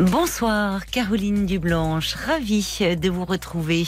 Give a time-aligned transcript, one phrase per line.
[0.00, 3.84] Bonsoir Caroline Dublanche, ravie de vous retrouver.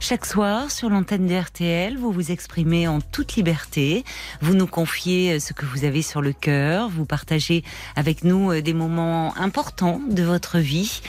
[0.00, 4.06] Chaque soir sur l'antenne de RTL, vous vous exprimez en toute liberté,
[4.40, 7.62] vous nous confiez ce que vous avez sur le cœur, vous partagez
[7.94, 11.02] avec nous des moments importants de votre vie.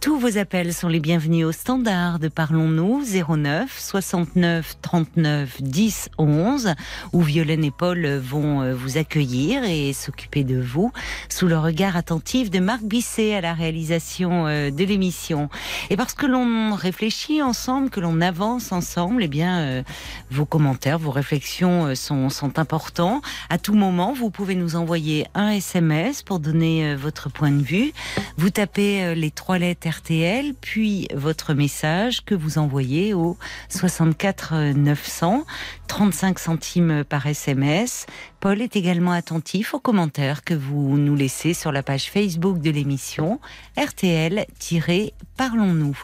[0.00, 6.74] Tous vos appels sont les bienvenus au standard de Parlons-nous 09 69 39 10 11
[7.12, 10.92] où Violaine et Paul vont vous accueillir et s'occuper de vous
[11.28, 15.48] sous le regard attentif de Marc Bisset à la réalisation de l'émission.
[15.90, 19.82] Et parce que l'on réfléchit ensemble, que l'on avance ensemble, eh bien euh,
[20.30, 23.20] vos commentaires, vos réflexions sont, sont importants.
[23.50, 27.92] À tout moment, vous pouvez nous envoyer un SMS pour donner votre point de vue.
[28.36, 35.44] Vous tapez les trois lettres RTL, puis votre message que vous envoyez au 64 900,
[35.86, 38.06] 35 centimes par SMS.
[38.40, 42.70] Paul est également attentif aux commentaires que vous nous laissez sur la page Facebook de
[42.70, 43.40] l'émission
[43.76, 45.98] RTL-Parlons-nous.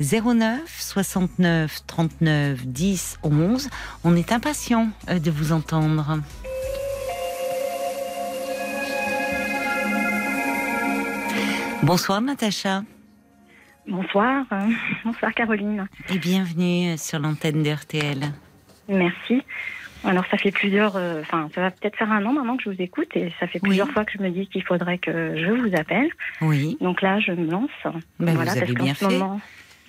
[0.00, 3.68] 09 69 39 10 11.
[4.04, 6.20] On est impatient de vous entendre.
[11.82, 12.82] Bonsoir Natacha.
[13.88, 14.44] Bonsoir,
[15.04, 15.86] bonsoir Caroline.
[16.14, 18.18] Et bienvenue sur l'antenne d'RTL.
[18.88, 19.42] Merci.
[20.04, 22.80] Alors ça fait plusieurs, enfin ça va peut-être faire un an maintenant que je vous
[22.82, 23.92] écoute et ça fait plusieurs Oui.
[23.92, 26.08] fois que je me dis qu'il faudrait que je vous appelle.
[26.40, 26.76] Oui.
[26.80, 27.70] Donc là je me lance.
[28.18, 29.18] Ben, voilà, vous avez parce qu'en ce fait.
[29.18, 29.40] moment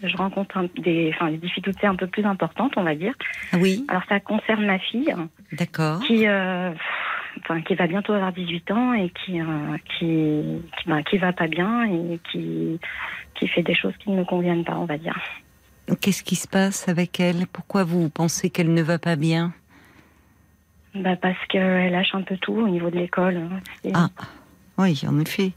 [0.03, 3.13] je rencontre un- des, enfin, des difficultés un peu plus importantes, on va dire.
[3.53, 5.13] Oui, Alors ça concerne ma fille
[5.51, 5.99] d'accord.
[6.01, 6.71] qui, euh,
[7.39, 9.45] enfin, qui va bientôt avoir 18 ans et qui, euh,
[9.99, 10.41] qui,
[10.81, 12.79] qui, bah, qui va pas bien et qui,
[13.41, 15.19] qui fait des choses qui ne me conviennent pas, on va dire.
[15.99, 17.47] Qu'est-ce qui se passe avec elle?
[17.47, 19.51] Pourquoi vous pensez qu'elle ne va pas bien?
[20.93, 23.37] Bah parce qu'elle lâche un peu tout au niveau de l'école.
[23.37, 23.59] hein.
[23.95, 24.09] Ah,
[24.77, 25.53] oui, en effet.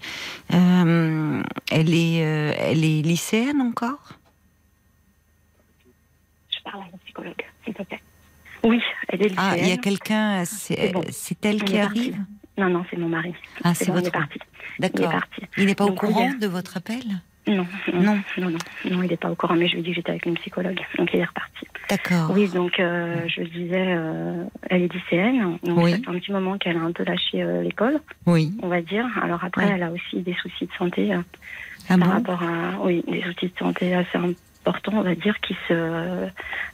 [0.54, 4.18] Euh, elle est, euh, elle est lycéenne encore?
[6.56, 8.00] Je parle à mon psychologue, s'il te plaît.
[8.64, 9.46] Oui, elle est lycéenne.
[9.50, 10.44] Ah, il y a quelqu'un.
[10.46, 11.02] C'est C'est bon.
[11.42, 11.78] elle On qui parti.
[11.98, 12.18] arrive?
[12.56, 13.34] Non, non, c'est mon mari.
[13.62, 14.10] Ah, C'est bon, votre.
[14.16, 14.20] Il
[14.86, 15.10] est D'accord.
[15.12, 15.42] parti.
[15.58, 17.02] Il n'est pas au Donc, courant de votre appel?
[17.46, 18.00] Non, Non.
[18.38, 18.58] non, non,
[18.90, 20.34] non, il n'est pas au courant, mais je lui ai dit que j'étais avec une
[20.34, 21.66] psychologue, donc il est reparti.
[21.90, 22.30] D'accord.
[22.34, 25.90] Oui, donc euh, je disais, euh, elle est lycéenne, donc Oui.
[25.90, 28.52] ça fait un petit moment qu'elle a un peu lâché euh, l'école, Oui.
[28.62, 29.06] on va dire.
[29.22, 29.72] Alors après, Oui.
[29.74, 31.18] elle a aussi des soucis de santé euh,
[31.90, 35.38] Ah par bon rapport à, oui, des soucis de santé assez importants, on va dire,
[35.40, 36.26] qui se,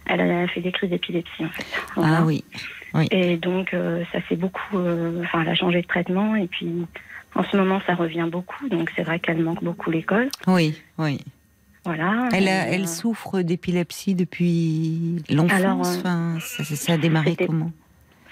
[0.07, 1.67] elle a fait des crises d'épilepsie en fait.
[1.97, 2.19] Voilà.
[2.19, 2.45] Ah oui.
[3.13, 4.77] Et donc, euh, ça fait beaucoup.
[4.79, 6.87] euh, Enfin, elle a changé de traitement et puis
[7.35, 8.69] en ce moment, ça revient beaucoup.
[8.69, 10.29] Donc, c'est vrai qu'elle manque beaucoup l'école.
[10.47, 11.21] Oui, oui.
[11.85, 12.29] Voilà.
[12.33, 15.53] Elle, a, euh, elle souffre d'épilepsie depuis l'enfance.
[15.61, 17.71] Alors, euh, Enfin, ça, a démarré comment?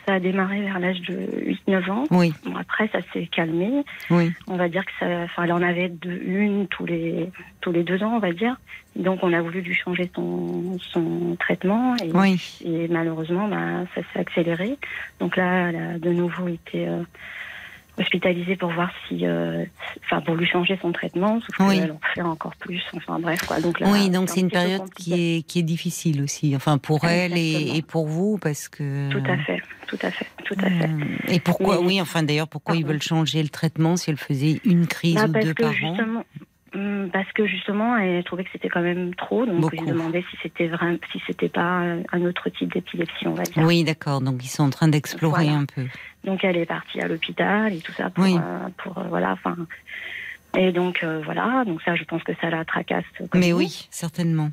[0.06, 2.04] Ça a démarré vers l'âge de 8-9 ans.
[2.10, 3.84] Oui, Bon, après, ça s'est calmé.
[4.10, 4.32] oui.
[4.48, 5.06] On va dire que ça.
[5.24, 7.30] Enfin, elle en avait deux, une tous les
[7.60, 8.56] tous les deux ans, on va dire.
[8.96, 12.40] Donc, on a voulu lui changer son son traitement et, Oui.
[12.64, 14.76] et malheureusement, bah, ça s'est accéléré.
[15.20, 17.02] Donc là, elle a de nouveau été euh,
[17.98, 19.64] hospitalisée pour voir si, euh,
[20.04, 21.80] enfin, pour lui changer son traitement, sauf Oui.
[21.80, 22.82] qu'elle en fait encore plus.
[22.96, 23.60] Enfin bref, quoi.
[23.60, 26.54] Donc là, Oui, donc c'est un une période qui est, qui est difficile aussi.
[26.56, 29.10] Enfin, pour elle et, pour vous, parce que.
[29.10, 30.84] Tout à fait, tout à fait, tout à fait.
[30.84, 34.16] Euh, Et pourquoi, Mais- oui, enfin d'ailleurs, pourquoi ils veulent changer le traitement si elle
[34.16, 35.74] faisait une crise Bah, ou parce deux que par an?
[35.74, 36.24] justement,
[37.12, 39.76] parce que justement, elle trouvait que c'était quand même trop, donc Beaucoup.
[39.76, 43.42] je lui demandais si c'était vraiment, si c'était pas un autre type d'épilepsie, on va
[43.44, 43.62] dire.
[43.64, 44.20] Oui, d'accord.
[44.20, 45.58] Donc ils sont en train d'explorer Voilà.
[45.60, 45.86] un peu.
[46.24, 48.36] Donc elle est partie à l'hôpital et tout ça pour, Oui.
[48.36, 49.56] euh, pour euh, voilà, enfin.
[50.56, 53.04] Et donc euh, voilà, donc ça, je pense que ça la tracasse.
[53.34, 54.50] Mais oui, certainement.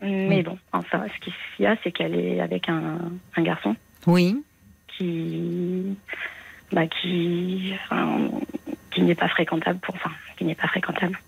[0.00, 0.42] Mais Oui.
[0.42, 2.98] bon, enfin, ce qu'il y a, c'est qu'elle est avec un,
[3.36, 4.42] un garçon Oui,
[4.88, 5.96] qui,
[6.72, 8.28] bah, qui, enfin,
[8.90, 11.18] qui n'est pas fréquentable pour, enfin, qui n'est pas fréquentable.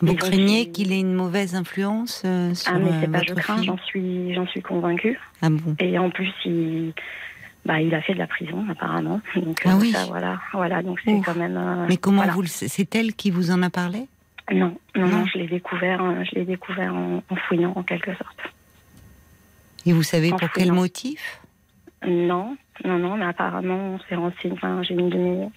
[0.00, 3.22] Vous craignez il- qu'il ait une mauvaise influence euh, sur Ah mais c'est euh, pas
[3.22, 5.18] je crains, j'en suis, j'en suis convaincue.
[5.42, 5.76] Ah bon?
[5.78, 6.92] Et en plus, il,
[7.64, 9.20] bah, il a fait de la prison apparemment.
[9.36, 9.92] Donc Ah euh, oui.
[9.92, 10.82] ça, voilà, voilà.
[10.82, 11.56] Donc c'est quand même.
[11.56, 12.32] euh, Mais comment voilà.
[12.32, 14.06] vous le C'est elle qui vous en a parlé?
[14.52, 15.26] Non, non, Non.
[15.26, 18.38] je l'ai découvert, euh, je l'ai découvert en, en fouillant en quelque sorte.
[19.86, 21.40] Et vous savez En pour quel motif?
[22.06, 24.52] Non, non, non, mais apparemment on s'est renseigné.
[24.54, 25.48] Enfin, j'ai une de mes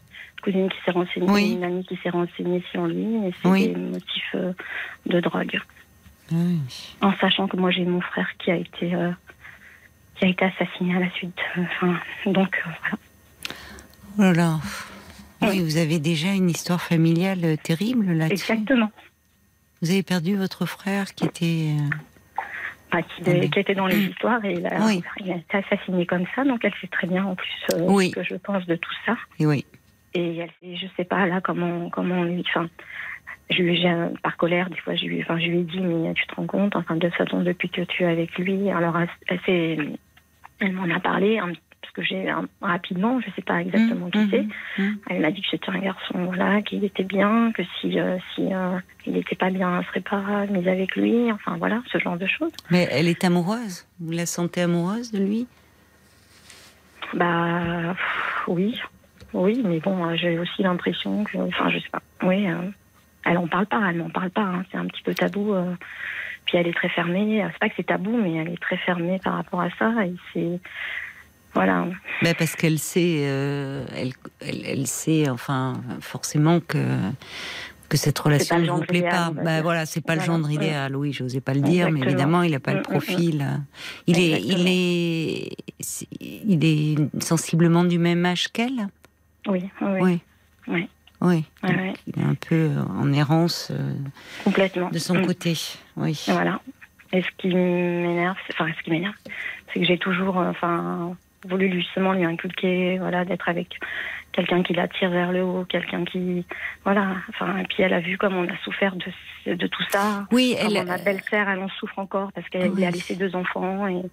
[0.51, 1.53] cousines qui s'est renseignée, Oui.
[1.53, 3.67] une amie qui s'est renseignée sur lui, et c'est Oui.
[3.69, 4.53] des motifs euh,
[5.05, 5.59] de drogue.
[6.31, 6.59] Oui.
[7.01, 9.11] En sachant que moi j'ai mon frère qui a été euh,
[10.15, 11.37] qui a été assassiné à la suite.
[11.57, 12.97] euh, Enfin, donc voilà.
[14.17, 14.59] Oh là là.
[15.41, 18.51] Oui, vous avez déjà une histoire familiale terrible là-dessus.
[18.51, 18.91] Exactement.
[19.81, 21.73] Vous avez perdu votre frère qui était.
[22.91, 25.03] Enfin, qui, qui était dans les histoires et il a, Oui.
[25.23, 28.09] il a été assassiné comme ça, donc elle sait très bien en plus euh, Oui.
[28.09, 29.15] ce que je pense de tout ça.
[29.39, 29.65] et oui.
[30.17, 32.43] Et elle, je sais pas là comment comment lui.
[32.49, 32.67] Enfin,
[33.49, 33.85] je lui
[34.23, 36.47] par colère des fois je lui enfin je lui ai dit mais tu te rends
[36.47, 39.77] compte enfin de toute façon depuis que tu es avec lui alors elle, elle s'est
[40.59, 41.39] elle m'en a parlé
[41.81, 42.29] parce que j'ai
[42.61, 44.45] rapidement je sais pas exactement qui Mhm, c'est
[44.81, 44.97] mhm.
[45.09, 48.53] elle m'a dit que c'était un garçon voilà qu'il était bien que si euh, si
[48.53, 52.17] euh, il n'était pas bien elle serait pas mise avec lui enfin voilà ce genre
[52.17, 53.85] de choses Mais elle est amoureuse?
[54.01, 55.47] Vous la sentez amoureuse de lui?
[57.13, 58.77] Bah pff, oui
[59.33, 62.55] oui mais bon euh, j'ai aussi l'impression que enfin je sais pas oui euh,
[63.25, 65.73] elle en parle pas elle m'en parle pas hein, c'est un petit peu tabou euh,
[66.45, 69.19] puis elle est très fermée c'est pas que c'est tabou mais elle est très fermée
[69.23, 70.59] par rapport à ça et c'est
[71.53, 71.87] voilà
[72.21, 76.77] Ben, Parce qu'elle sait, euh, elle, elle, elle sait, enfin, forcément que
[77.89, 79.31] que cette relation ne vous plaît idéal, pas.
[79.31, 79.63] Ben dire.
[79.63, 80.51] voilà, c'est pas le genre Mm.
[80.51, 80.95] idéal.
[80.95, 83.47] Oui, j'osais pas le dire, mais évidemment, il n'a pas Mm, le mm, profil.
[84.07, 85.49] Il est, il est,
[86.21, 88.87] il est sensiblement du même âge qu'elle.
[89.47, 90.21] Oui oui,
[90.67, 90.89] oui.
[91.19, 91.45] Oui.
[91.63, 91.93] Ouais.
[92.05, 93.93] Il est un peu en errance euh,
[94.43, 95.25] complètement de son Mm.
[95.25, 95.53] côté.
[95.95, 96.23] Oui.
[96.27, 96.59] Voilà.
[97.11, 99.15] Et ce qui m'énerve, c'est- enfin, ce qui m'énerve,
[99.73, 101.15] c'est que j'ai toujours, euh, enfin,
[101.47, 103.79] voulu justement lui inculquer, voilà, d'être avec
[104.31, 106.45] quelqu'un qui l'attire vers le haut, quelqu'un qui,
[106.83, 110.27] voilà, enfin, et puis elle a vu comme on a souffert de, de tout ça.
[110.31, 110.85] Oui, Comme elle.
[110.85, 112.85] ma belle-sœur, elle en souffre encore parce qu'elle Oui.
[112.85, 114.03] a laissé deux enfants et,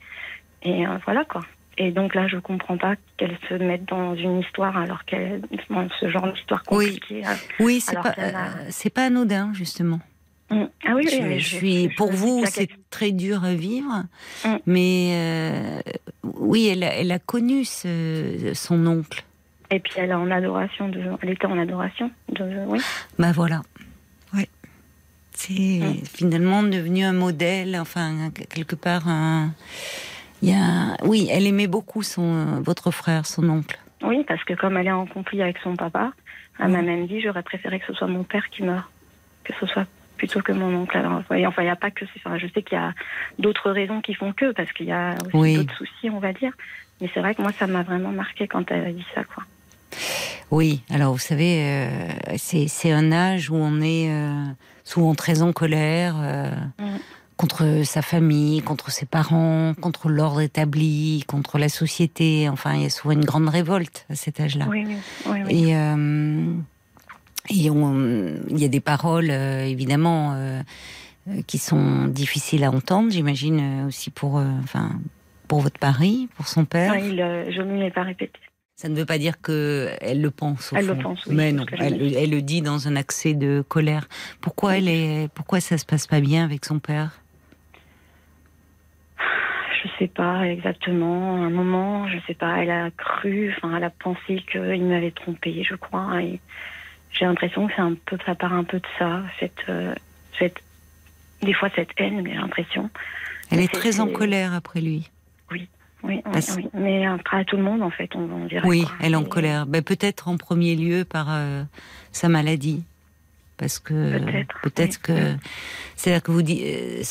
[0.62, 1.42] et euh, voilà quoi.
[1.78, 5.88] Et donc là, je comprends pas qu'elle se mette dans une histoire alors qu'elle, dans
[6.00, 6.86] ce genre d'histoire Oui.
[6.98, 7.26] compliquée.
[7.26, 7.34] euh.
[7.60, 10.00] Oui, c'est pas, a- euh, c'est pas anodin justement.
[10.50, 10.64] Mm.
[10.86, 14.04] Ah oui, oui, je, mais je suis pour je- vous c'est très dur à vivre
[14.44, 14.56] Mm.
[14.66, 15.80] mais euh,
[16.22, 19.24] oui elle a, elle a connu ce- son oncle
[19.70, 22.78] Et puis elle est en adoration de, elle était en adoration de, oui.
[23.18, 23.62] bah voilà
[24.34, 24.48] ouais
[25.32, 26.04] c'est Mm.
[26.04, 29.50] finalement devenu un modèle enfin quelque part un
[30.44, 34.54] il y a oui elle aimait beaucoup son votre frère son oncle Oui, parce que
[34.54, 36.12] comme elle est en conflit avec son papa,
[36.60, 38.90] elle m'a même dit j'aurais préféré que ce soit mon père qui meure,
[39.44, 39.86] que ce soit
[40.18, 40.96] plutôt que mon oncle.
[40.96, 42.04] Alors, vous voyez, enfin, il n'y a pas que.
[42.18, 42.92] Enfin, je sais qu'il y a
[43.38, 45.56] d'autres raisons qui font que, parce qu'il y a aussi Oui.
[45.56, 46.52] d'autres soucis, on va dire.
[47.00, 49.42] Mais c'est vrai que moi, ça m'a vraiment marqué quand elle a dit ça, quoi.
[50.50, 51.88] Oui, alors vous savez, euh,
[52.36, 54.44] c'est c'est un âge où on est euh,
[54.84, 56.98] souvent très en colère euh, Mm.
[57.36, 62.48] Contre sa famille, contre ses parents, contre l'ordre établi, contre la société.
[62.48, 64.66] Enfin, il y a souvent une grande révolte à cet âge-là.
[64.70, 64.84] Oui,
[65.26, 65.68] oui, oui.
[65.68, 66.54] Et, euh,
[67.50, 70.62] et on- il y a des paroles, euh, évidemment, euh,
[71.46, 74.92] qui sont difficiles à entendre, j'imagine, aussi pour, enfin,
[75.48, 76.92] pour votre mari, pour son père.
[76.92, 78.38] Ouais, il, je ne l'ai pas répété.
[78.76, 80.72] Ça ne veut pas dire que elle le pense.
[80.72, 83.64] Au Elle le pense, oui, Mais non, elle, elle le dit dans un accès de
[83.66, 84.08] colère.
[84.40, 87.20] Pourquoi elle est, pourquoi ça se passe pas bien avec son père?
[89.84, 91.36] Je sais pas exactement.
[91.36, 92.56] À un moment, je sais pas.
[92.62, 96.22] Elle a cru, enfin, elle a pensé qu'il m'avait trompé, je crois.
[96.22, 96.40] Et
[97.12, 99.94] j'ai l'impression que c'est un peu, ça part un peu de ça, cette, euh,
[100.38, 100.56] cette,
[101.42, 102.88] des fois cette haine, j'ai l'impression.
[103.50, 105.10] Elle est très en colère après lui.
[105.52, 105.68] Oui,
[106.02, 106.68] oui, Parce- oui.
[106.72, 108.66] Mais après à tout le monde, en fait, on, on dirait.
[108.66, 108.92] Oui, quoi.
[109.00, 109.66] elle est en colère.
[109.66, 111.62] Ben, peut-être en premier lieu par euh,
[112.10, 112.82] sa maladie.
[113.64, 114.18] Parce que
[114.62, 115.14] Peut-être, oui.
[115.14, 115.36] que
[115.96, 117.02] c'est-à-dire que vous dites, euh,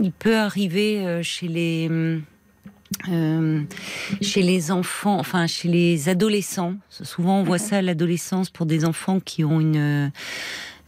[0.00, 1.90] il peut arriver euh, chez les
[3.10, 3.60] euh,
[4.22, 6.76] chez les enfants, enfin chez les adolescents.
[6.88, 7.62] Souvent, on voit Mhm.
[7.62, 10.10] ça à l'adolescence pour des enfants qui ont une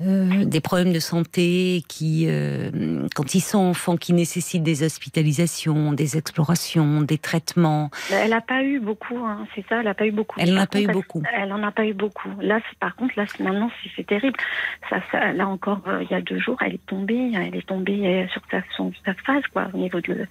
[0.01, 5.93] euh, des problèmes de santé, qui, euh, quand ils sont enfants, qui nécessitent des hospitalisations,
[5.93, 7.91] des explorations, des traitements.
[8.11, 10.39] Mais Elle n'a pas eu beaucoup, hein, c'est ça, elle n'a pas eu beaucoup.
[10.41, 11.23] Elle n'en a pas eu beaucoup.
[11.33, 12.31] Elle, elle en a pas eu beaucoup.
[12.41, 14.37] Là, par contre, là, maintenant, c'est terrible.
[14.89, 17.67] Ça, ça, là encore, euh, il y a deux jours, elle est tombée, elle est
[17.67, 20.27] tombée sur sa, son, sa face, quoi, au niveau de.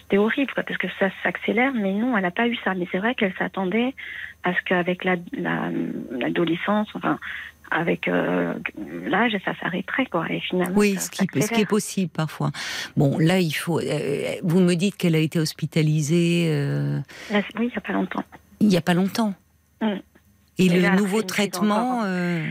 [0.00, 2.74] C'était horrible, quoi, parce que ça s'accélère, mais non, elle n'a pas eu ça.
[2.74, 3.94] Mais c'est vrai qu'elle s'attendait
[4.42, 5.70] à ce qu'avec la- la-
[6.10, 7.18] l'adolescence, enfin,
[7.70, 8.54] avec euh,
[9.06, 10.26] l'âge, ça s'arrêterait, quoi.
[10.30, 12.50] Et finalement, Oui, ça ce qui, ce qui est possible parfois.
[12.96, 13.80] Bon, là, il faut.
[13.80, 16.98] euh, vous me dites qu'elle a été hospitalisée euh,
[17.30, 18.24] Là, oui, il n'y a pas longtemps.
[18.60, 19.34] il n'y a pas longtemps.
[19.80, 19.86] Mm.
[20.58, 21.98] Et Et le là, nouveau traitement.
[21.98, 22.02] encore.
[22.06, 22.42] euh,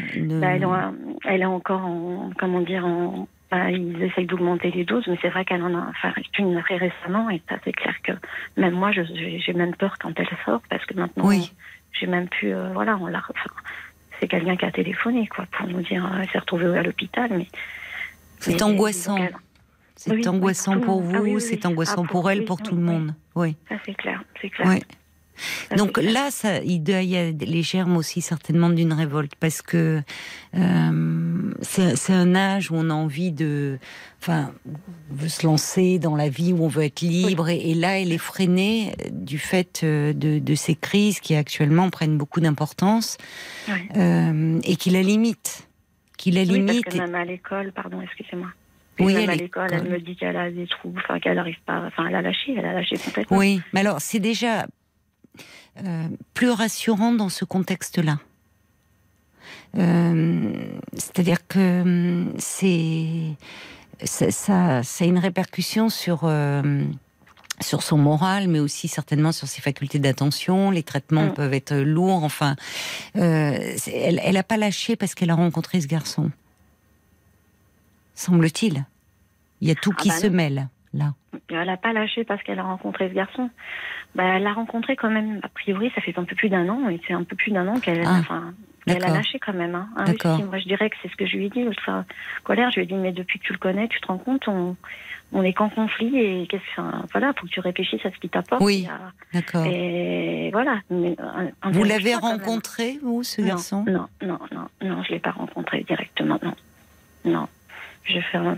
[0.41, 4.83] Bah, elle, est- elle est encore en, comment dire, en, bah, ils essayent d'augmenter les
[4.83, 7.95] doses, mais c'est vrai qu'elle en a enfin, une très récemment, et ça c'est clair
[8.03, 8.11] que
[8.57, 11.53] même moi, j'ai même peur quand elle sort, parce que maintenant, Oui.
[11.93, 13.49] j'ai même pu, euh, voilà, on l'a, enfin,
[14.23, 17.29] c'est quelqu'un qui a téléphoné, quoi, pour nous dire, euh, elle s'est retrouvée à l'hôpital,
[17.35, 17.47] mais
[18.39, 19.17] C'est angoissant.
[19.17, 19.35] donc elle-
[19.95, 21.13] C'est Oui, angoissant pour vous.
[21.15, 23.13] Ah oui, oui, c'est angoissant Ah, pour pour- elle, pour tout le monde.
[23.35, 23.55] Oui.
[23.69, 24.67] ça c'est clair, c'est clair.
[25.75, 30.01] Donc là, ça, il y a les germes aussi certainement d'une révolte parce que
[30.55, 33.79] euh, c'est un âge où on a envie de,
[34.21, 34.51] enfin,
[35.09, 38.17] veut se lancer dans la vie où on veut être libre et, là, elle est
[38.17, 43.17] freinée du fait euh, de, ces crises qui actuellement prennent beaucoup d'importance
[43.97, 45.67] euh, et qui la limitent,
[46.17, 46.85] qui la oui, limite.
[46.85, 48.47] Parce que même à l'école, pardon, excusez-moi.
[48.99, 51.81] Oui, même à l'école, elle me dit qu'elle a des trous, enfin qu'elle n'arrive pas,
[51.87, 53.37] enfin elle a lâché, elle a lâché complètement.
[53.37, 54.67] Oui, mais alors c'est déjà
[55.77, 58.19] euh, plus rassurant dans ce contexte-là.
[59.75, 60.53] Euh,
[60.93, 63.35] c'est-à-dire que hum, c'est
[64.03, 66.83] ça, ça, a une répercussion sur euh,
[67.59, 70.69] sur son moral, mais aussi certainement sur ses facultés d'attention.
[70.69, 71.33] Les traitements mm.
[71.33, 72.23] peuvent être lourds.
[72.23, 72.55] Enfin,
[73.15, 76.29] elle n'a pas lâché parce qu'elle a rencontré ce garçon.
[78.13, 78.85] Semble-t-il.
[79.61, 81.13] Il y a tout ah qui bah se mêle là.
[81.49, 83.49] Elle n'a pas lâché parce qu'elle a rencontré ce garçon.
[84.15, 86.87] Bah, elle l'a rencontré quand même, a priori, ça fait un peu plus d'un an,
[86.89, 88.21] et c'est un peu plus d'un an qu'elle ah,
[88.87, 89.75] a lâché quand même.
[89.75, 89.89] Hein.
[89.95, 91.65] Ah moi, je dirais que c'est ce que je lui ai dit.
[91.67, 92.05] Enfin,
[92.43, 94.47] colère, je lui ai dit, mais depuis que tu le connais, tu te rends compte,
[94.47, 94.75] on,
[95.31, 98.29] on est qu'en conflit, et qu'est-ce enfin, voilà, faut que tu réfléchisses à ce qui
[98.29, 98.61] t'apporte.
[98.61, 98.87] Oui,
[99.33, 99.65] d'accord.
[99.65, 100.79] Et voilà.
[100.89, 103.83] vous l'avez rencontré, vous, ce garçon?
[103.87, 106.53] Non, non, non, non, je l'ai pas rencontré directement, non.
[107.25, 107.47] Non.
[108.05, 108.57] Je fais un,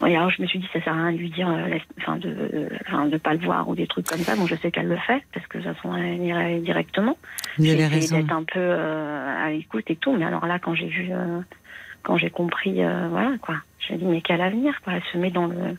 [0.00, 2.16] un, alors je me suis dit ça sert à rien de lui dire, euh, enfin
[2.16, 4.36] de, enfin de pas le voir ou des trucs comme ça.
[4.36, 7.16] Bon, je sais qu'elle le fait parce que toute façon elle irait directement.
[7.58, 8.18] Avez raison.
[8.18, 10.12] D'être un peu euh, à l'écoute et tout.
[10.16, 11.40] Mais alors là, quand j'ai vu, euh,
[12.02, 14.94] quand j'ai compris, voilà quoi, j'ai dit mais quel avenir quoi.
[14.94, 15.76] Elle se met dans le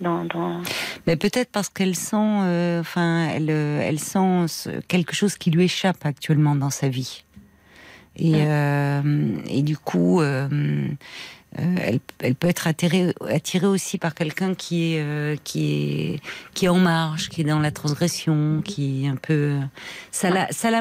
[0.00, 0.62] dans, dans...
[1.08, 6.54] Mais peut-être parce qu'elle sent, enfin, elle, elle sent quelque chose qui lui échappe actuellement
[6.54, 7.24] dans sa vie.
[8.14, 10.48] Et, et du coup, euh,
[11.58, 16.20] elle, elle, peut être attirée, attirée aussi par quelqu'un qui est euh, qui est
[16.54, 19.58] qui est en marge, qui est dans la transgression, qui est un peu
[20.10, 20.80] ça la ça la,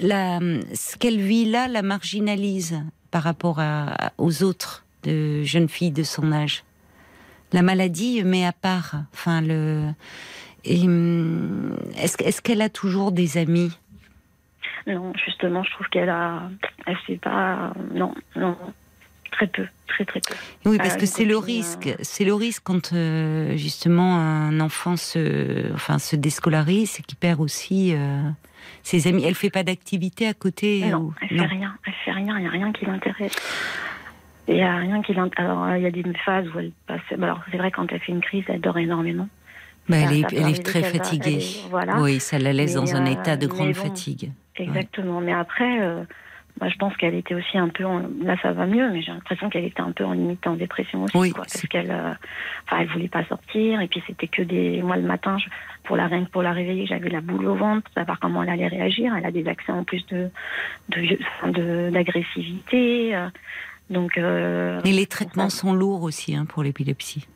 [0.00, 0.40] la
[0.74, 6.02] ce qu'elle vit là la marginalise par rapport à, aux autres de jeunes filles de
[6.02, 6.64] son âge.
[7.52, 8.94] La maladie met à part.
[9.12, 9.84] Enfin le
[10.68, 13.72] hum, est-ce est-ce qu'elle a toujours des amis?
[14.86, 16.48] Non, justement, je trouve qu'elle a,
[16.86, 18.56] elle sait pas, non, non,
[19.30, 20.34] Très peu, très très peu.
[20.66, 21.88] Oui, parce euh, que c'est le risque.
[21.88, 27.18] Euh, c'est le risque quand euh, justement un enfant se, enfin, se déscolarise, c'est qu'il
[27.18, 27.94] perd aussi
[28.82, 29.24] ses amis.
[29.26, 30.86] Elle fait pas d'activité à côté.
[30.88, 31.74] Non, elle fait rien.
[31.86, 32.38] Elle fait rien.
[32.38, 33.36] Il n'y a rien qui l'intéresse.
[34.46, 37.00] Il y a rien qui Alors il y a des phases où elle passe.
[37.20, 39.28] Alors c'est vrai quand elle fait une crise, elle dort énormément.
[39.88, 41.42] Bah, elle, est, elle est, très fatiguée.
[41.70, 42.02] voilà.
[42.02, 44.32] Oui, ça la laisse dans un état de grande fatigue.
[44.56, 45.22] Exactement.
[45.22, 45.80] Mais après,
[46.62, 48.02] je pense qu'elle était aussi un peu, en...
[48.22, 51.04] là ça va mieux, mais j'ai l'impression qu'elle était un peu en limite en dépression
[51.04, 52.12] aussi, oui, quoi, parce qu'elle, euh...
[52.66, 55.36] enfin, elle voulait pas sortir, et puis c'était que des, moi le matin,
[55.84, 59.14] pour la pour la réveiller, j'avais la boule au ventre, savoir comment elle allait réagir.
[59.16, 60.30] Elle a des accès en plus de,
[60.88, 63.28] de, d'agressivité, euh,
[63.90, 64.18] donc.
[64.18, 64.80] Euh...
[64.84, 67.26] Et les traitements sont lourds aussi hein, pour l'épilepsie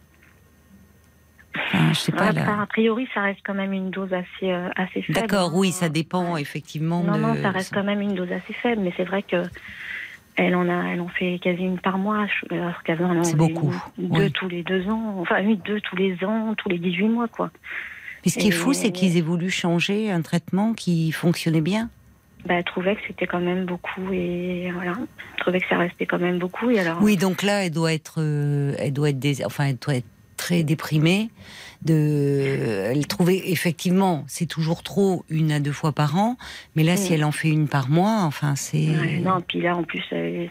[1.92, 5.20] je sais pas, A priori, ça reste quand même une dose assez, euh, assez faible.
[5.20, 7.02] D'accord, oui, ça dépend effectivement.
[7.02, 9.42] Non, non, ça reste quand même une dose assez faible, mais c'est vrai que
[10.36, 13.74] elle en a, elle en fait quasi une par mois, alors qu'avant, beaucoup.
[13.98, 17.28] deux tous les deux ans, enfin oui, deux tous les ans, tous les 18 mois,
[17.28, 17.50] quoi.
[18.24, 21.90] Mais ce qui est fou, c'est qu'ils aient voulu changer un traitement qui fonctionnait bien.
[22.46, 26.06] Bah, elle trouvait que c'était quand même beaucoup et voilà, elle trouvait que ça restait
[26.06, 26.98] quand même beaucoup et alors.
[27.00, 29.44] Oui, donc là, elle doit être, euh, elle doit être, des...
[29.44, 30.06] enfin, elle doit être
[30.42, 31.30] très déprimée.
[31.82, 36.36] De, elle trouvait effectivement, c'est toujours trop une à deux fois par an,
[36.76, 38.86] mais là, si elle en fait une par mois, enfin, c'est.
[39.24, 40.04] non, puis là, en plus,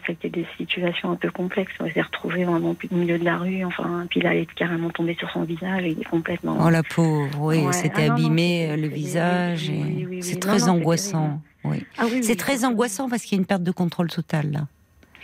[0.06, 1.72] c'était des situations un peu complexes.
[1.80, 4.90] Elle s'est retrouvée vraiment au milieu de la rue, enfin, puis là, elle est carrément
[4.90, 6.58] tombée sur son visage et complètement.
[6.60, 9.72] Oh la pauvre, oui, c'était ah, abîmé le visage.
[10.20, 11.40] c'est très angoissant.
[11.64, 11.86] Oui.
[11.96, 14.66] Ah c'est très angoissant parce qu'il y a une perte de contrôle totale là.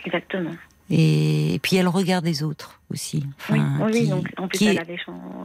[0.05, 0.55] Exactement.
[0.89, 3.23] Et, puis elle regarde les autres aussi.
[3.51, 4.97] oui, oui donc en plus elle avait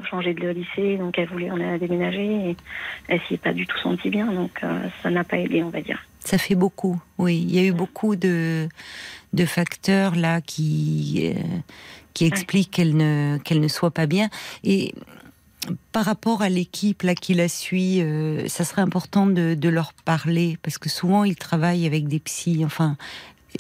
[0.09, 2.57] changé de lycée, donc elle voulait, on a déménagé et
[3.09, 5.69] elle s'y est pas du tout sentie bien, donc euh, ça n'a pas aidé, on
[5.69, 6.03] va dire.
[6.21, 7.45] Ça fait beaucoup, oui.
[7.47, 8.69] Il y a eu beaucoup de,
[9.35, 11.41] de facteurs là qui, euh,
[12.15, 14.31] qui expliquent qu'elle ne, qu'elle ne soit pas bien.
[14.63, 14.95] Et
[15.93, 19.93] par rapport à l'équipe là qui la suit, euh, ça serait important de, de, leur
[19.93, 22.65] parler parce que souvent ils travaillent avec des psys.
[22.65, 22.97] Enfin,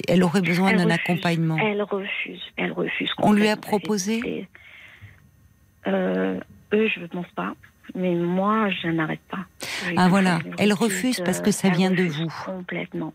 [0.08, 1.56] elle aurait besoin d'un accompagnement.
[1.58, 3.10] Elle refuse, elle refuse.
[3.18, 4.48] On lui a proposé
[5.86, 6.40] euh,
[6.72, 7.54] Eux, je ne pense pas.
[7.94, 9.46] Mais moi, je n'arrête pas.
[9.96, 12.32] ah voilà, elle refuse parce que ça vient de vous.
[12.44, 13.12] Complètement.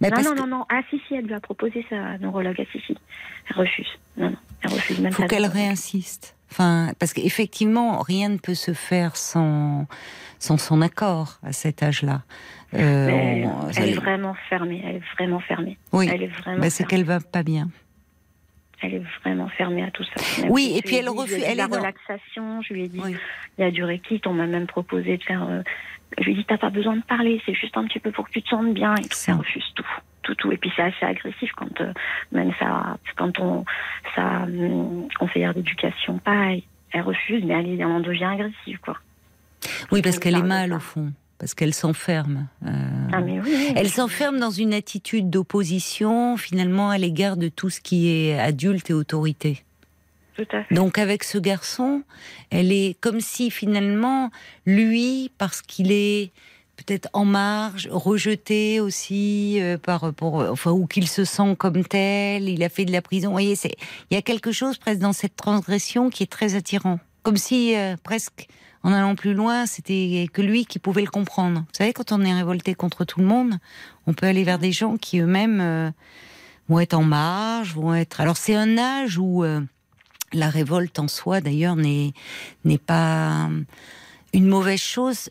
[0.00, 0.66] non, non, non, non.
[0.68, 2.56] Ah si, si, elle lui a proposé sa neurologue.
[2.58, 2.96] Ah si, si.
[3.48, 3.88] Elle refuse.
[4.16, 6.36] Non, non, elle refuse même Faut qu'elle réinsiste.
[6.50, 9.86] Enfin, parce qu'effectivement, rien ne peut se faire sans,
[10.38, 12.22] sans son accord à cet âge-là.
[12.74, 13.44] Euh,
[13.76, 14.82] elle, est vraiment fermée.
[14.84, 15.78] Elle est vraiment fermée.
[15.92, 16.08] Oui.
[16.12, 16.60] Elle est vraiment.
[16.60, 17.68] Bah, c'est qu'elle va pas bien.
[18.82, 20.46] Elle est vraiment fermée à tout ça.
[20.48, 21.42] oui, et puis elle refuse.
[21.46, 22.60] Elle la relaxation.
[22.62, 23.00] Je lui ai dit,
[23.58, 24.20] il y a du rékit.
[24.26, 25.42] On m'a même proposé de faire.
[25.48, 25.62] Euh,
[26.18, 27.40] je lui ai dit, t'as pas besoin de parler.
[27.46, 28.94] C'est juste un petit peu pour que tu te sentes bien.
[28.96, 29.18] Et tout.
[29.28, 29.86] Elle refuse tout
[30.24, 30.50] tout, tout.
[30.50, 31.92] Et puis c'est assez agressif quand euh,
[32.32, 33.64] même ça, quand on,
[34.16, 38.96] sa hum, conseillère d'éducation, pareil, elle refuse, mais elle, en devient agressive, quoi.
[39.92, 41.12] Oui, parce qu'elle est mal au fond,
[41.44, 42.48] parce qu'elle s'enferme.
[42.64, 42.70] Euh,
[43.12, 43.20] ah,
[43.76, 48.88] elle s'enferme dans une attitude d'opposition, finalement, à l'égard de tout ce qui est adulte
[48.88, 49.62] et autorité.
[50.36, 50.74] Tout à fait.
[50.74, 52.02] Donc avec ce garçon,
[52.48, 54.30] elle est comme si finalement,
[54.64, 56.32] lui, parce qu'il est
[56.76, 62.48] peut-être en marge, rejeté aussi euh, par pour enfin ou qu'il se sent comme tel,
[62.48, 63.28] il a fait de la prison.
[63.28, 63.76] Vous voyez, c'est
[64.10, 67.76] il y a quelque chose presque dans cette transgression qui est très attirant, comme si
[67.76, 68.48] euh, presque
[68.84, 71.60] en allant plus loin, c'était que lui qui pouvait le comprendre.
[71.60, 73.58] Vous savez, quand on est révolté contre tout le monde,
[74.06, 75.90] on peut aller vers des gens qui eux-mêmes euh,
[76.68, 78.20] vont être en marge, vont être.
[78.20, 79.44] Alors c'est un âge où
[80.32, 82.12] la révolte en soi, d'ailleurs, n'est
[82.64, 83.48] n'est pas
[84.32, 85.30] une mauvaise chose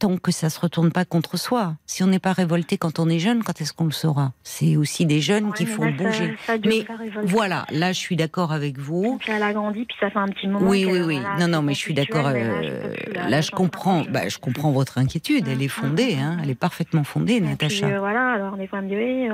[0.00, 1.74] tant que ça se retourne pas contre soi.
[1.86, 4.32] Si on n'est pas révolté quand on est jeune, quand est-ce qu'on le saura?
[4.42, 6.34] C'est aussi des jeunes qui font bouger.
[6.64, 6.84] mais
[7.22, 9.18] voilà, là je suis d'accord avec vous.
[9.18, 10.66] Puis elle a grandi, puis ça fait un petit moment.
[10.66, 11.20] Oui, oui, oui.
[11.38, 12.26] non, non, mais je suis d'accord.
[12.26, 14.02] Euh, là, je comprends.
[14.08, 15.46] Bah, je comprends votre inquiétude.
[15.46, 16.16] Elle est fondée.
[16.18, 17.86] Hein, elle est parfaitement fondée, Natacha.
[17.86, 18.32] Puis, euh, voilà.
[18.32, 19.28] Alors des fois, me dit oui.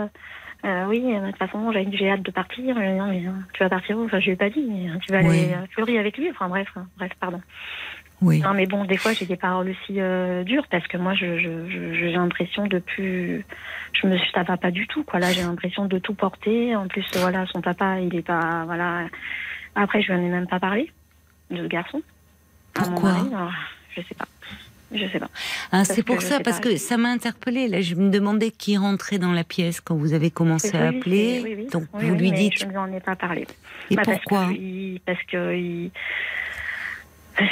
[0.65, 2.75] Euh, oui, de toute façon, j'ai hâte de partir.
[2.75, 4.05] Non, mais tu vas partir où?
[4.07, 6.29] Enfin, je lui ai pas dit, mais tu vas aller fleurir avec lui.
[6.31, 7.41] Enfin, bref, bref, pardon.
[8.23, 8.41] Oui.
[8.41, 11.39] Non, mais bon, des fois, j'ai des paroles aussi euh, dures parce que moi, j'ai
[11.39, 13.45] je, je, l'impression de plus.
[13.93, 15.21] Je me suis, ça va pas du tout, quoi.
[15.21, 16.75] Là, j'ai l'impression de tout porter.
[16.75, 18.65] En plus, voilà, son papa, il est pas.
[18.65, 19.07] Voilà.
[19.75, 20.91] Après, je lui en ai même pas parlé
[21.51, 22.03] de ce garçon.
[22.73, 23.17] Pourquoi
[23.95, 24.27] Je sais pas.
[24.93, 25.29] Je sais pas.
[25.73, 27.69] Ah, c'est pour ça, parce que ça m'a interpellée.
[27.69, 31.43] Là, je me demandais qui rentrait dans la pièce quand vous avez commencé à appeler.
[31.45, 32.61] Oui, oui, Donc, vous lui dites.
[32.61, 33.47] Je n'en ai pas parlé.
[33.91, 34.49] Et bah, pourquoi
[35.05, 35.55] Parce que.
[35.55, 35.91] il, parce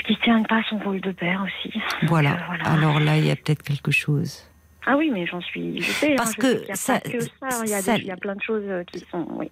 [0.03, 1.79] qu'il tient pas son rôle de père aussi.
[2.05, 2.33] Voilà.
[2.33, 2.65] Euh, voilà.
[2.65, 4.49] Alors là, il y a peut-être quelque chose.
[4.87, 5.81] Ah oui, mais j'en suis.
[5.81, 7.29] Je sais, hein, Parce que, il y a ça, pas que ça.
[7.65, 9.27] Il y, a il y a plein de choses euh, qui sont.
[9.31, 9.51] Oui.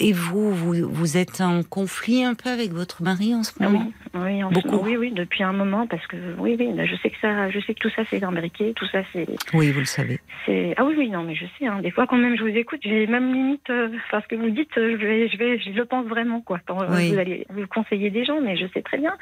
[0.00, 3.92] Et vous, vous, vous, êtes en conflit un peu avec votre mari en ce moment
[4.12, 4.84] Oui, oui, Beaucoup.
[4.84, 7.74] oui, oui, depuis un moment, parce que oui, oui, je sais que ça, je sais
[7.74, 9.28] que tout ça c'est imbriqué, tout ça c'est.
[9.54, 10.18] Oui, vous le savez.
[10.48, 11.66] Ah oui, oui, non, mais je sais.
[11.66, 14.50] Hein, des fois, quand même, je vous écoute, j'ai même limite euh, parce que vous
[14.50, 16.58] dites, euh, je vais, je vais, je le pense vraiment, quoi.
[16.66, 19.16] Quand, euh, Vous allez vous conseiller des gens, mais je sais très bien.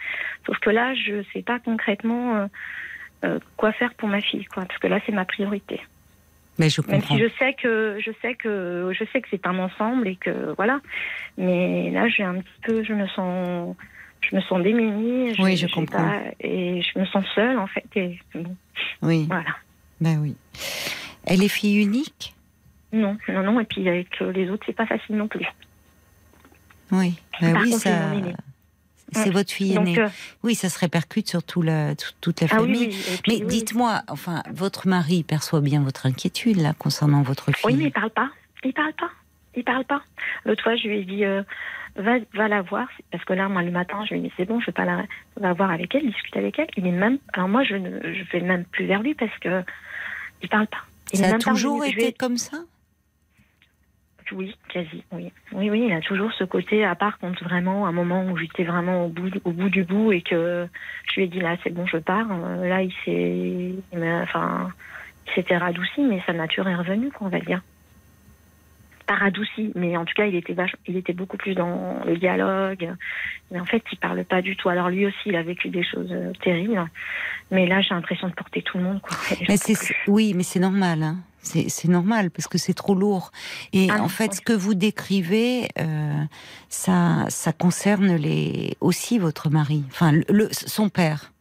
[0.47, 2.49] Sauf que là, je sais pas concrètement
[3.59, 5.81] quoi faire pour ma fille, quoi, parce que là, c'est ma priorité.
[6.61, 9.59] Mais je Même si je sais que je sais que je sais que c'est un
[9.59, 10.81] ensemble et que voilà.
[11.39, 13.75] Mais là, j'ai un petit peu, je me sens,
[14.21, 15.35] je me sens démunie.
[15.35, 16.21] Je, oui, je, comprends.
[16.39, 17.87] et je me sens seule en fait.
[17.97, 18.19] Et,
[19.01, 19.25] oui.
[19.27, 19.57] Voilà.
[20.03, 20.37] Ben oui.
[21.25, 22.35] Elle est fille unique?
[22.93, 23.61] Non, non, non.
[23.61, 25.47] Et puis avec les autres, c'est pas facile non plus.
[26.93, 28.13] Oui, ben oui, ça.
[29.13, 29.99] C'est votre fille aînée.
[29.99, 30.09] Euh,
[30.43, 32.95] oui, ça se répercute sur la, toute la ah famille.
[33.29, 37.65] mais dites-moi, enfin, votre mari perçoit bien votre inquiétude là concernant votre fille.
[37.65, 38.31] Oui, mais il parle pas.
[38.65, 39.11] Il parle pas.
[39.57, 40.03] Il parle pas.
[40.45, 41.43] L'autre fois, je lui ai dit, euh,
[41.97, 44.45] va, va la voir, parce que là, moi, le matin, je lui ai dit, c'est
[44.45, 45.05] bon, je vais pas la,
[45.37, 46.69] va voir avec elle, discuter avec elle.
[46.77, 49.63] Il est même, alors moi, je ne, je vais même plus vers lui parce que
[50.43, 50.85] il parle pas.
[51.13, 52.59] Il ça a toujours été comme ça?
[54.33, 55.33] Oui, quasi, oui.
[55.53, 58.65] Oui, oui, il a toujours ce côté, à part quand vraiment, un moment où j'étais
[58.65, 60.67] vraiment au bout, au bout du bout et que
[61.09, 62.27] je lui ai dit là, c'est bon, je pars.
[62.31, 63.75] Euh, là, il s'est,
[64.23, 64.71] enfin,
[65.27, 67.63] il s'était radouci, mais sa nature est revenue, on va dire.
[69.07, 70.55] Pas radouci, mais en tout cas, il était
[70.87, 72.95] il était beaucoup plus dans le dialogue.
[73.51, 74.69] Mais en fait, il parle pas du tout.
[74.69, 76.85] Alors lui aussi, il a vécu des choses euh, terribles.
[77.51, 79.17] Mais là, j'ai l'impression de porter tout le monde, quoi.
[79.49, 81.03] Mais c'est, oui, mais c'est normal.
[81.03, 81.17] Hein.
[81.43, 83.33] C'est normal parce que c'est trop lourd.
[83.73, 86.23] Et ah en fait, ce que vous décrivez, euh,
[86.69, 91.33] ça, ça concerne les, aussi votre mari, enfin le, son père.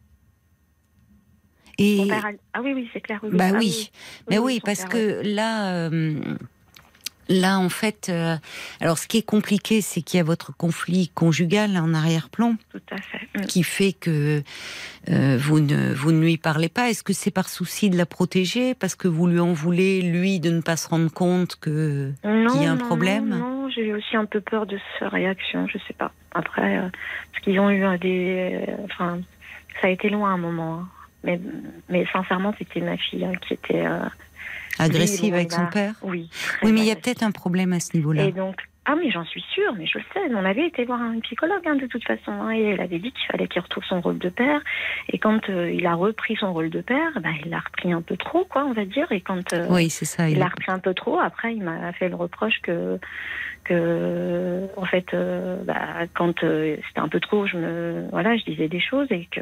[1.78, 2.10] Et,
[2.52, 3.20] ah oui, oui, c'est clair.
[3.32, 3.90] Bah ah oui.
[4.28, 6.20] mais oui, parce que là, euh,
[7.30, 8.34] Là, en fait, euh,
[8.80, 12.56] alors ce qui est compliqué, c'est qu'il y a votre conflit conjugal en arrière-plan.
[13.36, 13.40] Mm.
[13.42, 14.42] Qui fait que
[15.08, 16.90] euh, vous, ne, vous ne lui parlez pas.
[16.90, 20.40] Est-ce que c'est par souci de la protéger Parce que vous lui en voulez, lui,
[20.40, 23.28] de ne pas se rendre compte qu'il y a un problème?
[23.28, 26.10] Non, j'ai aussi un peu peur de sa réaction, je sais pas.
[26.32, 26.88] Après, euh,
[27.30, 28.60] parce qu'ils ont eu des.
[28.86, 29.20] enfin,
[29.80, 30.80] ça a été loin à un moment.
[30.80, 30.88] Hein.
[31.22, 31.40] Mais,
[31.88, 33.86] mais sincèrement, c'était ma fille hein, qui était
[34.78, 36.28] agressive avec son père Oui.
[36.62, 38.24] Oui, mais il y a peut-être un problème à ce niveau-là.
[38.24, 38.56] Et donc,
[38.86, 40.20] Ah mais j'en suis sûre, mais je le sais.
[40.34, 43.12] On avait été voir un psychologue hein, de toute façon, hein, et elle avait dit
[43.12, 44.60] qu'il fallait qu'il retrouve son rôle de père.
[45.12, 48.00] Et quand euh, il a repris son rôle de père, bah, il l'a repris un
[48.02, 49.10] peu trop, quoi, on va dire.
[49.12, 50.28] Et quand euh, Oui, c'est ça.
[50.30, 52.98] il l'a repris un peu trop, après il m'a fait le reproche que
[53.70, 58.44] que en fait euh, bah, quand euh, c'était un peu trop, je me voilà, je
[58.44, 59.40] disais des choses et que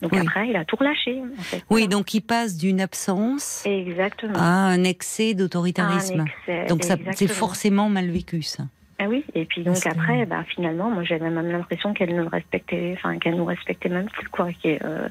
[0.00, 0.18] donc Oui.
[0.20, 1.20] après il a tout relâché.
[1.38, 1.62] En fait.
[1.70, 4.34] Oui, donc il passe d'une absence exactement.
[4.36, 6.24] à un excès d'autoritarisme.
[6.68, 8.64] Donc ça, c'est forcément mal vécu, ça.
[8.98, 12.94] Ah oui, et puis donc après, bah, finalement, moi j'avais même l'impression qu'elle ne respectait,
[12.96, 14.48] enfin qu'elle nous respectait même plus, quoi.
[14.64, 15.08] euh,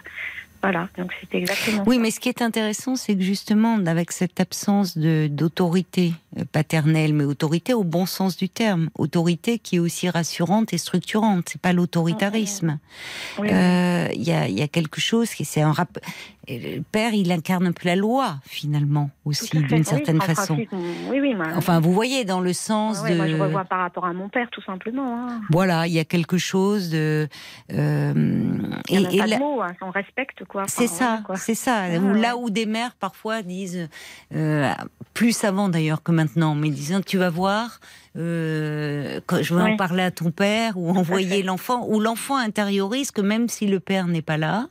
[0.61, 2.01] voilà, donc c'était exactement Oui, ça.
[2.01, 7.13] mais ce qui est intéressant, c'est que justement, avec cette absence de d'autorité euh, paternelle,
[7.13, 11.61] mais autorité au bon sens du terme, autorité qui est aussi rassurante et structurante, c'est
[11.61, 12.77] pas l'autoritarisme.
[13.39, 13.47] Oui.
[13.51, 15.97] Euh, Il y, a, il y a quelque chose qui c'est un rap.
[16.55, 20.55] Et Le père, il incarne un peu la loi finalement aussi d'une Oui, certaine façon.
[20.55, 20.69] principe,
[21.09, 23.15] oui, oui, moi, Enfin, vous voyez dans le sens ouais, de.
[23.17, 25.27] moi je revois par rapport à mon père, tout simplement.
[25.29, 25.41] Hein.
[25.49, 27.27] Voilà, il y a quelque chose de.
[27.73, 28.13] euh,
[28.89, 30.63] Il n'y a et- la- mots, hein, on respecte, quoi.
[30.63, 31.83] Enfin, C'est ça, c'est ça.
[31.85, 32.19] Ah, ouais.
[32.19, 33.87] Là où des mères parfois disent,
[34.35, 34.71] euh,
[35.13, 37.79] plus avant d'ailleurs que maintenant, mais disant tu vas voir,
[38.17, 43.11] euh, quand je vais en parler à ton père ou envoyer l'enfant, ou l'enfant intériorise
[43.11, 44.67] que même si le père n'est pas là,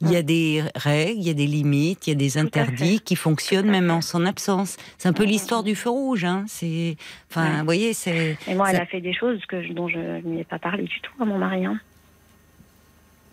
[0.00, 3.00] il y a des règles, il y a des limites, il y a des interdits
[3.00, 4.76] qui fonctionnent même en son absence.
[4.98, 6.24] C'est un peu l'histoire du feu rouge.
[6.24, 6.44] Hein.
[6.48, 6.96] C'est,
[7.30, 7.58] enfin, Ouais.
[7.58, 8.36] vous voyez, c'est.
[8.48, 10.58] Et moi, elle ça- a fait des choses que dont je ne lui ai pas
[10.58, 11.64] parlé du tout à mon mari.
[11.66, 11.78] hein.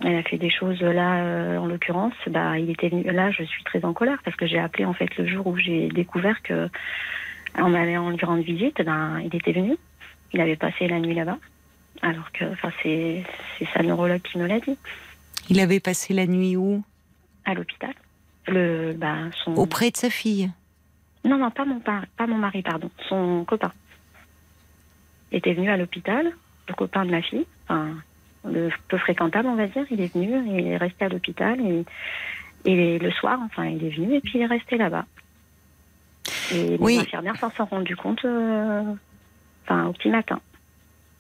[0.01, 3.03] Elle a fait des choses là, euh, en l'occurrence, bah, il était venu.
[3.03, 5.57] Là, je suis très en colère parce que j'ai appelé en fait le jour où
[5.57, 6.69] j'ai découvert que
[7.57, 8.81] on allait en rendre visite.
[8.81, 9.75] Ben, il était venu.
[10.31, 11.37] Il avait passé la nuit là-bas.
[12.01, 13.23] Alors que, enfin, c'est
[13.57, 14.77] c'est sa neurologue qui me l'a dit
[15.49, 16.83] Il avait passé la nuit où?
[17.45, 17.93] À l'hôpital.
[18.47, 18.95] Le,
[19.43, 19.55] son.
[19.55, 20.51] Auprès de sa fille?
[21.25, 22.89] Non, non, pas mon, par- pas mon mari, pardon.
[23.07, 23.71] Son copain.
[25.31, 26.31] Il était venu à l'hôpital,
[26.67, 27.89] le copain de ma fille, enfin,
[28.45, 29.85] le peu fréquentable, on va dire.
[29.91, 31.85] Il est venu, il est resté à l'hôpital et,
[32.65, 35.05] et le soir, enfin, il est venu et puis il est resté là-bas.
[36.51, 36.97] Et les Oui.
[36.97, 38.81] infirmières s'en sont rendues compte, euh,
[39.65, 40.39] enfin, au petit matin.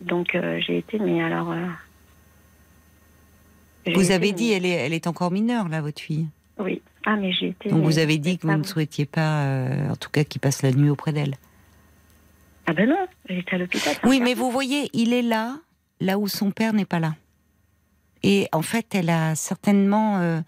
[0.01, 1.51] Donc euh, j'ai été, mais alors.
[1.51, 1.67] euh,
[3.87, 6.27] Vous avez dit, elle est, elle est encore mineure là, votre fille.
[6.57, 6.81] Oui.
[7.05, 7.69] Ah, mais j'ai été.
[7.69, 10.61] Donc vous avez dit que vous ne souhaitiez pas, euh, en tout cas, qu'il passe
[10.61, 11.35] la nuit auprès d'elle.
[12.67, 13.95] Ah ben non, j'étais à l'hôpital.
[14.03, 15.57] Oui, mais vous voyez, il est là,
[16.01, 17.15] là où son père n'est pas là.
[18.21, 20.41] Et en fait, elle a certainement euh,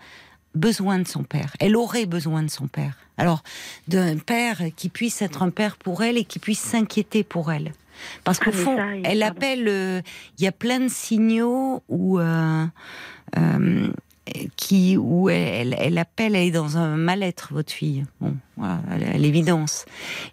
[0.54, 1.56] besoin de son père.
[1.60, 2.98] Elle aurait besoin de son père.
[3.17, 3.44] Alors,
[3.88, 7.72] d'un père qui puisse être un père pour elle et qui puisse s'inquiéter pour elle.
[8.24, 9.36] Parce qu'au Ah, fond, ça, elle pardon.
[9.38, 9.68] appelle.
[9.68, 10.02] euh,
[10.38, 12.20] Il y a plein de signaux où.
[12.20, 12.66] euh,
[13.38, 13.88] euh,
[14.56, 18.06] qui où elle, elle appelle, elle est dans un mal-être, votre fille.
[18.22, 18.80] Bon, voilà,
[19.14, 19.84] à l'évidence.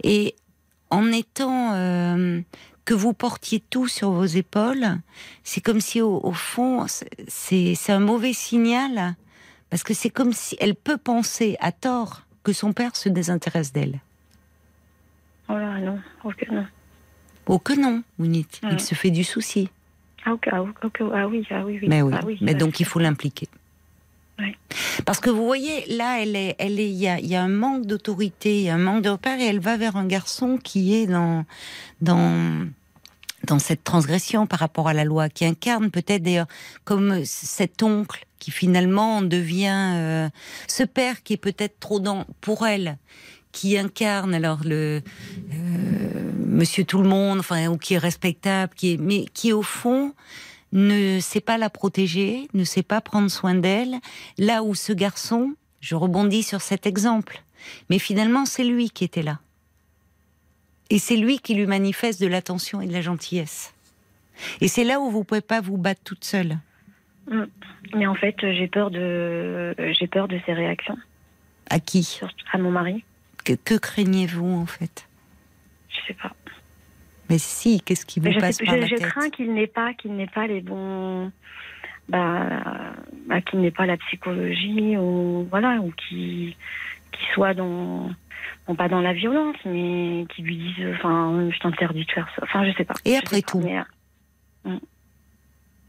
[0.04, 0.36] Et
[0.90, 1.72] en étant
[2.84, 4.86] que vous portiez tout sur vos épaules,
[5.42, 6.86] c'est comme si au, au fond,
[7.26, 9.16] c'est c'est un mauvais signal,
[9.70, 13.72] parce que c'est comme si elle peut penser à tort que son père se désintéresse
[13.72, 13.98] d'elle.
[15.48, 16.66] Oh là, non, ok, non.
[17.48, 19.70] Oh que non, il se fait du souci.
[20.24, 21.88] Ah, ah, ok, ah oui, ah oui, oui.
[21.88, 23.48] Mais oui, Ah oui, mais bah, donc il faut l'impliquer.
[25.04, 27.42] Parce que vous voyez, là, elle est, elle est, il y a, il y a
[27.42, 30.06] un manque d'autorité, il y a un manque de repères, et elle va vers un
[30.06, 31.44] garçon qui est dans,
[32.00, 32.66] dans,
[33.46, 36.46] dans cette transgression par rapport à la loi, qui incarne peut-être d'ailleurs
[36.84, 40.28] comme cet oncle qui finalement devient euh,
[40.68, 42.98] ce père qui est peut-être trop dans pour elle,
[43.50, 45.02] qui incarne alors le
[45.52, 46.27] euh,
[46.58, 50.12] Monsieur tout le monde, enfin ou qui est respectable, qui est mais qui au fond
[50.72, 53.98] ne sait pas la protéger, ne sait pas prendre soin d'elle,
[54.38, 57.44] là où ce garçon, je rebondis sur cet exemple,
[57.90, 59.38] mais finalement c'est lui qui était là.
[60.90, 63.72] Et c'est lui qui lui manifeste de l'attention et de la gentillesse.
[64.60, 66.58] Et c'est là où vous pouvez pas vous battre toute seule.
[67.94, 70.96] Mais en fait, j'ai peur de, j'ai peur de ses réactions
[71.70, 72.20] À qui?
[72.52, 73.04] À mon mari.
[73.44, 75.07] Que, que craignez-vous en fait?
[76.08, 76.32] Sais pas.
[77.30, 79.52] Mais si, qu'est-ce qui vous je, passe sais- par je- la je tête crains qu'il
[79.52, 81.30] n'ait pas, qu'il n'ait pas les bons,
[82.08, 82.62] bah,
[83.26, 86.56] bah, qu'il n'ait pas la psychologie ou voilà, ou qui,
[87.12, 88.10] qui soit dans,
[88.66, 92.42] bon pas dans la violence, mais qui lui dise, enfin, je t'interdis de faire ça.
[92.44, 92.94] Enfin, je sais pas.
[93.04, 94.78] Et Je après pas, tout mais, euh, mm.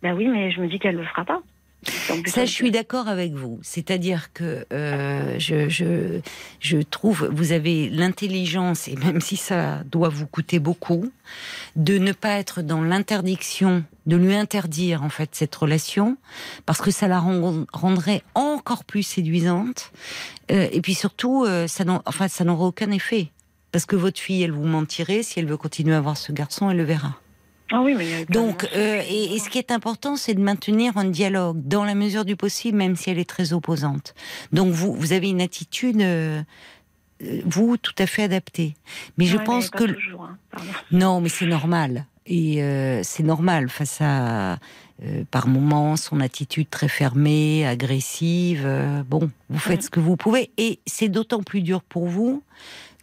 [0.01, 1.41] Bah oui, mais je me dis qu'elle le fera pas.
[2.25, 3.59] Ça, je suis d'accord avec vous.
[3.61, 6.19] C'est-à-dire que euh, je, je,
[6.59, 11.09] je trouve, vous avez l'intelligence, et même si ça doit vous coûter beaucoup,
[11.75, 16.17] de ne pas être dans l'interdiction, de lui interdire en fait cette relation,
[16.65, 19.91] parce que ça la rend- rendrait encore plus séduisante.
[20.51, 23.29] Euh, et puis surtout, euh, ça n'en- enfin, aucun effet.
[23.71, 25.23] Parce que votre fille, elle vous mentirait.
[25.23, 27.19] Si elle veut continuer à voir ce garçon, elle le verra.
[27.71, 30.33] Ah oui, mais il y a Donc, euh, et, et ce qui est important, c'est
[30.33, 34.15] de maintenir un dialogue dans la mesure du possible, même si elle est très opposante.
[34.51, 36.41] Donc, vous, vous avez une attitude, euh,
[37.23, 38.75] euh, vous, tout à fait adaptée.
[39.17, 40.37] Mais je pense que toujours, hein,
[40.91, 42.05] non, mais c'est normal.
[42.25, 44.53] Et euh, c'est normal face à,
[45.03, 48.63] euh, par moments, son attitude très fermée, agressive.
[48.65, 49.81] euh, bon, vous faites Mhm.
[49.85, 50.51] ce que vous pouvez.
[50.57, 52.43] Et c'est d'autant plus dur pour vous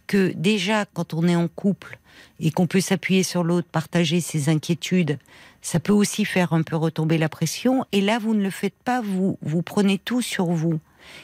[0.07, 1.99] que déjà, quand on est en couple
[2.39, 5.17] et qu'on peut s'appuyer sur l'autre, partager ses inquiétudes,
[5.61, 7.85] ça peut aussi faire un peu retomber la pression.
[7.91, 10.79] Et là, vous ne le faites pas, vous, vous prenez tout sur vous.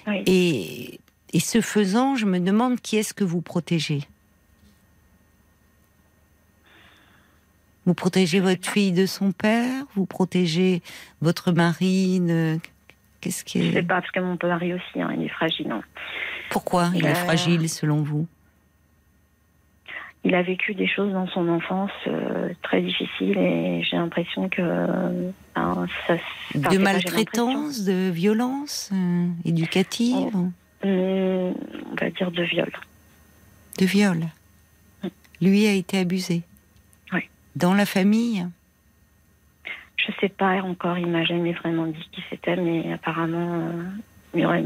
[0.08, 0.24] Oui.
[0.26, 1.00] Et,
[1.34, 4.02] et ce faisant, je me demande qui est-ce que vous protégez
[7.86, 10.82] Vous protégez votre fille de son père Vous protégez
[11.22, 12.58] votre mari de-
[13.20, 15.72] Qu'est-ce qui Je sais pas, parce que mon mari aussi, hein, il est fragile.
[15.72, 15.82] hein.
[16.50, 18.28] Pourquoi il est Euh, fragile selon vous?
[20.26, 24.62] Il a vécu des choses dans son enfance euh, très difficiles et j'ai l'impression que
[24.62, 26.16] euh, ben, ça.
[26.56, 30.50] De maltraitance, de violence euh, éducative, Oh.
[30.86, 31.54] Hum,
[31.92, 32.70] on va dire de viol.
[33.80, 34.28] de viol
[35.42, 36.42] Lui a été abusé
[37.14, 37.22] Oui.
[37.56, 38.46] Dans la famille
[39.96, 43.72] Je sais pas encore, il m'a jamais vraiment dit qui c'était, mais apparemment,
[44.34, 44.64] il y aurait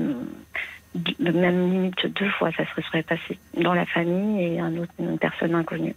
[1.20, 5.18] même limite deux fois, ça se serait passé dans la famille et un autre, une
[5.18, 5.96] personne inconnue.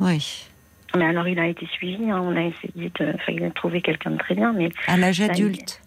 [0.00, 0.46] Oui.
[0.96, 3.80] Mais alors, il a été suivi, hein, on a essayé de, enfin, il a trouvé
[3.82, 5.82] quelqu'un de très bien, mais À l'âge adulte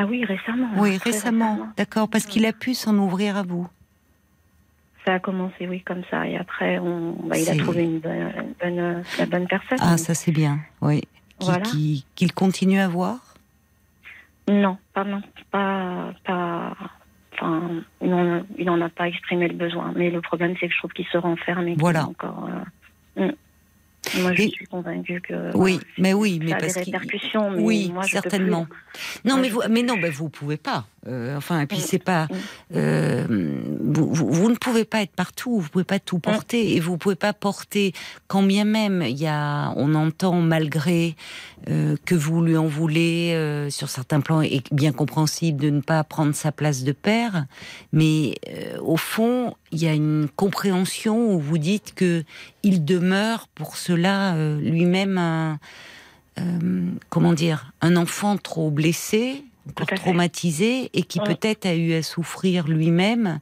[0.00, 0.68] ah oui, récemment.
[0.76, 1.58] Oui, récemment.
[1.76, 3.66] D'accord, parce qu'il a pu s'en ouvrir à vous.
[5.04, 8.32] Ça a commencé, oui, comme ça, et après, on, bah, il a trouvé une bonne,
[8.62, 9.78] une bonne- la bonne personne.
[9.80, 11.00] Ah, ça c'est bien, oui.
[11.40, 11.62] Qui- Voilà.
[12.14, 13.34] Qu'il continue à voir?
[14.46, 16.76] Non, pas pas, pas.
[17.34, 17.62] Enfin,
[18.02, 19.92] il n'en il a pas exprimé le besoin.
[19.94, 22.00] Mais le problème, c'est que je trouve qu'il se renferme et qu'il Voilà.
[22.00, 22.48] est encore.
[23.18, 23.32] euh, mm.
[24.22, 25.56] Moi, je Et- suis convaincue que.
[25.56, 26.96] Oui, voilà, mais oui, mais ça a parce des qu'il...
[26.96, 28.38] répercussions, mais Oui, moi, je peux plus.
[29.24, 30.86] Non, mais vous, mais non, ben vous pouvez pas.
[31.06, 31.80] Euh, enfin, et puis Mm.
[31.86, 32.24] c'est pas.
[32.24, 32.28] Mm.
[32.76, 33.26] euh,
[33.80, 35.60] vous, vous- vous ne pouvez pas être partout.
[35.60, 37.92] Vous pouvez pas tout porter, et vous pouvez pas porter.
[38.26, 41.16] Quand bien même, il y a, on entend malgré
[41.68, 45.80] euh, que vous lui en voulez euh, sur certains plans, et bien compréhensible de ne
[45.80, 47.46] pas prendre sa place de père.
[47.92, 52.24] Mais euh, au fond, il y a une compréhension où vous dites que
[52.62, 55.58] il demeure pour cela euh, lui-même un
[56.38, 62.02] euh, comment dire, un enfant trop blessé, encore traumatisé, et qui peut-être a eu à
[62.02, 63.40] souffrir lui-même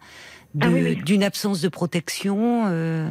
[0.61, 0.96] Ah oui, oui.
[0.96, 3.09] d'une absence de protection euh,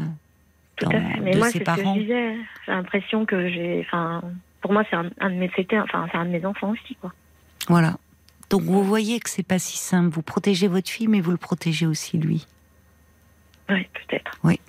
[0.76, 1.20] Tout dans- à fait.
[1.22, 1.96] Mais de moi, ses parents.
[1.96, 2.36] disais.
[2.66, 3.82] J'ai l'impression que j'ai.
[3.88, 4.22] Enfin,
[4.62, 5.52] pour moi, c'est un, un de mes.
[5.56, 7.14] C'était, enfin, c'est un de mes enfants aussi, quoi.
[7.68, 7.98] Voilà.
[8.52, 10.10] Donc vous voyez que c'est pas si simple.
[10.10, 12.46] Vous protégez votre fille, mais vous le protégez aussi lui.
[13.70, 14.32] Oui, peut-être.
[14.44, 14.60] Oui.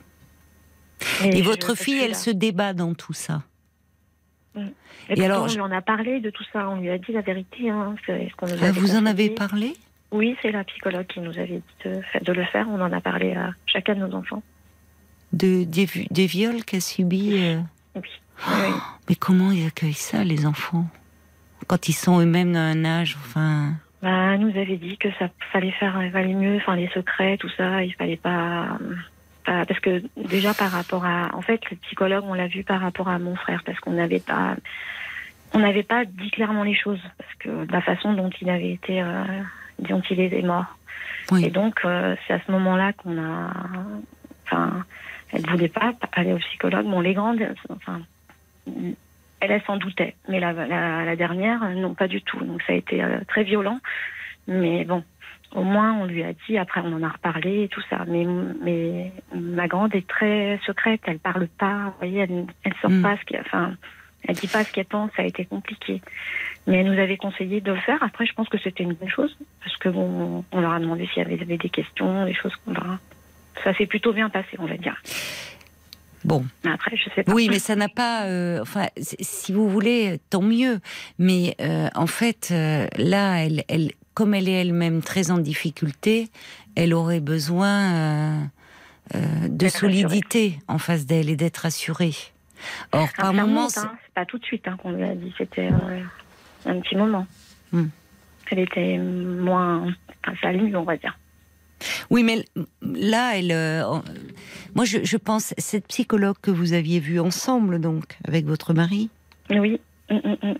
[1.25, 2.17] Et votre fille, elle là.
[2.17, 3.43] se débat dans tout ça.
[4.57, 6.69] Et, Et alors, on lui en a parlé de tout ça.
[6.69, 7.71] On lui a dit la vérité.
[7.71, 9.75] Hein, ce nous Ah, vous en avez parlé?
[10.13, 11.91] Oui, c'est la psychologue qui nous avait dit
[12.25, 12.67] de, le faire.
[12.71, 14.43] On en a parlé à chacun de nos enfants.
[15.33, 17.59] de, des, vi- des viols qu'a subi euh,
[17.95, 18.03] Oui.
[18.49, 18.73] Oui.
[19.09, 20.87] Mais comment ils accueillent ça, les enfants?
[21.67, 23.73] Quand ils sont eux-mêmes dans un âge, enfin...
[24.03, 27.37] Bah, elle nous avait dit que ça fallait faire, il valait mieux, enfin les secrets,
[27.39, 28.79] tout ça, il fallait pas,
[29.47, 32.81] pas- parce que déjà par rapport à, en fait, le psychologue, on l'a vu par
[32.81, 34.57] rapport à mon frère, parce qu'on n'avait pas,
[35.55, 39.01] on n'avait pas dit clairement les choses, parce que la façon dont il avait été,
[39.01, 39.25] euh,
[39.79, 40.77] dont il était mort.
[41.31, 41.45] Oui.
[41.47, 43.51] Et donc euh, c'est à ce moment-là qu'on a,
[44.45, 44.85] enfin,
[45.33, 46.87] elle voulait pas aller au psychologue.
[46.87, 48.03] Bon, les grandes, enfin,
[49.41, 52.39] elle, elle s'en doutait, mais la, la, la dernière, euh, non, pas du tout.
[52.45, 53.79] Donc ça a été euh, très violent.
[54.49, 55.03] Mais bon,
[55.57, 56.57] au moins on lui a dit.
[56.59, 58.05] Après, on en a reparlé et tout ça.
[58.07, 58.25] Mais,
[58.63, 61.01] mais ma grande est très secrète.
[61.07, 61.87] Elle parle pas.
[61.87, 63.03] Vous voyez, elle, elle sort Mm.
[63.03, 63.75] pas ce enfin,
[64.29, 65.11] elle dit pas ce qu'elle pense.
[65.17, 66.01] Ça a été compliqué.
[66.67, 68.03] Mais elle nous avait conseillé de le faire.
[68.03, 71.07] Après, je pense que c'était une bonne chose parce que bon, on leur a demandé
[71.07, 72.99] s'il y avait, avait des questions, des choses qu'on leur a-
[73.65, 74.97] Ça s'est plutôt bien passé, on va dire.
[76.25, 77.33] Bon, après, je sais pas.
[77.33, 78.25] oui, mais ça n'a pas...
[78.27, 80.81] euh, enfin, si vous voulez, tant mieux.
[81.21, 86.31] Mais euh, en fait, euh, là, elle, elle, comme elle est elle-même très en difficulté,
[86.75, 88.41] elle aurait besoin euh,
[89.15, 92.15] euh, de solidité en face d'elle et d'être assurée.
[92.93, 93.47] Or, Ah, par moments...
[93.67, 93.93] remonte, c'est- hein.
[94.15, 95.35] Pas tout de suite hein, qu'on lui a dit.
[95.37, 96.01] C'était euh,
[96.65, 97.27] un petit moment.
[97.73, 97.89] Hmm.
[98.51, 99.93] Elle était moins.
[100.27, 101.19] Enfin, ça on va dire.
[102.09, 102.43] Oui, mais
[102.81, 103.53] là, elle.
[103.53, 103.85] euh,
[104.75, 109.11] moi, je, je pense cette psychologue que vous aviez vue ensemble, donc, avec votre mari,
[109.51, 109.79] Oui.
[110.09, 110.55] Mm, mm, mm.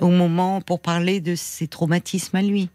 [0.00, 2.68] Au moment pour parler de ses traumatismes à lui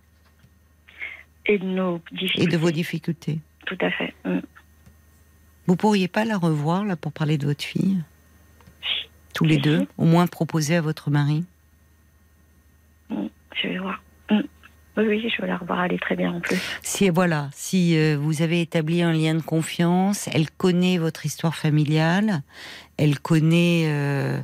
[1.46, 2.48] Et de nos et difficultés.
[2.52, 3.40] de vos difficultés.
[3.66, 4.14] Tout à fait.
[4.26, 4.40] Mm.
[5.68, 8.02] Vous pourriez pas la revoir là pour parler de votre fille?
[9.36, 9.88] Tous les Si, deux, si.
[9.98, 11.44] au moins proposer à votre mari?
[13.10, 14.02] Je vais voir.
[14.32, 14.40] Mm.
[15.00, 15.86] Oui, oui, je vais la revoir.
[15.86, 16.58] Elle est très bien en plus.
[16.84, 21.56] Si voilà, si euh, vous avez établi un lien de confiance, elle connaît votre histoire
[21.56, 22.42] familiale,
[22.98, 24.40] elle connaît euh,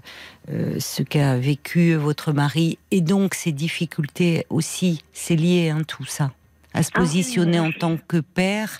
[0.52, 5.04] euh, ce qu'a vécu votre mari et donc ses difficultés aussi.
[5.12, 6.32] C'est lié hein, tout ça
[6.74, 8.80] à se Ah oui, positionner oui, en tant que père.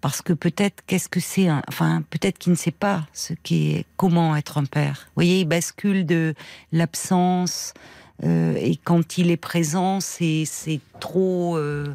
[0.00, 3.84] Parce que peut-être qu'est-ce que c'est un- enfin peut-être qu'il ne sait pas ce qu'est
[3.98, 5.02] comment être un père.
[5.08, 6.32] Vous voyez, il bascule de
[6.72, 7.74] l'absence
[8.24, 10.44] euh, et quand il est présent, c'est
[11.00, 11.86] trop euh,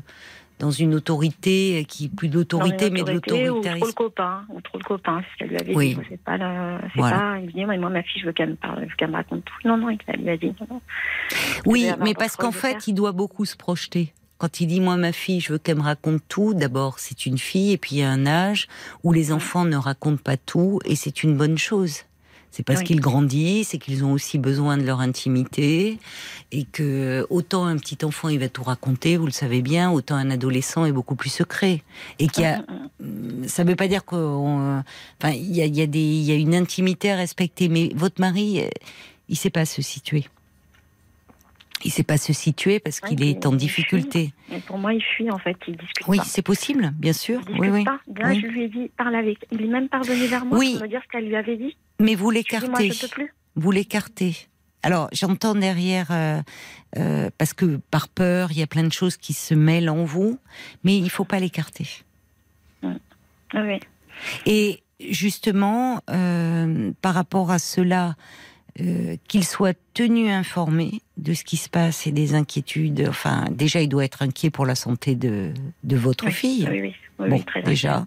[0.59, 3.91] dans une autorité qui plus d'autorité, mais de Ou trop le l'autoritarisme.
[3.93, 5.95] copain, ou trop le copain, c'est ce qu'elle lui avait Oui.
[5.95, 6.01] dit.
[6.09, 7.17] C'est pas, le- c'est Voilà.
[7.19, 8.95] pas, il me dit, moi, moi, ma fille, je veux qu'elle me parle, je veux
[8.97, 9.67] qu'elle me raconte tout.
[9.67, 10.81] Non, non, il lui a dit, non.
[11.65, 14.13] Oui, mais parce qu'en fait, il doit beaucoup se projeter.
[14.37, 16.53] Quand il dit moi ma fille, je veux qu'elle me raconte tout.
[16.53, 18.67] D'abord, c'est une fille et puis il y a un âge
[19.03, 21.99] où les enfants ne racontent pas tout et c'est une bonne chose.
[22.51, 22.85] C'est parce Oui.
[22.85, 25.99] qu'ils grandissent et qu'ils ont aussi besoin de leur intimité
[26.53, 30.15] et que autant un petit enfant il va tout raconter, vous le savez bien, autant
[30.15, 31.83] un adolescent est beaucoup plus secret
[32.19, 32.63] et qu'il y a
[32.99, 33.47] Mm, mm.
[33.49, 34.81] ça ne veut pas dire qu'on.
[35.21, 37.67] Enfin, il y a, il y, a des- il y a une intimité à respecter,
[37.67, 38.69] mais votre mari, euh,
[39.27, 40.25] il ne sait pas se situer.
[41.83, 44.33] Il ne sait pas se situer parce qu'il il- est en difficulté.
[44.65, 47.41] Pour moi, il fuit, en fait, il discute Oui, c'est possible, bien sûr.
[47.41, 47.83] Il discute Oui, oui.
[47.83, 47.99] pas.
[48.07, 48.39] Bien, Oui.
[48.41, 49.45] je lui ai dit, parle avec.
[49.51, 50.73] Il est même parvenu vers moi Oui.
[50.73, 51.75] pour me dire ce qu'elle lui avait dit.
[51.99, 52.91] Mais vous l'écartez.
[53.55, 54.35] Vous l'écartez.
[54.83, 56.41] Alors, j'entends derrière, euh,
[56.97, 60.03] euh, parce que par peur, il y a plein de choses qui se mêlent en
[60.05, 60.39] vous,
[60.83, 61.87] mais il ne faut pas l'écarter.
[62.83, 62.91] Oui,
[63.53, 63.79] oui.
[64.45, 68.15] Et justement, euh, par rapport à cela,
[68.81, 73.05] euh, qu'il soit tenu informé de ce qui se passe et des inquiétudes.
[73.07, 76.67] Enfin, déjà, il doit être inquiet pour la santé de, de votre Oui, fille.
[76.69, 78.05] Oui, oui, oui, bon, très déjà.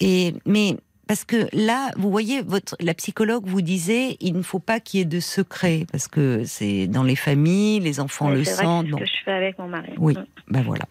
[0.00, 4.58] Et mais parce que là, vous voyez, votre la psychologue vous disait, il ne faut
[4.58, 8.38] pas qu'il y ait de secret parce que c'est dans les familles, les enfants Oui,
[8.38, 8.86] le sentent.
[8.86, 9.92] C'est ce que je fais avec mon mari.
[9.98, 10.24] oui, Mm.
[10.48, 10.84] ben voilà.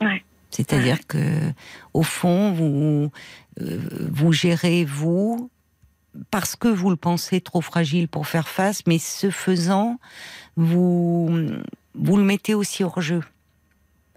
[0.00, 0.22] Ouais.
[0.50, 1.18] C'est-à-dire que,
[1.94, 3.10] au fond, vous,
[3.60, 3.78] euh,
[4.10, 5.48] vous gérez vous
[6.30, 9.98] parce que vous le pensez trop fragile pour faire face, mais ce faisant,
[10.56, 11.30] vous,
[11.94, 13.22] vous le mettez aussi hors jeu.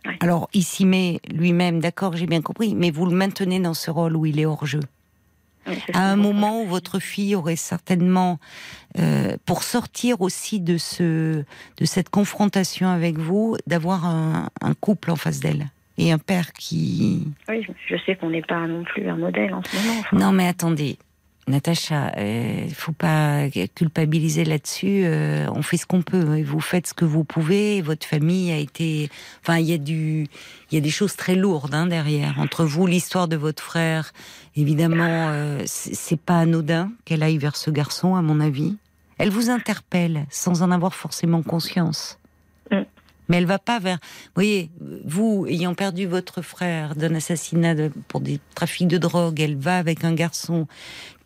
[0.06, 0.18] Ouais.
[0.20, 3.90] Alors, il s'y met lui-même, d'accord, j'ai bien compris, mais vous le maintenez dans ce
[3.90, 4.82] rôle où il est hors jeu.
[5.94, 8.40] À un moment où votre fille aurait certainement,
[9.00, 11.44] euh, pour sortir aussi de ce,
[11.78, 15.66] de cette confrontation avec vous, d'avoir un, un couple en face d'elle
[15.98, 17.28] et un père qui.
[17.50, 20.00] Oui, je sais qu'on n'est pas non plus un modèle en ce moment.
[20.02, 20.18] enfin.
[20.18, 20.98] Non, mais attendez,
[21.48, 25.04] Natacha, il faut pas culpabiliser là-dessus.
[25.06, 26.38] euh, on fait ce qu'on peut.
[26.38, 27.82] et Vous faites ce que vous pouvez.
[27.82, 29.10] Votre famille a été.
[29.42, 30.28] Enfin, il y a du,
[30.72, 32.40] il y a des choses très lourdes hein, derrière.
[32.40, 34.12] Entre vous, l'histoire de votre frère,
[34.56, 38.76] évidemment, euh, c'est c'est pas anodin qu'elle aille vers ce garçon, à mon avis.
[39.18, 42.20] Elle vous interpelle sans en avoir forcément conscience.
[42.72, 42.82] Mm.
[43.28, 43.98] Mais elle va pas vers.
[44.26, 44.70] Vous voyez,
[45.04, 49.78] vous ayant perdu votre frère d'un assassinat de- pour des trafics de drogue, elle va
[49.78, 50.68] avec un garçon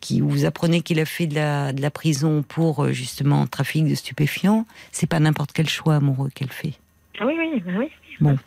[0.00, 3.86] qui vous apprenez qu'il a fait de la, de la prison pour euh, justement trafic
[3.86, 4.66] de stupéfiants.
[4.92, 6.74] C'est pas n'importe quel choix amoureux qu'elle fait.
[7.22, 7.88] Oui, oui, oui.
[8.20, 8.38] Bon.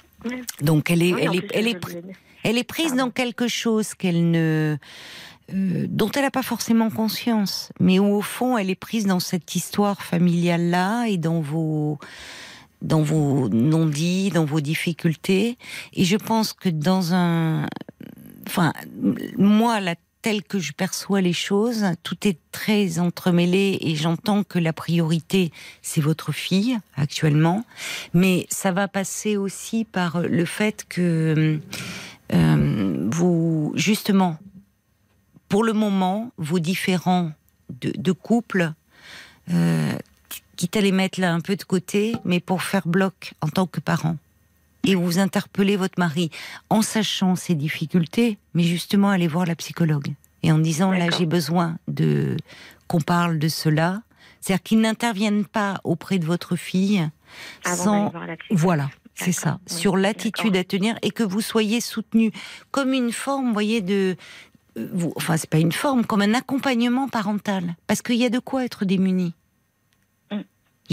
[0.61, 1.79] Donc elle est, Oui, elle est, elle est,
[2.43, 3.03] elle prise Pardon.
[3.05, 4.77] dans quelque chose qu'elle ne,
[5.53, 9.19] euh, dont elle n'a pas forcément conscience, mais où au fond elle est prise dans
[9.19, 11.99] cette histoire familiale là et dans vos,
[12.83, 15.57] dans vos non-dits, dans vos difficultés.
[15.93, 17.65] Et je pense que dans un,
[18.47, 18.73] enfin,
[19.37, 24.57] moi la telle que je perçois les choses, tout est très entremêlé et j'entends que
[24.57, 27.65] la priorité c'est votre fille actuellement,
[28.13, 31.59] mais ça va passer aussi par le fait que
[32.33, 34.37] euh, vous, justement,
[35.49, 37.31] pour le moment, vos différents
[37.81, 38.71] de, de couple,
[39.51, 39.91] euh,
[40.55, 43.65] quitte à les mettre là un peu de côté, mais pour faire bloc en tant
[43.67, 44.17] que parent.
[44.85, 46.29] Et vous interpellez votre mari
[46.69, 50.13] en sachant ses difficultés, mais justement aller voir la psychologue
[50.43, 52.35] et en disant là j'ai besoin de
[52.87, 54.01] qu'on parle de cela.
[54.41, 57.09] C'est-à-dire qu'ils n'interviennent pas auprès de votre fille
[57.63, 61.39] Avant sans voir la voilà, c'est ça, oui, sur l'attitude à tenir et que vous
[61.39, 62.31] soyez soutenu
[62.71, 64.17] comme une forme, vous voyez, de.
[64.77, 67.75] euh, Vous, enfin, c'est pas une forme, comme un accompagnement parental.
[67.87, 69.33] Parce qu'il y a de quoi être démuni.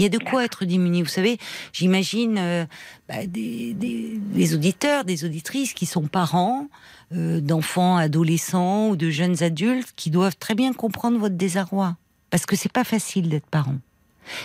[0.01, 1.03] Il y a de quoi être démuni.
[1.03, 1.37] Vous savez,
[1.73, 2.65] j'imagine euh,
[3.07, 6.69] bah, des, auditeurs, des auditrices qui sont parents
[7.13, 11.97] euh, d'enfants, adolescents ou de jeunes adultes qui doivent très bien comprendre votre désarroi.
[12.31, 13.75] Parce que c'est pas facile d'être parent.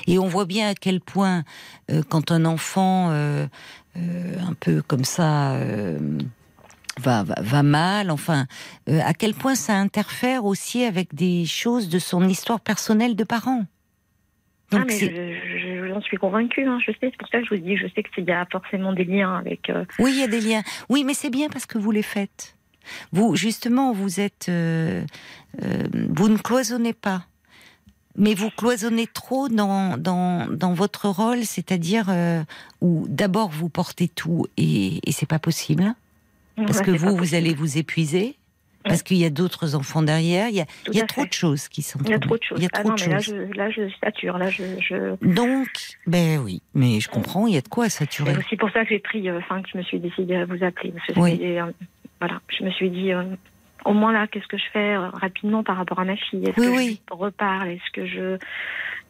[0.06, 1.42] Et on voit bien à quel point,
[1.90, 5.58] euh, quand un enfant, un peu comme ça,
[7.00, 8.46] va, va, mal, enfin,
[8.86, 13.24] à quel point ça interfère aussi avec des choses de son histoire personnelle de
[14.70, 14.82] parents.
[14.82, 17.38] ah, Donc mais c'est- je- je- j'en suis convaincue, hein, je sais, c'est pour ça
[17.40, 19.70] que je vous dis, je sais qu'il y a forcément des liens avec.
[19.70, 20.62] euh, Oui, il y a des liens.
[20.88, 22.54] Oui, mais c'est bien parce que vous les faites.
[23.12, 25.02] Vous, justement, vous êtes, euh,
[25.64, 27.24] euh, vous ne cloisonnez pas,
[28.16, 32.06] mais vous cloisonnez trop dans dans, dans votre rôle, c'est-à-dire
[32.80, 35.94] où d'abord vous portez tout et, et c'est pas possible
[36.56, 38.36] parce ouais, que vous, vous allez vous épuiser.
[38.88, 41.06] Parce qu'il y a d'autres enfants derrière, il y a, Tout il y a à
[41.06, 41.28] trop fait.
[41.28, 42.58] de choses qui sont Il y a trop de choses.
[42.58, 44.38] Il y a ah non, de mais là je, là, je sature.
[44.38, 45.16] Là, je, je...
[45.24, 45.68] Donc,
[46.06, 48.32] ben oui, mais je comprends, il y a de quoi saturer.
[48.32, 50.44] C'est aussi pour ça que j'ai pris, euh, enfin, que je me suis décidée à
[50.46, 50.92] vous appeler.
[50.92, 51.38] Parce que Oui.
[51.42, 51.70] euh,
[52.20, 53.24] voilà, je me suis dit, euh,
[53.84, 56.44] au moins là, qu'est-ce que je fais rapidement par rapport à ma fille?
[56.48, 57.00] Est-ce Oui, que oui.
[57.10, 57.68] je reparle?
[57.68, 58.36] Est-ce que je,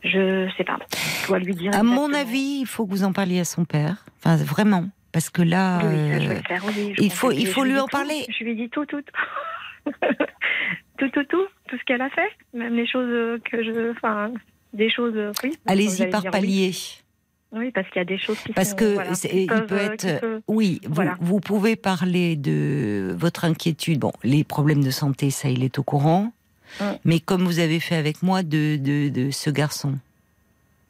[0.03, 0.79] je sais pas,
[1.23, 3.65] je dois lui dire À mon avis, il faut que vous en parliez à son
[3.65, 4.05] père.
[4.19, 4.87] Enfin, vraiment.
[5.13, 5.79] Parce que là.
[5.83, 7.97] Oui, euh, faire, oui, il faut- il faut lui en tout.
[7.97, 8.27] parler.
[8.39, 9.01] Je lui dis tout, tout.
[10.99, 11.47] tout, tout, tout.
[11.69, 12.29] Tout ce qu'elle a fait.
[12.55, 13.91] Même les choses que je.
[13.93, 14.31] Enfin,
[14.73, 15.15] des choses.
[15.17, 15.57] euh, Oui.
[15.67, 16.71] Allez-y allez par palier.
[16.73, 17.03] Oui,
[17.53, 19.67] Oui, parce qu'il y a des choses qui Parce sont, que voilà, qui il peuvent,
[19.67, 20.07] peut euh, être.
[20.15, 21.17] qui peuvent- Oui, vous, Voilà.
[21.21, 23.99] vous pouvez parler de votre inquiétude.
[24.01, 26.33] Bon, les problèmes de santé, ça, il est au courant.
[27.05, 29.95] Mais comme vous avez fait avec moi, de, de, de ce garçon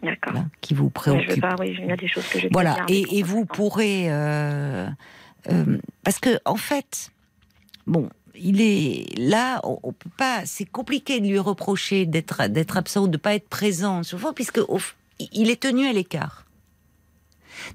[0.02, 0.34] D'accord.
[0.60, 1.40] qui vous je préoccupe.
[1.40, 4.06] pas, oui, il y a des choses que j'ai Voilà, et, vous pourrez...
[4.10, 4.86] euh,
[5.50, 7.10] euh, parce que, en fait,
[7.86, 8.08] bon,
[8.38, 10.44] il est là, on, peut pas...
[10.46, 14.60] C'est compliqué de lui reprocher d'être d'être absent ou de pas être présent, fond, puisque
[15.32, 16.46] il est tenu à l'écart.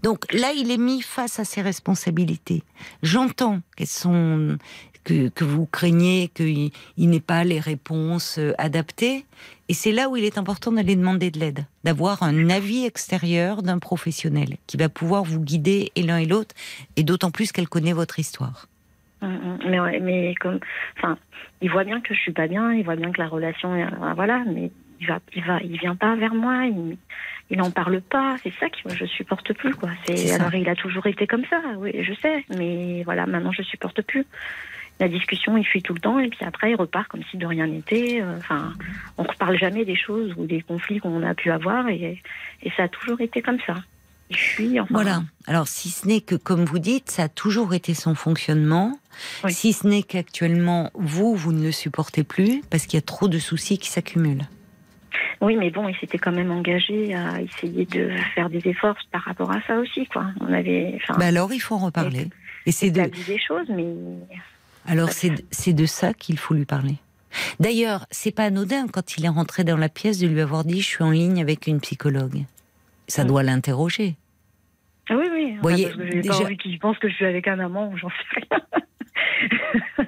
[0.04, 2.64] Donc là, il est mis face à ses responsabilités.
[3.04, 4.58] J'entends qu'elles sont...
[5.04, 9.26] Que, que vous craignez qu'il il n'ait pas les réponses euh, adaptées.
[9.68, 13.64] Et c'est là où il est important d'aller demander de l'aide, d'avoir un avis extérieur
[13.64, 16.54] d'un professionnel qui va pouvoir vous guider et l'un et l'autre,
[16.98, 18.68] et d'autant plus qu'elle connaît votre histoire.
[19.22, 19.60] Mm, mm.
[19.70, 20.60] Mais, ouais, mais comme,
[20.98, 21.18] enfin,
[21.62, 23.84] il voit bien que je suis pas bien, il voit bien que la relation, est-
[23.84, 26.98] euh, voilà, mais il va, il va, il vient pas vers moi, il,
[27.50, 28.36] il en parle pas.
[28.44, 29.90] C'est ça que je supporte plus, quoi.
[30.06, 33.62] C'est alors il a toujours été comme ça, oui, je sais, mais voilà, maintenant je
[33.64, 34.26] supporte plus.
[35.00, 37.46] La discussion, il fuit tout le temps, et puis après il repart comme si de
[37.48, 38.22] rien n'était.
[38.22, 38.74] euh, Enfin,
[39.18, 42.22] on reparle jamais des choses ou des conflits qu'on a pu avoir, et,
[42.62, 43.74] et ça a toujours été comme ça.
[44.80, 44.88] Enfin.
[44.94, 45.24] Voilà.
[45.48, 48.98] Alors, si ce n'est que, comme vous dites, ça a toujours été son fonctionnement,
[49.44, 49.54] Oui.
[49.54, 53.28] si ce n'est qu'actuellement, vous, vous ne le supportez plus, parce qu'il y a trop
[53.28, 54.48] de soucis qui s'accumulent.
[55.42, 59.24] Oui, mais bon, il s'était quand même engagé à essayer de faire des efforts par
[59.24, 60.26] rapport à ça aussi, quoi.
[60.40, 62.30] On avait, Bah alors, il faut en reparler.
[62.66, 63.86] Et c'est de, des choses, mais
[64.86, 66.96] alors c'est de- c'est de ça qu'il faut lui parler.
[67.60, 70.82] D'ailleurs, c'est pas anodin quand il est rentré dans la pièce de lui avoir dit
[70.82, 72.44] je suis en ligne avec une psychologue.
[73.08, 73.28] Ça Mm.
[73.28, 74.16] doit l'interroger.
[75.12, 75.58] Ah oui, oui.
[75.62, 77.90] Voyez, parce que j'ai déjà- pas envie qu'il pense que je suis avec un amant
[77.90, 80.08] ou j'en sais rien.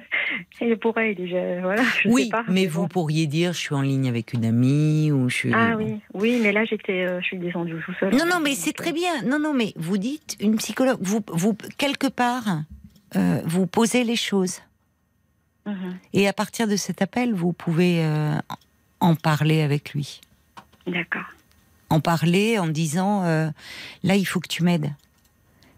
[0.60, 2.44] Et pour elle, déjà, voilà, je oui, sais pas.
[2.48, 2.82] mais bon.
[2.82, 5.52] vous pourriez dire je suis en ligne avec une amie ou je suis.
[5.54, 8.14] Ah oui, oui, mais là j'étais, euh, je suis descendue tout seul.
[8.14, 9.22] Non, non, mais c'est très bien.
[9.26, 10.96] Non, non, mais vous dites une psychologue.
[11.00, 12.62] Vous, vous quelque part,
[13.16, 14.60] euh, vous posez les choses.
[15.66, 15.98] Mhm.
[16.14, 18.38] Et à partir de cet appel, vous pouvez euh,
[19.00, 20.20] en parler avec lui.
[20.86, 21.24] D'accord.
[21.90, 23.50] En parler en disant euh,
[24.02, 24.92] là, il faut que tu m'aides.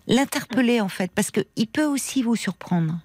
[0.07, 2.99] L'interpeller en fait, parce que il peut aussi vous surprendre.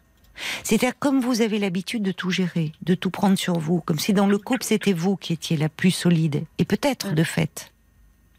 [0.64, 4.14] C'est-à-dire comme vous avez l'habitude de tout gérer, de tout prendre sur vous, comme si
[4.14, 7.72] dans le couple c'était vous qui étiez la plus solide, et peut-être de fait.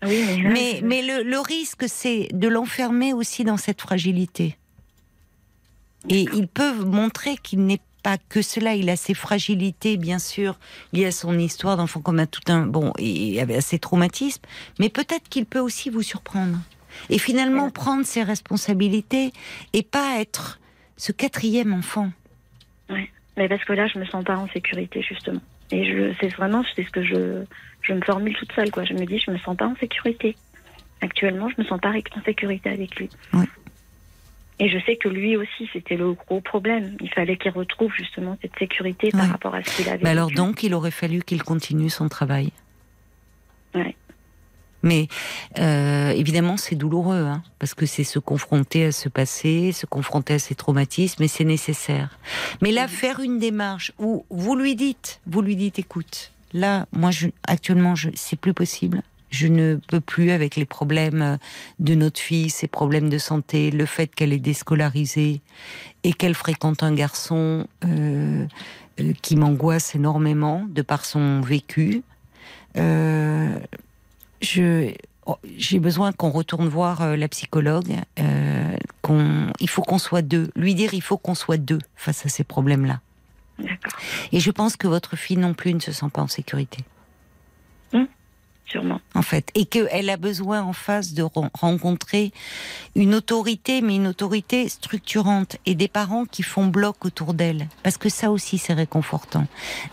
[0.05, 4.57] Oui, mais le, le risque, c'est de l'enfermer aussi dans cette fragilité.
[6.09, 8.75] Et ils peuvent montrer qu'il n'est pas que cela.
[8.75, 10.59] Il a ses fragilités, bien sûr,
[10.93, 14.43] liées à son histoire d'enfant comme à tout un bon et à ses traumatismes.
[14.79, 16.59] Mais peut-être qu'il peut aussi vous surprendre.
[17.09, 19.33] Et finalement prendre ses responsabilités
[19.73, 20.61] et pas être
[20.97, 22.11] ce quatrième enfant.
[22.91, 25.41] Mais parce que là, je me sens pas en sécurité justement.
[25.71, 27.45] Et je, c'est vraiment, c'est ce que je,
[27.81, 28.85] je me formule toute seule, quoi.
[28.85, 30.37] Je me dis, je me sens pas en sécurité.
[31.01, 33.09] Actuellement, je me sens pas en sécurité avec lui.
[33.33, 33.47] Oui.
[34.63, 36.97] Et je sais que lui aussi, c'était le gros problème.
[37.01, 40.05] Il fallait qu'il retrouve justement cette sécurité par rapport à ce qu'il avait.
[40.05, 42.53] Mais alors donc, il aurait fallu qu'il continue son travail.
[43.75, 43.97] Ouais.
[44.85, 45.09] Mais
[45.59, 50.35] euh, évidemment, c'est douloureux, hein, parce que c'est se confronter à ce passé, se confronter
[50.35, 52.17] à ces traumatismes, et c'est nécessaire.
[52.61, 57.11] Mais là, faire une démarche où vous lui dites, vous lui dites, écoute, là, moi,
[57.11, 59.03] je, actuellement, je, c'est plus possible.
[59.33, 61.39] Je ne peux plus avec les problèmes
[61.79, 65.41] de notre fille, ses problèmes de santé, le fait qu'elle est déscolarisée
[66.05, 68.47] et qu'elle fréquente un garçon euh,
[69.01, 72.03] euh, qui m'angoisse énormément de par son vécu.
[72.77, 73.59] Euh,
[74.43, 74.93] je,
[75.25, 77.97] oh, j'ai besoin qu'on retourne voir euh, la psychologue.
[78.21, 80.51] Euh, qu'on, il faut qu'on soit deux.
[80.57, 83.01] Lui dire, il faut qu'on soit deux face à ces problèmes-là.
[83.59, 83.99] D'accord.
[84.31, 86.85] Et je pense que votre fille non plus ne se sent pas en sécurité.
[88.67, 89.01] Sûrement.
[89.15, 92.33] en fait, et qu'elle a besoin en face de ren- rencontrer
[92.97, 97.99] une autorité, mais une autorité structurante, et des parents qui font bloc autour d'elle, parce
[97.99, 99.47] que ça aussi c'est réconfortant.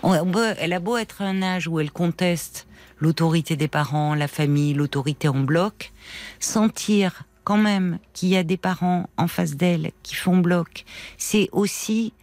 [0.03, 2.67] Elle a beau être à un âge où elle conteste
[2.99, 5.91] l'autorité des parents, la famille, l'autorité en bloc,
[6.39, 10.86] sentir quand même qu'il y a des parents en face d'elle qui font bloc,
[11.17, 12.13] c'est aussi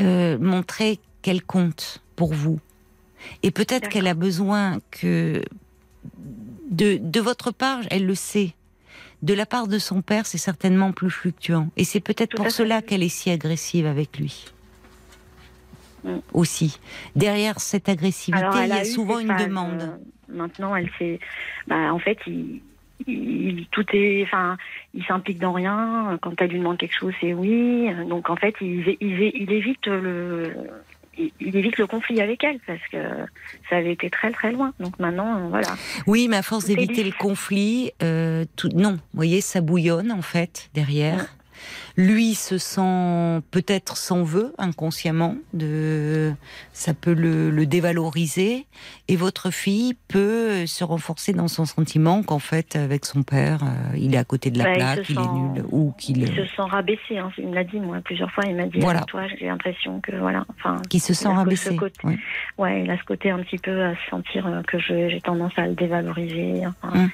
[0.00, 2.60] euh, montrer qu'elle compte pour vous.
[3.42, 5.42] Et peut-être qu'elle a besoin que
[6.70, 8.54] de, de votre part, elle le sait.
[9.22, 11.68] De la part de son père, c'est certainement plus fluctuant.
[11.76, 14.44] Et c'est peut-être pour cela qu'elle est si agressive avec lui.
[16.04, 16.18] Mm.
[16.32, 16.78] Aussi.
[17.16, 19.82] Derrière cette agressivité, Alors, il y a souvent une phases, demande.
[19.82, 19.96] euh,
[20.32, 21.18] maintenant, elle s'est.
[21.66, 22.60] Bah, en fait, il,
[23.08, 24.22] il- tout est.
[24.22, 24.56] Enfin,
[24.94, 26.16] il s'implique dans rien.
[26.22, 27.88] Quand elle lui demande quelque chose, c'est oui.
[28.08, 30.52] Donc, en fait, il, il, il évite le.
[31.18, 32.98] Il, il évite le conflit avec elle parce que
[33.68, 34.72] ça avait été très très loin.
[34.80, 35.68] Donc maintenant, euh, voilà.
[36.06, 40.22] Oui, mais à force d'éviter le conflit, euh, tout, non, vous voyez, ça bouillonne en
[40.22, 41.26] fait derrière.
[41.96, 46.32] Lui se sent peut-être s'en veut inconsciemment, de,
[46.72, 48.66] ça peut le, le dévaloriser,
[49.08, 53.96] et votre fille peut se renforcer dans son sentiment qu'en fait, avec son père, euh,
[53.96, 56.28] il est à côté de la Bah, il plaque, il est nul, ou qu'il Il
[56.28, 57.18] se sent rabaissé.
[57.18, 57.30] Hein.
[57.38, 58.44] Il me l'a dit moi plusieurs fois.
[58.46, 59.00] Il m'a dit Voilà.
[59.02, 60.44] toi, j'ai l'impression que voilà.
[60.50, 61.74] Enfin, qu'il se sent rabaissé.
[61.76, 62.00] côté.
[62.58, 65.52] ouais, il a ce côté un petit peu à se sentir euh, que j'ai tendance
[65.56, 66.62] à le dévaloriser.
[66.66, 67.10] Enfin, Hum.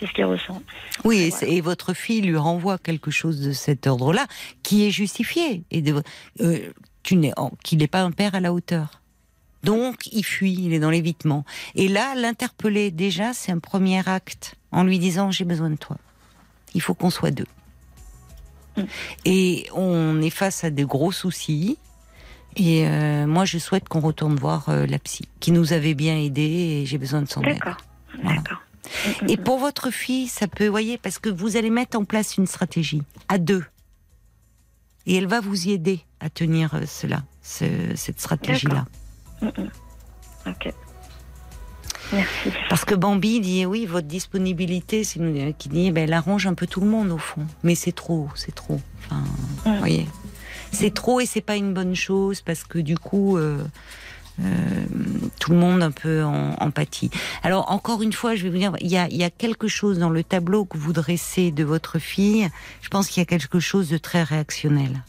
[0.00, 0.62] C'est ce qu'il ressent.
[1.04, 1.36] Oui, et, Voilà.
[1.46, 4.26] c'est- et votre fille lui renvoie quelque chose de cet ordre-là,
[4.62, 6.02] qui est justifié, et de,
[6.40, 6.58] euh,
[7.02, 7.32] tu n'es-
[7.62, 9.02] qu'il n'est pas un père à la hauteur.
[9.62, 11.44] Donc, il fuit, il est dans l'évitement.
[11.74, 15.98] Et là, l'interpeller, déjà, c'est un premier acte, en lui disant, j'ai besoin de toi.
[16.74, 17.46] Il faut qu'on soit deux.
[18.78, 18.82] Mm.
[19.26, 21.76] Et on est face à des gros soucis.
[22.56, 26.16] Et euh, moi, je souhaite qu'on retourne voir euh, la psy, qui nous avait bien
[26.16, 27.58] aidés, et j'ai besoin de son aide.
[27.58, 27.76] D'accord.
[28.22, 28.38] Voilà.
[28.38, 28.62] D'accord.
[29.28, 32.46] Et pour votre fille, ça peut, voyez, parce que vous allez mettre en place une
[32.46, 33.64] stratégie à deux.
[35.06, 38.84] Et elle va vous y aider à tenir euh, cela, ce- cette stratégie-là.
[39.42, 39.70] Mm, mm.
[40.46, 40.72] Ok.
[42.12, 42.50] Merci.
[42.68, 46.54] Parce que Bambi dit, oui, votre disponibilité, c'est une qui dit, ben, elle arrange un
[46.54, 47.46] peu tout le monde au fond.
[47.62, 48.80] Mais c'est trop, c'est trop.
[49.06, 49.22] Enfin,
[49.66, 49.78] Mm.
[49.78, 50.06] voyez.
[50.72, 53.62] C'est trop et c'est pas une bonne chose parce que du coup, euh,
[54.40, 54.79] euh,
[55.54, 56.70] monde un peu en, en.
[57.42, 59.68] Alors encore une fois, je vais vous dire, il y a, il y a quelque
[59.68, 62.48] chose dans le tableau que vous dressez de votre fille.
[62.82, 65.02] Je pense qu'il y a quelque chose de très réactionnel.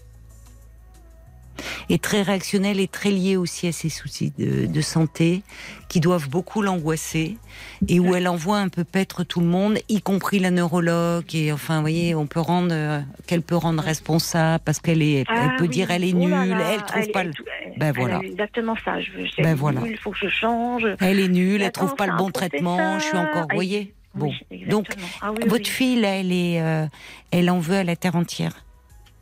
[1.89, 5.43] Et très réactionnel et très lié aussi à ses soucis de, de santé
[5.89, 7.37] qui doivent beaucoup l'angoisser
[7.87, 11.35] et où elle envoie un peu paître tout le monde, y compris la neurologue.
[11.35, 15.19] Et enfin, vous voyez, on peut rendre, euh, qu'elle peut rendre responsable parce qu'elle est,
[15.19, 15.69] elle Ah peut oui.
[15.69, 17.33] dire elle est Oh là nulle, là, elle trouve elle- pas elle- le,
[17.65, 18.19] elle- Ben elle voilà.
[18.23, 18.99] exactement ça.
[19.01, 19.81] Je, je- Ben voilà.
[19.85, 20.83] Il faut que je change.
[20.99, 22.97] elle est nulle, elle trouve pas le bon traitement.
[22.99, 23.93] Je suis encore, vous voyez.
[24.15, 24.87] Bon, Oui, donc
[25.21, 26.85] Ah oui, votre fille là, elle est, euh,
[27.31, 28.65] elle en veut à la terre entière.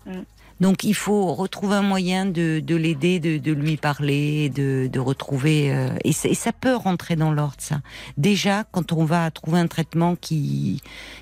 [0.08, 0.12] Mm.
[0.60, 5.00] Donc il faut retrouver un moyen de, de l'aider, de, de lui parler, de, de
[5.00, 5.74] retrouver.
[5.74, 7.82] euh, et, ça- et ça peut rentrer dans l'ordre, ça.
[8.18, 10.82] Déjà, quand on va trouver un traitement qui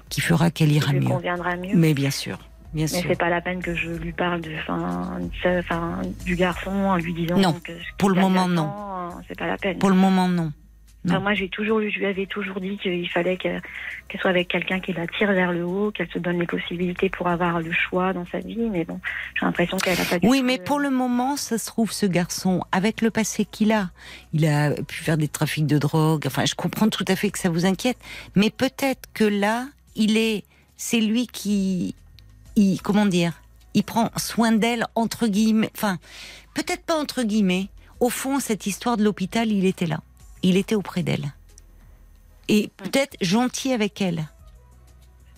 [0.09, 1.01] qui fera qu'elle ira mieux.
[1.07, 1.75] conviendra mieux.
[1.75, 2.39] Mais bien sûr,
[2.73, 6.35] bien Mais c'est pas la peine que je lui parle de, enfin, de- enfin, du
[6.35, 8.63] garçon en lui disant Non, que pour le moment, non.
[8.69, 9.77] euh, C'est pas la peine.
[9.77, 10.51] Pour le moment, non.
[11.07, 13.59] Enfin, moi, j'ai toujours, je lui avais toujours dit qu'il fallait que-
[14.07, 17.09] qu'elle soit avec quelqu'un qui la tire vers le haut, qu'elle se donne les possibilités
[17.09, 18.57] pour avoir le choix dans sa vie.
[18.71, 18.99] Mais bon,
[19.39, 22.05] j'ai l'impression qu'elle a pas du Oui, mais pour le moment, ça se trouve, ce
[22.05, 23.89] garçon, avec le passé qu'il a,
[24.33, 26.23] il a pu faire des trafics de drogue.
[26.27, 27.97] Enfin, je comprends tout à fait que ça vous inquiète,
[28.35, 30.43] mais peut-être que là, il est,
[30.75, 31.95] c'est lui qui,
[32.55, 33.33] il, comment dire,
[33.73, 35.69] il prend soin d'elle entre guillemets.
[35.75, 35.97] Enfin,
[36.53, 37.67] peut-être pas entre guillemets.
[37.99, 40.01] Au fond, cette histoire de l'hôpital, il était là,
[40.43, 41.33] il était auprès d'elle,
[42.49, 44.27] et peut-être gentil avec elle.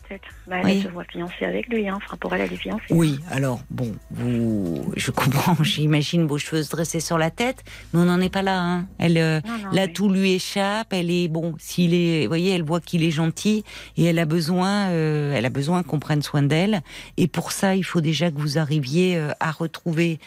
[0.08, 0.28] peut-être.
[0.48, 0.82] Bah, elle Oui.
[0.82, 1.88] se voit fiancée avec lui.
[1.88, 1.98] Hein.
[2.04, 2.84] Enfin, pour elle, elle est fiancée.
[2.90, 8.00] Oui, alors bon, vous, je comprends, j'imagine vos cheveux se dresser sur la tête, mais
[8.00, 8.60] on n'en est pas là.
[8.60, 8.88] Hein.
[8.98, 10.94] Elle, euh, Non, non, là, tout lui échappe.
[10.94, 13.64] Elle est bon, s'il est, vous voyez, elle voit qu'il est gentil
[13.98, 16.82] et elle a besoin, euh, elle a besoin qu'on prenne soin d'elle.
[17.18, 20.20] Et pour ça, il faut déjà que vous arriviez euh, à retrouver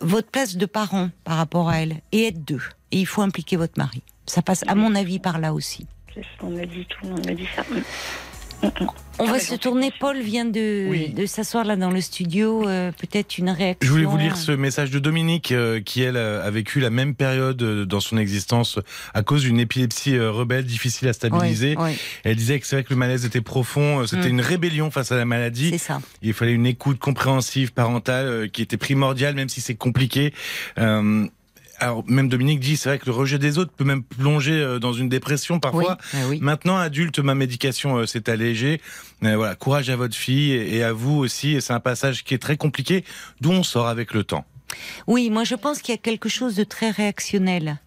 [0.00, 2.62] votre place de parent par rapport à elle et être deux.
[2.92, 4.02] Et il faut impliquer votre mari.
[4.26, 5.86] Ça passe, à mon avis, par là aussi.
[6.40, 7.62] Qu'on me dit, tout le monde me dit ça.
[8.60, 8.70] On
[9.20, 9.92] Ah va ouais, se tourner.
[10.00, 11.10] Paul vient de, Oui.
[11.10, 12.68] de s'asseoir là dans le studio.
[12.68, 13.86] euh, Peut-être une réaction.
[13.86, 17.14] Je voulais vous lire ce message de Dominique euh, qui, elle, a vécu la même
[17.14, 18.80] période euh, dans son existence
[19.14, 21.76] à cause d'une épilepsie euh, rebelle difficile à stabiliser.
[22.24, 24.30] Elle disait que c'est vrai que le malaise était profond, c'était Mm.
[24.32, 25.70] une rébellion face à la maladie.
[25.70, 26.00] c'est ça.
[26.22, 30.34] Il fallait une écoute compréhensive, parentale, euh, qui était primordiale, même si c'est compliqué.
[31.80, 34.78] Alors, même Dominique dit, c'est vrai que le rejet des autres peut même plonger euh,
[34.78, 35.98] dans une dépression parfois.
[36.12, 36.38] oui, ah oui.
[36.40, 38.80] Maintenant, adulte, ma médication euh, s'est allégée.
[39.20, 41.54] Voilà, courage à votre fille et, et à vous aussi.
[41.54, 43.04] Et c'est un passage qui est très compliqué,
[43.40, 44.44] d'où on sort avec le temps.
[45.06, 47.78] Oui, moi je pense qu'il y a quelque chose de très réactionnel.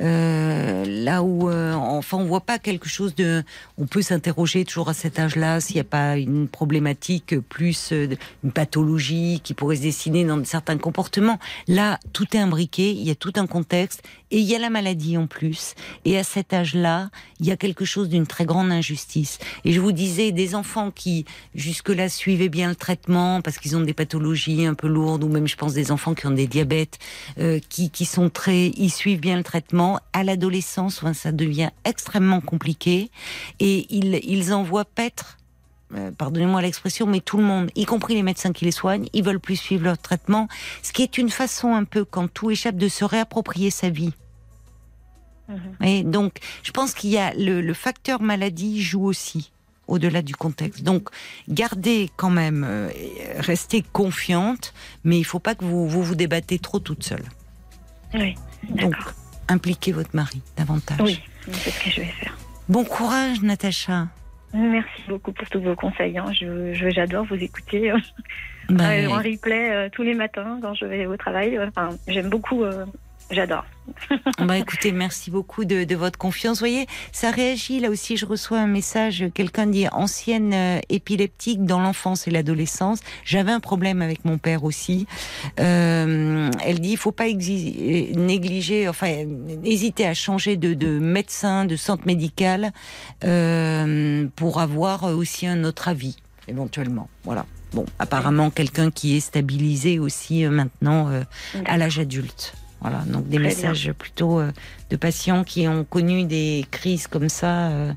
[0.00, 3.42] Euh, là où, euh, enfin, on voit pas quelque chose de.
[3.78, 8.08] On peut s'interroger toujours à cet âge-là s'il n'y a pas une problématique plus euh,
[8.44, 11.38] une pathologie qui pourrait se dessiner dans certains comportements.
[11.66, 12.90] Là, tout est imbriqué.
[12.90, 15.74] Il y a tout un contexte et il y a la maladie en plus.
[16.04, 19.38] Et à cet âge-là, il y a quelque chose d'une très grande injustice.
[19.64, 21.24] Et je vous disais, des enfants qui
[21.54, 25.46] jusque-là suivaient bien le traitement parce qu'ils ont des pathologies un peu lourdes, ou même
[25.46, 26.98] je pense des enfants qui ont des diabètes,
[27.38, 29.87] euh, qui, qui sont très, ils suivent bien le traitement.
[30.12, 33.10] À l'adolescence, ça devient extrêmement compliqué
[33.58, 35.38] et ils, ils envoient paître.
[35.94, 39.24] euh, Pardonnez-moi l'expression, mais tout le monde, y compris les médecins qui les soignent, ils
[39.24, 40.48] veulent plus suivre leur traitement,
[40.82, 44.12] ce qui est une façon un peu, quand tout échappe, de se réapproprier sa vie.
[45.82, 49.50] Et donc, je pense qu'il y a le, le facteur maladie joue aussi
[49.86, 50.82] au-delà du contexte.
[50.82, 51.08] Donc,
[51.48, 52.90] gardez quand même, euh,
[53.38, 54.74] restez confiante,
[55.04, 57.24] mais il faut pas que vous vous, vous débattez trop toute seule.
[58.12, 58.34] Oui,
[58.68, 59.14] d'accord.
[59.48, 61.00] Impliquez votre mari davantage.
[61.00, 61.20] Oui,
[61.52, 62.36] c'est ce que je vais faire.
[62.68, 64.08] Bon courage, Natacha.
[64.54, 66.16] Merci beaucoup pour tous vos conseils.
[66.18, 66.32] hein.
[66.32, 67.98] Je, j'adore vous écouter euh,
[68.70, 71.58] Ben, en replay euh, tous les matins quand je vais au travail.
[71.58, 72.64] Enfin, j'aime beaucoup.
[73.30, 73.64] J'adore.
[74.38, 76.58] bah, écoutez, merci beaucoup de, de votre confiance.
[76.58, 77.80] Vous voyez, ça réagit.
[77.80, 79.24] Là aussi, je reçois un message.
[79.34, 83.00] Quelqu'un dit ancienne euh, épileptique dans l'enfance et l'adolescence.
[83.24, 85.06] J'avais un problème avec mon père aussi.
[85.60, 89.24] Euh, elle dit, il faut pas euh, négliger, enfin,
[89.64, 92.72] hésiter à changer de, de médecin, de centre médical
[93.24, 96.16] euh, pour avoir aussi un autre avis,
[96.46, 97.08] éventuellement.
[97.24, 97.46] Voilà.
[97.72, 101.10] Bon, apparemment, quelqu'un qui est stabilisé aussi maintenant
[101.66, 102.54] à l'âge adulte.
[102.80, 104.52] Voilà, donc des Très messages plutôt euh,
[104.90, 107.92] de patients qui ont connu des crises comme ça euh,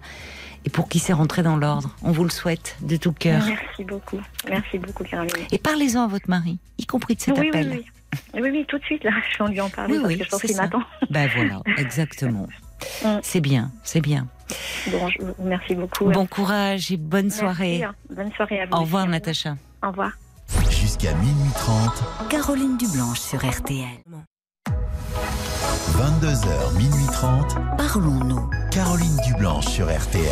[0.65, 1.95] et pour qui c'est rentré dans l'ordre.
[2.03, 3.43] On vous le souhaite de tout cœur.
[3.45, 4.19] Merci beaucoup.
[4.49, 5.33] Merci beaucoup, Caroline.
[5.51, 7.69] Et parlez-en à votre mari, y compris de cet oui, appel.
[7.69, 7.85] oui, oui.
[8.41, 9.11] Oui, oui, tout de suite, là.
[9.31, 10.81] Je vais en lui en parler Oui, parce oui, que je pense qu'il m'attend.
[11.09, 12.47] Ben voilà, exactement.
[13.05, 13.07] Mm.
[13.23, 14.27] C'est bien, c'est bien.
[14.91, 16.09] Bon, je vous remercie beaucoup.
[16.09, 17.83] Bon courage et bonne Merci, soirée.
[17.83, 17.95] hein.
[18.13, 18.73] Bonne soirée à vous.
[18.73, 19.07] Au revoir.
[19.07, 19.55] Natacha.
[19.81, 20.11] Au revoir.
[20.69, 23.85] Jusqu'à minuit 30, Caroline Dublanche sur RTL.
[26.01, 28.49] 22h, minuit 30, Parlons-nous.
[28.71, 30.25] Caroline Dublanche sur RTL.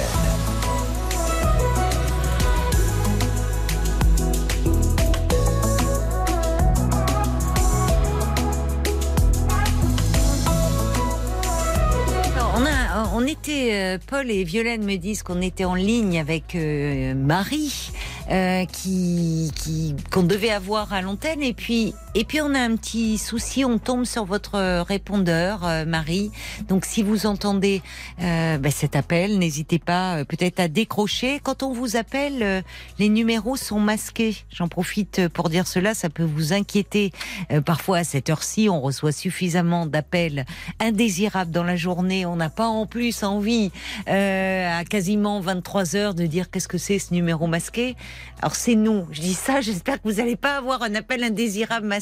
[12.56, 16.56] On, a, on était, euh, Paul et Violaine me disent qu'on était en ligne avec
[16.56, 17.92] euh, Marie,
[18.32, 22.76] euh, qui, qui qu'on devait avoir à l'antenne, et puis et puis on a un
[22.76, 26.32] petit souci, on tombe sur votre répondeur, euh, Marie.
[26.68, 27.84] Donc si vous entendez
[28.22, 31.40] euh, ben, cet appel, n'hésitez pas euh, peut-être à décrocher.
[31.44, 32.62] Quand on vous appelle, euh,
[32.98, 34.36] les numéros sont masqués.
[34.52, 37.12] J'en profite pour dire cela, ça peut vous inquiéter.
[37.52, 40.46] Euh, parfois à cette heure-ci, on reçoit suffisamment d'appels
[40.80, 42.26] indésirables dans la journée.
[42.26, 43.72] On n'a pas en plus envie
[44.08, 47.96] euh, à quasiment 23 heures de dire qu'est-ce que c'est ce numéro masqué.
[48.42, 49.06] Alors c'est nous.
[49.12, 49.62] Je dis ça.
[49.62, 52.00] J'espère que vous n'allez pas avoir un appel indésirable masqué.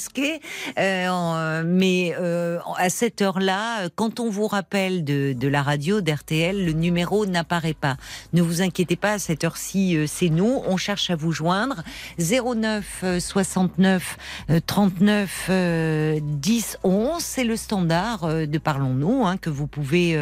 [0.77, 6.65] Euh, mais euh, à cette heure-là, quand on vous rappelle de, de la radio d'RTL,
[6.65, 7.97] le numéro n'apparaît pas.
[8.33, 9.13] Ne vous inquiétez pas.
[9.13, 10.61] À cette heure-ci, euh, c'est nous.
[10.65, 11.83] On cherche à vous joindre.
[12.19, 14.17] 09 euh, 69
[14.49, 17.21] euh, 39 euh, 10 11.
[17.21, 20.17] C'est le standard euh, de Parlons-nous hein, que vous pouvez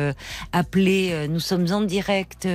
[0.52, 1.28] appeler.
[1.30, 2.48] Nous sommes en direct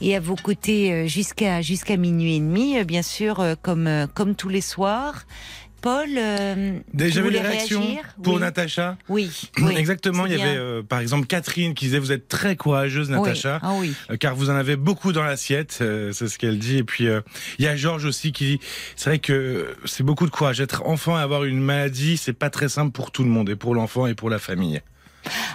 [0.00, 4.60] et à vos côtés jusqu'à jusqu'à minuit et demi, bien sûr, comme comme tous les
[4.60, 5.26] soirs.
[5.80, 8.40] Paul, euh, Déjà, vous J'avais des voulez réactions réagir pour Oui.
[8.40, 8.96] Natacha.
[9.08, 12.56] Oui, oui, Exactement, il y avait euh, par exemple Catherine qui disait vous êtes très
[12.56, 13.54] courageuse Natacha.
[13.54, 13.60] Oui.
[13.62, 13.94] Ah oui.
[14.10, 16.78] Euh, car vous en avez beaucoup dans l'assiette, euh, c'est ce qu'elle dit.
[16.78, 17.04] Et puis
[17.58, 18.60] il y a Georges aussi qui dit,
[18.96, 20.60] c'est vrai que c'est beaucoup de courage.
[20.60, 23.56] Être enfant et avoir une maladie, c'est pas très simple pour tout le monde, et
[23.56, 24.80] pour l'enfant et pour la famille.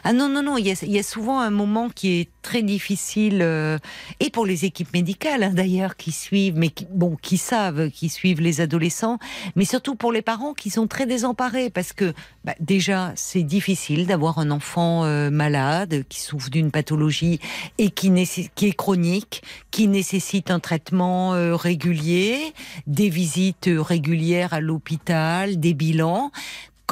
[0.04, 3.78] Ah non, non, non, il y, a, souvent un moment qui est très difficile, euh,
[4.20, 8.10] et pour les équipes médicales hein, d'ailleurs, qui suivent, mais qui, bon, qui savent, qui
[8.10, 9.18] suivent les adolescents,
[9.56, 14.06] mais surtout pour les parents qui sont très désemparés, parce que bah, déjà, c'est difficile
[14.06, 17.40] d'avoir un enfant euh, malade, qui souffre d'une pathologie
[17.78, 18.12] et qui,
[18.56, 22.54] qui est chronique, qui nécessite un traitement euh, régulier,
[22.88, 26.32] des visites régulières à l'hôpital, des bilans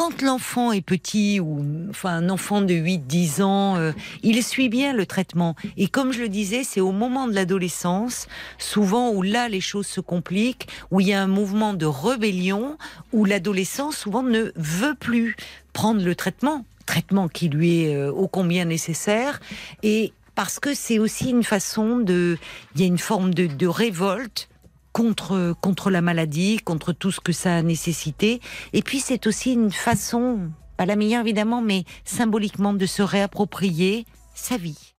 [0.01, 3.91] quand l'enfant est petit ou enfin un enfant de 8-10 ans, euh,
[4.23, 5.55] il suit bien le traitement.
[5.77, 8.27] Et comme je le disais, c'est au moment de l'adolescence,
[8.57, 12.79] souvent où là les choses se compliquent, où il y a un mouvement de rébellion,
[13.13, 15.35] où l'adolescent souvent ne veut plus
[15.71, 19.39] prendre le traitement, traitement qui lui est euh, ô combien nécessaire,
[19.83, 22.39] et parce que c'est aussi une façon de,
[22.73, 24.49] il y a une forme de, de révolte
[24.91, 28.41] contre, contre la maladie, contre tout ce que ça a nécessité.
[28.73, 34.05] Et puis c'est aussi une façon, pas la meilleure évidemment, mais symboliquement de se réapproprier
[34.35, 34.93] sa vie.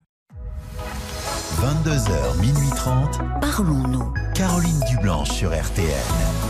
[1.61, 3.21] 22h, minuit 30.
[3.41, 4.13] Parlons-nous.
[4.35, 6.42] Caroline Dublanche sur RTN.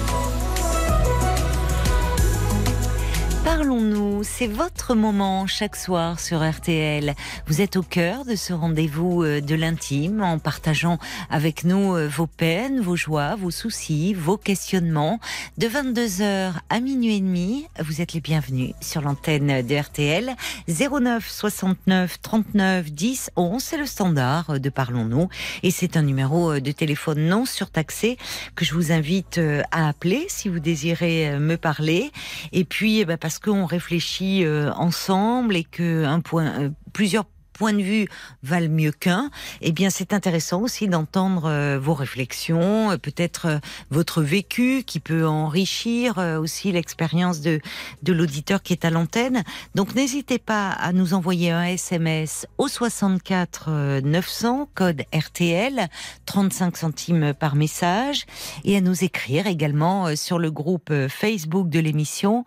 [3.63, 7.15] Parlons-nous, c'est votre moment chaque soir sur RTL.
[7.47, 10.99] Vous êtes au cœur de ce rendez-vous euh, de l'intime en partageant
[11.31, 15.21] avec nous euh, vos peines, vos joies, vos soucis, vos questionnements.
[15.59, 20.35] De 22h à minuit et demi, vous êtes les bienvenus sur l'antenne de RTL.
[20.67, 25.29] 09 69 39 10 11, c'est le standard de Parlons-nous
[25.63, 28.19] et c'est un numéro de téléphone non surtaxé
[28.57, 32.11] que je vous invite euh, à appeler si vous désirez me parler.
[32.51, 37.27] Et puis, eh ben, parce qu'on réfléchit euh, ensemble et que un point, euh, plusieurs
[37.63, 38.09] points de vue
[38.43, 43.59] valent mieux qu'un, eh bien c'est intéressant aussi d'entendre euh, vos réflexions, euh, peut-être euh,
[43.89, 47.61] votre vécu qui peut enrichir aussi l'expérience de,
[48.03, 49.45] de l'auditeur qui est à l'antenne.
[49.77, 55.87] Donc n'hésitez pas à nous envoyer un SMS au 64 900 code RTL
[56.27, 58.27] 35 centimes par message
[58.65, 62.45] et à nous écrire également sur le groupe Facebook de l'émission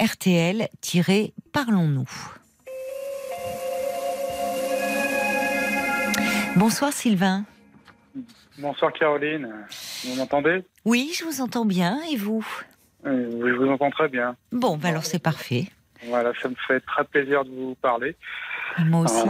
[0.00, 2.35] RTL-Parlons-nous.
[6.56, 7.44] Bonsoir Sylvain.
[8.58, 9.52] Bonsoir Caroline.
[10.06, 10.64] Vous m'entendez?
[10.86, 11.98] Oui, je vous entends bien.
[12.10, 12.46] Et vous?
[13.04, 14.36] Euh, Je vous entends très bien.
[14.52, 15.66] Bon, bah alors c'est parfait.
[16.04, 18.16] Voilà, ça me fait très plaisir de vous parler.
[18.86, 19.28] Moi aussi.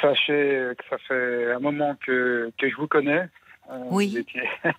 [0.00, 3.28] Sachez que ça fait un moment que, que je vous connais.
[3.70, 4.08] Euh, oui.
[4.10, 4.42] Vous étiez,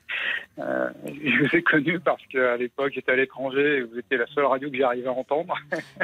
[0.59, 4.28] euh, je vous ai connu parce qu'à l'époque, j'étais à l'étranger et vous étiez la
[4.28, 5.55] seule radio que j'arrivais à entendre.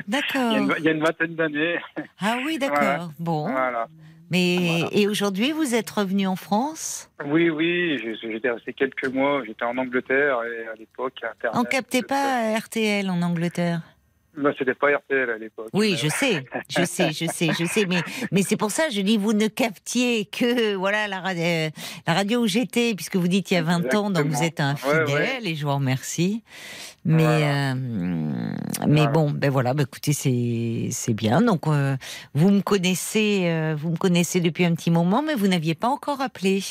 [0.07, 0.53] D'accord.
[0.53, 1.79] il, il, y a une vingtaine d'années.
[2.21, 2.77] Ah oui, d'accord.
[2.79, 3.09] Voilà.
[3.19, 3.51] Bon.
[3.51, 3.87] Voilà.
[4.31, 4.87] Mais voilà.
[4.91, 7.09] et aujourd'hui, vous êtes revenu en France?
[7.25, 7.99] Oui, oui.
[8.21, 9.43] J'étais resté quelques mois.
[9.45, 11.19] J'étais en Angleterre et à l'époque.
[11.53, 13.81] On captait pas RTL en Angleterre?
[14.57, 15.69] C'était pas RTL à l'époque.
[15.73, 18.01] Oui, je sais, je sais, je sais, je sais, mais
[18.31, 21.43] mais c'est pour ça je dis vous ne captiez que voilà la radio,
[22.07, 24.03] la radio où j'étais puisque vous dites il y a 20 Exactement.
[24.05, 25.39] ans donc vous êtes un fidèle ouais, ouais.
[25.43, 26.43] et je vous remercie.
[27.05, 27.71] Mais Voilà.
[27.71, 29.07] euh, mais Voilà.
[29.11, 31.95] bon ben voilà, ben écoutez c'est c'est bien donc euh,
[32.33, 35.87] vous me connaissez euh, vous me connaissez depuis un petit moment mais vous n'aviez pas
[35.87, 36.61] encore appelé.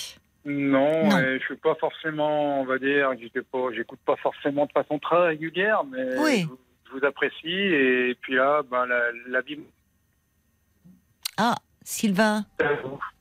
[0.44, 1.18] Non, Non.
[1.18, 4.98] et je suis pas forcément, on va dire, j'étais pas, j'écoute pas forcément de façon
[4.98, 6.46] très régulière, mais Oui.
[6.88, 7.46] Je, vous- apprécie.
[7.48, 9.58] Et puis là, ben, la, la vie.
[11.36, 12.44] Ah Sylvain.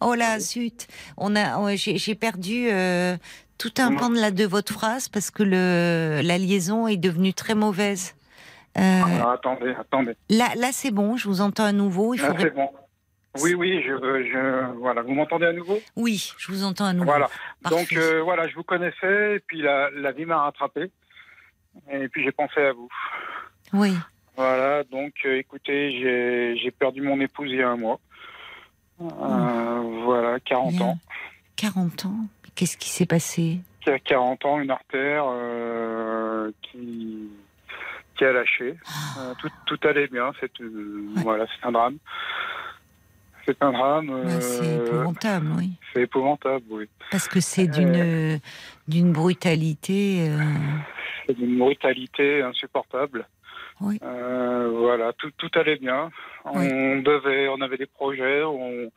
[0.02, 0.88] Oh là, zut
[1.18, 3.16] On a, j'ai perdu euh,
[3.58, 7.34] tout un pan de la de votre phrase parce que le la liaison est devenue
[7.34, 8.16] très mauvaise.
[8.78, 10.14] Euh, Alors, attendez, attendez.
[10.30, 11.16] là, là, c'est bon.
[11.16, 12.14] Je vous entends à nouveau.
[12.14, 12.44] Il faudrait.
[12.44, 12.70] c'est bon.
[13.40, 15.02] Oui, oui, je, je, voilà.
[15.04, 15.80] Vous m'entendez à nouveau?
[15.96, 17.06] Oui, je vous entends à nouveau.
[17.06, 17.30] Voilà.
[17.64, 17.78] Parfait.
[17.78, 20.92] Donc euh, voilà, je vous connaissais, et puis la, la vie m'a rattrapé.
[21.92, 22.90] Et puis j'ai pensé à vous.
[23.74, 23.94] Oui.
[24.36, 28.00] Voilà, donc euh, écoutez, j'ai perdu mon épouse il y a un mois.
[29.02, 30.86] Euh, voilà, 40 Bien.
[30.86, 30.98] ans.
[31.56, 32.16] 40 ans.
[32.56, 33.60] Qu'est-ce qui s'est passé?
[33.82, 37.30] Qui a 40 ans, une artère euh, qui,
[38.16, 38.76] qui a lâché.
[39.20, 40.32] Euh, tout, tout allait bien.
[40.40, 41.24] C'est euh, Ouais.
[41.24, 41.98] voilà, c'est un drame.
[43.46, 44.10] C'est un drame.
[44.10, 45.72] Ouais, C'est épouvantable, oui.
[45.94, 46.90] c'est épouvantable, oui.
[47.12, 48.40] Parce que c'est d'une
[48.88, 50.30] d'une brutalité.
[51.26, 53.26] C'est d'une brutalité insupportable.
[53.82, 54.00] Oui.
[54.04, 56.10] Euh, voilà, tout, tout allait bien.
[56.46, 58.44] On devait, on avait des projets.
[58.44, 58.90] On,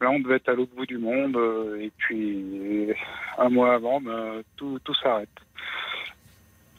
[0.00, 1.36] là, on devait être à l'autre bout du monde.
[1.36, 2.88] euh, Et puis,
[3.38, 5.28] un mois avant, ben, tout, tout s'arrête.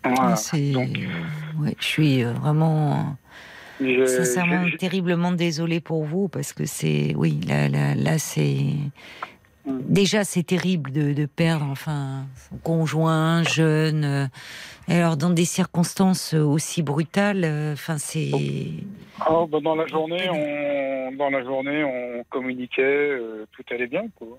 [0.06, 0.36] Voilà.
[0.36, 0.72] c'est.
[0.72, 0.98] Donc,
[1.60, 3.18] ouais, je suis euh, vraiment.
[3.80, 8.68] Sincèrement, terriblement désolée pour vous parce que c'est, oui, là, là, là, c'est,
[9.66, 14.04] déjà, c'est terrible de, de perdre enfin son conjoint jeune.
[14.04, 14.26] euh,
[14.88, 18.32] alors, dans des circonstances aussi brutales, euh, enfin, c'est.
[19.20, 24.04] Ah, bah, dans la journée, on, dans la journée, on communiquait, euh, tout allait bien,
[24.18, 24.38] quoi.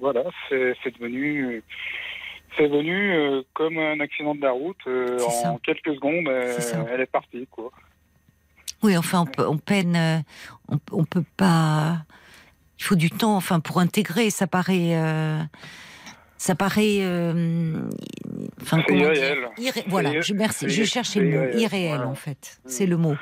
[0.00, 1.62] Voilà, c'est c'est devenu,
[2.56, 4.76] c'est venu comme un accident de la route.
[5.18, 5.50] ça.
[5.52, 6.28] en quelques secondes,
[6.92, 7.70] elle est partie, quoi.
[8.84, 10.22] Oui, enfin, on, peut- on peine,
[10.68, 12.02] on, on peut pas.
[12.78, 14.30] Il faut du temps, enfin, pour intégrer.
[14.30, 15.40] Ça paraît, euh,
[16.36, 17.80] ça paraît, euh,
[18.62, 19.48] enfin, irréel.
[19.58, 20.68] Irré- voilà, je merci.
[20.68, 21.96] Je cherchais le mot irréel.
[21.96, 22.08] Voilà.
[22.08, 22.60] en fait.
[22.66, 23.16] C'est le mot.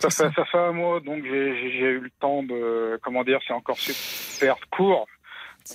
[0.00, 1.30] Ça fait, ça fait un mois, donc j'ai
[1.90, 5.06] eu le temps de, comment dire, c'est encore super court,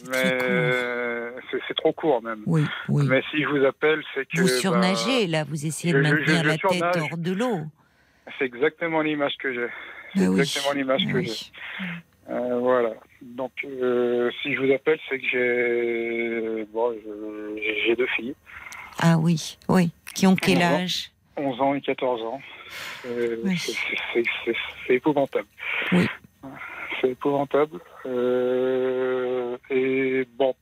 [0.10, 0.40] mais
[1.68, 2.42] c'est trop court même.
[2.48, 3.06] Oui, oui.
[3.08, 6.04] Mais si je vous appelle, c'est que Vous bah, surnagez là, vous essayez de je-
[6.08, 7.12] je- maintenir je la tête surnage.
[7.12, 7.60] hors de l'eau.
[8.40, 9.68] c'est exactement l'image que j'ai.
[10.16, 10.40] C'est oui.
[10.40, 11.26] exactement l'image que Oui.
[11.80, 11.86] j'ai.
[12.30, 12.94] Euh, voilà.
[13.22, 16.96] Donc, euh, si je vous appelle, c'est que j'ai bon,
[17.86, 18.36] j'ai deux filles,
[19.00, 19.92] Ah oui, oui.
[20.16, 21.12] Qui ont quel âge?
[21.38, 22.42] 11 ans et 14 ans.
[23.06, 23.58] Euh, Oui.
[23.58, 25.48] c'est- épouvantable.
[25.92, 26.08] Oui.
[27.02, 27.80] C'est épouvantable.
[29.70, 30.56] Et bon,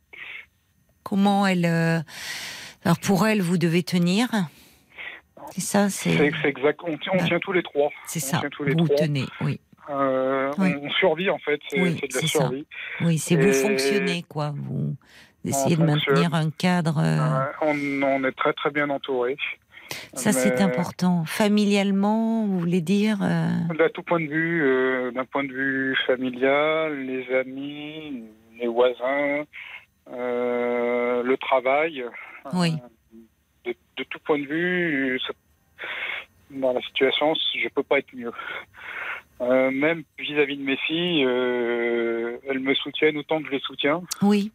[1.03, 4.27] Comment elle Alors pour elle, vous devez tenir?
[5.51, 6.79] C'est ça, c'est exact.
[6.83, 7.89] On, tient- on tient tous les trois.
[8.07, 8.41] c'est ça.
[8.51, 8.97] tous les Vous trois.
[8.97, 9.59] tenez, oui.
[9.89, 10.75] Euh, Oui.
[10.81, 11.59] on, survit en fait.
[11.69, 12.39] C'est Oui, de la c'est ça.
[12.39, 12.65] survie.
[13.01, 14.53] Oui, c'est vous fonctionnez, quoi.
[14.55, 14.95] Vous
[15.45, 16.15] essayez de fonctionne.
[16.15, 16.99] maintenir un cadre.
[16.99, 19.35] euh, on, on est très très bien entouré.
[20.13, 21.25] ça, c'est important.
[21.25, 26.97] Familialement, vous voulez dire euh, De tout point de vue, d'un point de vue familial,
[27.05, 28.23] les amis,
[28.59, 29.43] les voisins,
[30.09, 32.05] le travail.
[32.53, 32.73] Oui.
[33.65, 35.33] De, de tout point de vue, ça-
[36.51, 38.31] dans la situation, je peux pas être mieux.
[39.43, 44.01] Euh, même vis-à-vis de mes filles, euh, elles me soutiennent autant que je les soutiens.
[44.21, 44.51] Oui,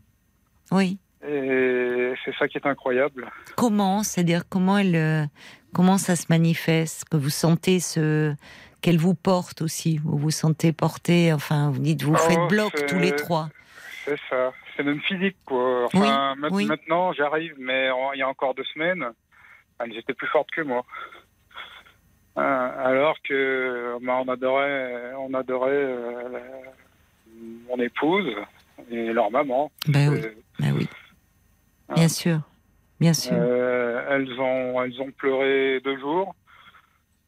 [0.71, 0.99] oui.
[1.27, 3.29] Et c'est ça qui est incroyable.
[3.57, 5.25] Comment C'est-à-dire comment elle, euh,
[5.75, 8.35] comment ça se manifeste Que vous sentez ce
[8.81, 12.73] qu'elle vous porte aussi Vous vous sentez porté Enfin, vous dites vous Oh, faites bloc
[12.77, 13.49] c'est- tous les trois.
[14.05, 14.53] C'est ça.
[14.77, 15.87] C'est même physique, quoi.
[15.87, 16.65] Enfin, Oui, oui.
[16.67, 19.05] maintenant, j'arrive, mais il y a encore deux semaines,
[19.81, 20.85] elles étaient plus fortes que moi.
[22.39, 26.73] Euh, alors que bah, on adorait, on adorait euh, la-
[27.69, 28.33] mon épouse
[28.91, 29.71] et leur maman.
[29.87, 30.31] Ben oui, Euh,
[30.61, 30.89] ben oui.
[31.89, 31.95] Ah.
[31.95, 32.41] Bien sûr,
[33.01, 33.33] bien sûr.
[33.35, 36.35] euh, elles ont, elles ont pleuré deux jours.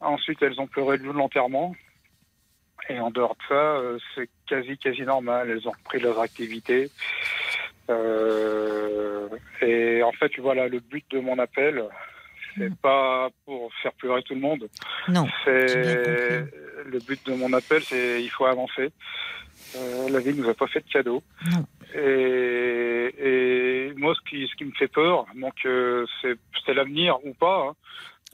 [0.00, 1.74] Ensuite, elles ont pleuré le jour de l'enterrement.
[2.88, 3.80] Et en dehors de ça,
[4.14, 5.50] c'est quasi, quasi normal.
[5.50, 6.90] Elles ont repris leurs activités.
[7.90, 9.28] Euh,
[9.62, 11.84] et en fait, voilà, le but de mon appel,
[12.56, 14.68] c'est pas pour faire pleurer tout le monde.
[15.08, 16.46] non, C'est
[16.84, 18.90] le but de mon appel, c'est il faut avancer.
[19.76, 21.22] Euh, la vie nous a pas fait de cadeau.
[21.52, 21.66] Non.
[21.94, 27.34] Et, et moi, ce qui, ce qui me fait peur, donc euh, c'est l'avenir ou
[27.34, 27.68] pas.
[27.68, 27.74] hein.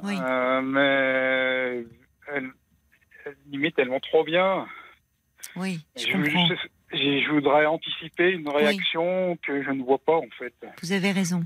[0.03, 0.15] oui.
[0.21, 1.85] Euh, mais
[2.35, 2.51] elles-
[3.25, 4.67] elles- limite, elles vont trop bien.
[5.57, 6.03] Oui, je
[6.93, 10.55] je- je voudrais anticiper une réaction que je ne vois pas en fait.
[10.83, 11.43] Vous avez raison.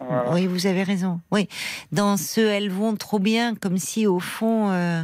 [0.00, 0.32] Voilà.
[0.32, 1.20] Oui, vous avez raison.
[1.30, 1.48] Oui,
[1.92, 5.02] dans ce elles vont trop bien, comme si au fond euh,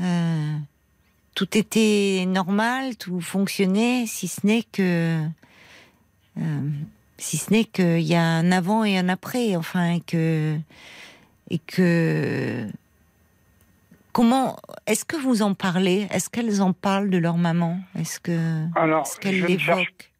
[0.00, 0.56] euh,
[1.34, 5.22] tout était normal, tout fonctionnait, si ce n'est que
[6.38, 6.60] euh,
[7.18, 10.58] si ce n'est qu'il y a un avant et un après, enfin, et que
[11.50, 12.66] et que
[14.12, 14.56] comment
[14.86, 16.08] est-ce que vous en parlez?
[16.10, 17.80] Est-ce qu'elles en parlent de leur maman?
[17.98, 20.10] Est-ce que Alors, est-ce qu'elles l'évoquent?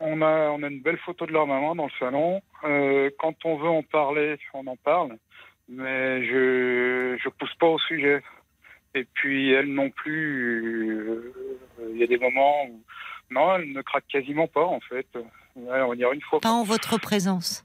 [0.00, 2.42] On a, on a une belle photo de leur maman dans le salon.
[2.64, 5.16] Euh, quand on veut en parler, on en parle.
[5.68, 8.22] Mais je je pousse pas au sujet.
[8.94, 10.98] Et puis elle non plus.
[10.98, 11.32] euh,
[11.92, 12.82] Il y a des moments où
[13.30, 15.06] non, elle ne craque quasiment pas en fait.
[15.56, 17.64] Ouais, on va dire une fois, Pas en votre présence.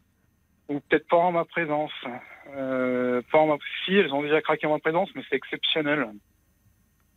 [0.70, 1.92] ou peut-être pas en ma présence.
[2.56, 3.58] Euh, pas en ma...
[3.86, 6.08] Si elles ont déjà craqué en ma présence, mais c'est exceptionnel.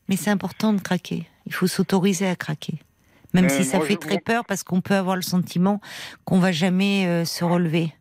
[0.08, 1.26] Mais c'est important de craquer.
[1.46, 2.74] Il faut s'autoriser à craquer.
[3.34, 5.80] Même Euh, si ça moi, fait je- très peur parce qu'on peut avoir le sentiment
[6.24, 7.92] qu'on va jamais euh, se relever.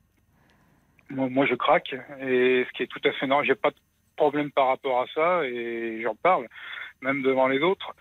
[1.10, 3.46] Moi, moi, je craque et ce qui est tout à fait normal.
[3.46, 3.76] J'ai pas de
[4.16, 6.48] problème par rapport à ça et j'en parle,
[7.02, 7.94] même devant les autres.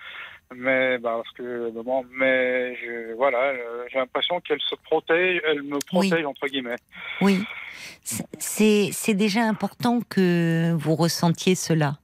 [0.55, 5.63] Mais bah, parce que bon, mais je, voilà, euh, j'ai l'impression qu'elle se protège, elle
[5.63, 6.75] me protège entre guillemets.
[7.21, 7.45] Oui.
[8.03, 11.99] C'est c'est déjà important que vous ressentiez cela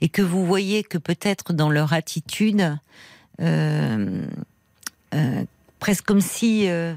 [0.00, 2.76] et que vous voyez que peut-être dans leur attitude,
[3.40, 4.26] euh,
[5.16, 5.44] euh,
[5.80, 6.94] presque comme si euh,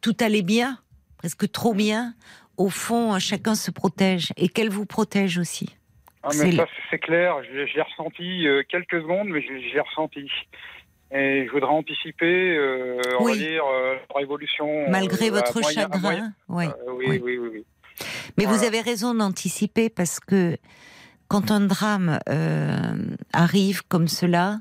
[0.00, 0.78] tout allait bien,
[1.16, 2.14] presque trop bien,
[2.56, 5.74] au fond, chacun se protège et qu'elle vous protège aussi.
[6.22, 7.36] Ah, C'est mais le- ça, c'est clair.
[7.44, 10.28] Je l'ai- J'ai ressenti euh, quelques secondes, mais je l'ai- j'ai ressenti.
[11.10, 13.32] Et je voudrais anticiper, euh, on Oui.
[13.32, 14.90] va dire, euh, leur évolution.
[14.90, 16.00] Malgré euh, votre moyen- chagrin.
[16.48, 17.20] moyen- oui, oui.
[17.22, 17.64] oui, oui, oui.
[18.36, 20.56] Mais vous avez raison d'anticiper parce que
[21.28, 22.18] quand un drame
[23.32, 24.60] arrive comme cela,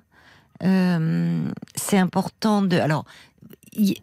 [0.62, 2.78] c'est important de.
[2.78, 3.06] Alors.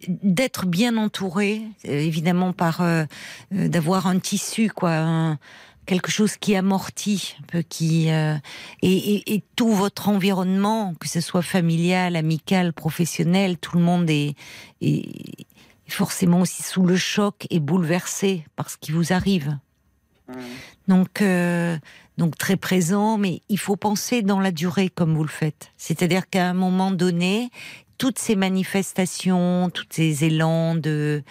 [0.07, 3.05] d'être bien entouré, euh, évidemment par euh,
[3.53, 5.39] euh, d'avoir un tissu, quoi, un-
[5.85, 8.37] quelque chose qui amortit, un peu qui euh,
[8.83, 14.09] et, et- et tout votre environnement, que ce soit familial, amical, professionnel, tout le monde
[14.11, 14.37] est,
[14.81, 15.09] est
[15.89, 19.59] forcément aussi sous le choc et bouleversé par ce qui vous arrive.
[20.29, 20.37] Mhm.
[20.87, 21.77] Donc, euh,
[22.19, 25.73] donc très présent, mais il faut penser dans la durée comme vous le faites.
[25.77, 27.51] C'est-à-dire qu'à un moment donné,
[27.99, 31.23] toutes ces manifestations, tous ces élans de,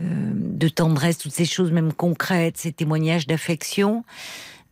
[0.00, 4.04] euh, de tendresse, toutes ces choses même concrètes, ces témoignages d'affection,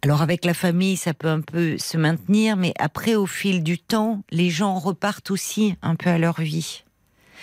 [0.03, 3.79] alors avec la famille, ça peut un peu se maintenir, mais après, au fil du
[3.79, 6.85] temps, les gens repartent aussi un peu à leur vie.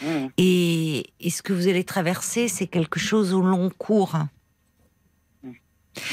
[0.01, 0.29] Mhm.
[0.37, 4.17] Et, et ce que vous allez traverser, c'est quelque chose au long cours.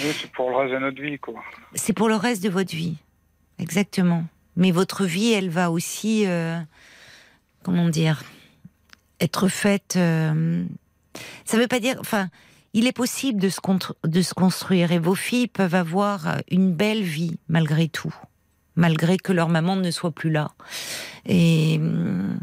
[0.03, 1.43] Oui, c'est pour le reste de notre vie, quoi.
[1.75, 2.97] C'est pour le reste de votre vie.
[3.59, 4.25] Exactement.
[4.57, 6.59] Mais votre vie, elle va aussi, euh,
[7.63, 8.23] comment dire,
[9.21, 9.95] être faite.
[9.97, 10.65] euh,
[11.45, 11.97] ça veut pas dire.
[12.01, 12.29] Enfin,
[12.73, 17.89] il est possible de se, construire et vos filles peuvent avoir une belle vie malgré
[17.89, 18.15] tout,
[18.75, 20.51] malgré que leur maman ne soit plus là.
[21.27, 22.39] Et hum,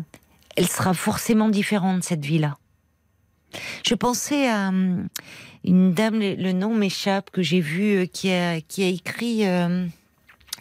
[0.56, 2.58] elle sera forcément différente cette vie-là.
[3.86, 5.08] Je pensais à hum,
[5.64, 9.48] une dame, le, nom m'échappe, que j'ai vu, euh, qui a, écrit.
[9.48, 9.86] euh,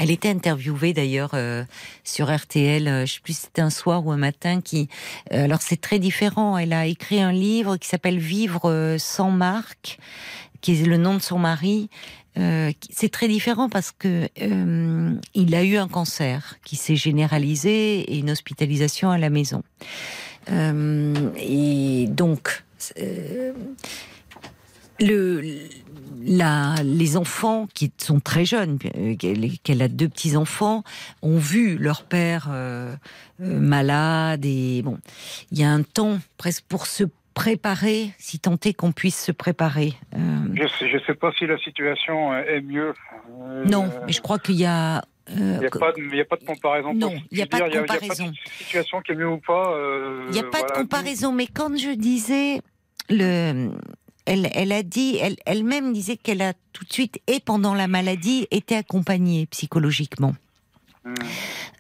[0.01, 1.63] elle était interviewée d'ailleurs euh,
[2.05, 4.63] sur RTL, euh, je sais plus si c'était un soir ou un matin.
[4.63, 4.89] Qui,
[5.33, 6.57] euh, alors c'est très différent.
[6.57, 9.99] Elle a écrit un livre qui s'appelle Vivre euh, sans marque,
[10.63, 11.91] qui est le nom de son mari.
[12.39, 18.01] Euh, c'est très différent parce que euh, il a eu un cancer qui s'est généralisé
[18.01, 19.63] et une hospitalisation à la maison.
[20.51, 22.70] Euh, et donc, euh,
[25.01, 25.43] le,
[26.23, 30.85] la, les enfants qui sont très jeunes, euh, qu'elle a deux petits enfants,
[31.23, 32.95] ont vu leur père euh,
[33.41, 34.99] euh, malade et bon,
[35.51, 39.33] il y a un temps presque pour se préparer, si tant est qu'on puisse se
[39.33, 39.95] préparer.
[40.15, 40.19] Euh,
[40.55, 42.93] Je sais, je sais pas si la situation euh, est mieux.
[43.43, 45.03] Euh, non, mais je crois qu'il y a.
[45.31, 46.95] euh, Il n'y a, a pas de comparaison.
[46.95, 48.27] Non, il y a pas de comparaison.
[48.31, 49.73] N'y situation qui est mieux ou pas.
[49.73, 52.61] euh, Il n'y a pas de comparaison, mais quand je disais
[53.09, 53.71] le,
[54.27, 57.89] elle, elle a dit, elle, elle-même disait qu'elle a tout de suite et pendant la
[57.89, 60.35] maladie été accompagnée psychologiquement.
[61.05, 61.15] Hmm.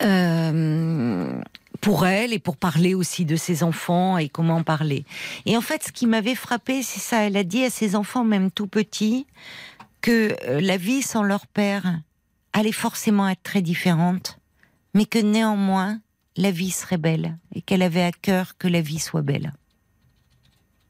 [0.02, 1.40] Euh,
[1.80, 5.04] pour elle et pour parler aussi de ses enfants et comment parler.
[5.46, 7.26] Et en fait, ce qui m'avait frappé, c'est ça.
[7.26, 9.26] Elle a dit à ses enfants, même tout petits,
[10.02, 12.00] que la vie sans leur père
[12.52, 14.38] allait forcément être très différente,
[14.94, 16.00] mais que néanmoins,
[16.36, 19.52] la vie serait belle et qu'elle avait à cœur que la vie soit belle.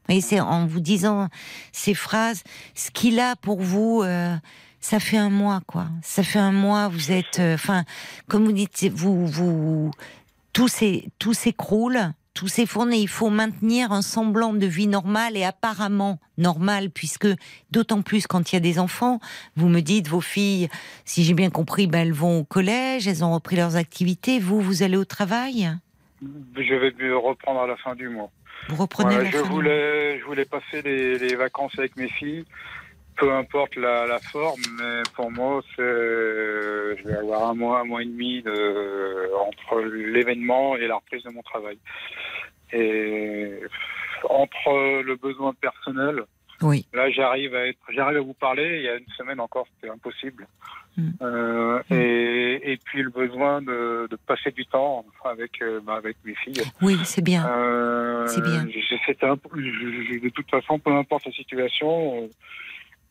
[0.09, 1.29] Et c'est en vous disant
[1.71, 2.43] ces phrases,
[2.75, 4.35] ce qu'il a pour vous, euh,
[4.79, 5.87] ça fait un mois, quoi.
[6.03, 7.85] Ça fait un mois, vous êtes, euh, enfin,
[8.27, 9.91] comme vous dites, vous, vous,
[10.53, 15.35] tout s'é- tout s'écroule, tout s'effondre et il faut maintenir un semblant de vie normale
[15.35, 17.27] et apparemment normale, puisque
[17.71, 19.19] d'autant plus quand il y a des enfants,
[19.55, 20.69] vous me dites, vos filles,
[21.05, 24.61] si j'ai bien compris, ben, elles vont au collège, elles ont repris leurs activités, vous,
[24.61, 25.71] vous allez au travail?
[26.21, 28.29] Je vais reprendre à la fin du mois.
[28.69, 29.55] Vous reprenez Voilà, la je fin du mois.
[29.55, 32.45] voulais, je voulais passer les, les vacances avec mes filles,
[33.21, 37.83] peu importe la, la forme, mais pour moi, c'est, je vais avoir un mois, un
[37.83, 41.77] mois et demi de, entre l'événement et la reprise de mon travail.
[42.73, 43.59] Et
[44.27, 46.23] entre le besoin personnel,
[46.63, 46.87] Oui.
[46.93, 48.77] là, j'arrive à être, j'arrive à vous parler.
[48.77, 50.47] Il y a une semaine encore, c'était impossible.
[50.97, 51.09] Mm.
[51.21, 56.17] Euh, et, et puis le besoin de, de passer du temps avec, euh, bah, avec
[56.25, 56.63] mes filles.
[56.81, 57.47] Oui, c'est bien.
[57.47, 58.65] Euh, C'est bien.
[59.05, 62.27] c'était de toute façon, peu importe la situation,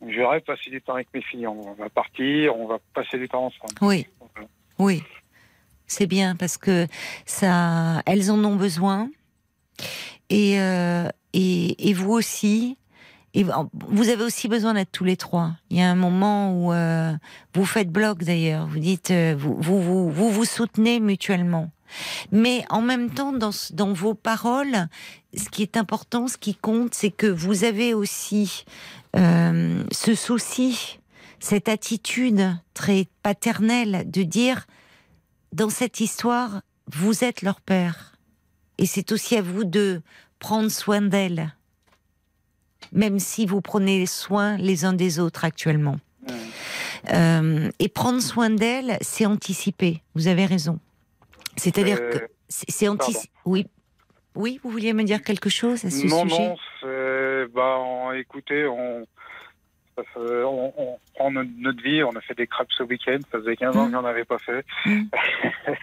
[0.01, 1.47] euh, j'aurais passé du temps avec mes filles.
[1.47, 3.73] On va partir, on va passer du temps ensemble.
[3.81, 4.07] Oui,
[4.79, 5.03] oui.
[5.87, 6.87] C'est bien parce que
[7.25, 9.09] ça, elles en ont besoin.
[10.29, 12.77] Et, euh, et, et vous aussi.
[13.33, 15.51] Et vous avez aussi besoin d'être tous les trois.
[15.69, 17.13] Il y a un moment où euh,
[17.53, 18.67] vous faites bloc d'ailleurs.
[18.67, 21.71] Vous dites, euh, vous, vous, vous, vous vous soutenez mutuellement.
[22.31, 24.87] Mais en même temps, dans, vos paroles,
[25.35, 28.65] ce qui est important, ce qui compte, c'est que vous avez aussi
[29.15, 30.99] euh, ce souci,
[31.39, 34.67] cette attitude très paternelle de dire,
[35.53, 38.13] dans cette histoire, vous êtes leur père.
[38.77, 40.01] Et c'est aussi à vous de
[40.39, 41.53] prendre soin d'elles,
[42.91, 45.97] même si vous prenez soin les uns des autres actuellement.
[47.11, 50.01] Euh, et prendre soin d'elles, c'est anticiper.
[50.15, 50.79] Vous avez raison.
[51.55, 53.15] C'est-à-dire Euh, que c'est anti.
[53.45, 53.65] Oui.
[54.35, 56.49] Oui, vous vouliez me dire quelque chose à ce non, sujet?
[56.49, 57.47] Non, c'est.
[57.53, 59.05] Bah, écoutez, on,
[60.15, 63.75] on, on, prend notre, vie, on a fait des crêpes ce week-end, ça faisait 15
[63.75, 63.85] ans mmh.
[63.87, 64.65] que j'en avais pas fait.
[64.85, 65.01] Mmh.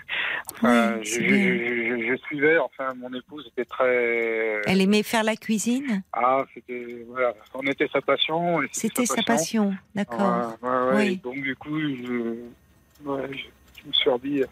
[0.53, 4.63] enfin, je, je, je, suivais, enfin, mon épouse était très.
[4.67, 6.03] Elle aimait faire la cuisine?
[6.13, 7.05] Ah, c'était.
[7.09, 8.61] Voilà, on était sa passion.
[8.73, 10.57] C'était sa, passion, d'accord.
[10.95, 11.17] oui.
[11.19, 12.35] Donc, du coup, je,
[13.05, 13.11] je
[13.87, 14.45] me suis dit.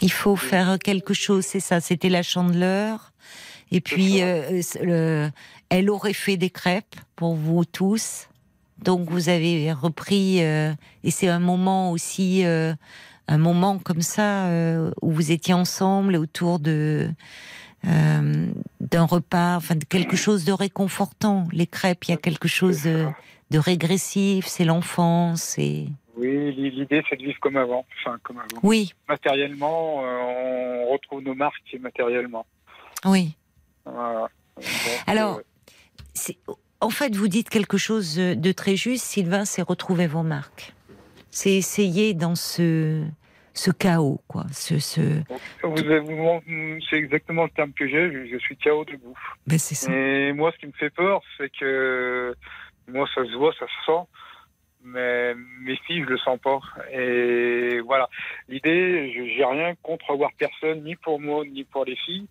[0.00, 1.80] Il faut faire quelque chose, c'est ça.
[1.80, 3.12] C'était la chandeleur.
[3.70, 5.30] Et puis, euh, le,
[5.70, 8.28] elle aurait fait des crêpes pour vous tous.
[8.78, 10.72] Donc vous avez repris, euh,
[11.04, 12.74] et c'est un moment aussi, euh,
[13.28, 14.48] un moment comme ça
[15.00, 17.08] où vous étiez ensemble autour de
[17.84, 21.48] d'un repas, enfin de quelque chose de réconfortant.
[21.52, 23.06] Les crêpes, il y a quelque chose de,
[23.50, 25.56] de régressif, c'est l'enfance,
[26.16, 28.60] oui, l'idée c'est de vivre comme avant, enfin comme avant.
[28.62, 28.92] Oui.
[29.08, 32.46] Matériellement, on retrouve nos marques matériellement.
[33.04, 33.36] Oui.
[35.06, 35.40] Alors,
[36.80, 40.72] en fait, vous dites quelque chose de très juste, Sylvain, c'est retrouver vos marques.
[41.30, 43.02] C'est essayer dans ce,
[43.54, 44.44] ce chaos, quoi.
[44.52, 45.00] Ce, ce...
[46.90, 48.28] C'est exactement le terme que j'ai.
[48.30, 49.16] Je suis chaos debout.
[49.46, 49.90] Ben, c'est ça.
[49.90, 52.34] Et moi, ce qui me fait peur, c'est que
[52.88, 54.06] moi, ça se voit, ça se sent.
[54.84, 56.60] Mais mes filles, je le sens pas.
[56.92, 58.08] Et voilà.
[58.48, 62.26] L'idée, j'ai rien contre avoir personne, ni pour moi, ni pour les filles.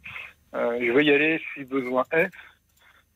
[0.53, 2.29] Euh, je veux y aller si besoin est.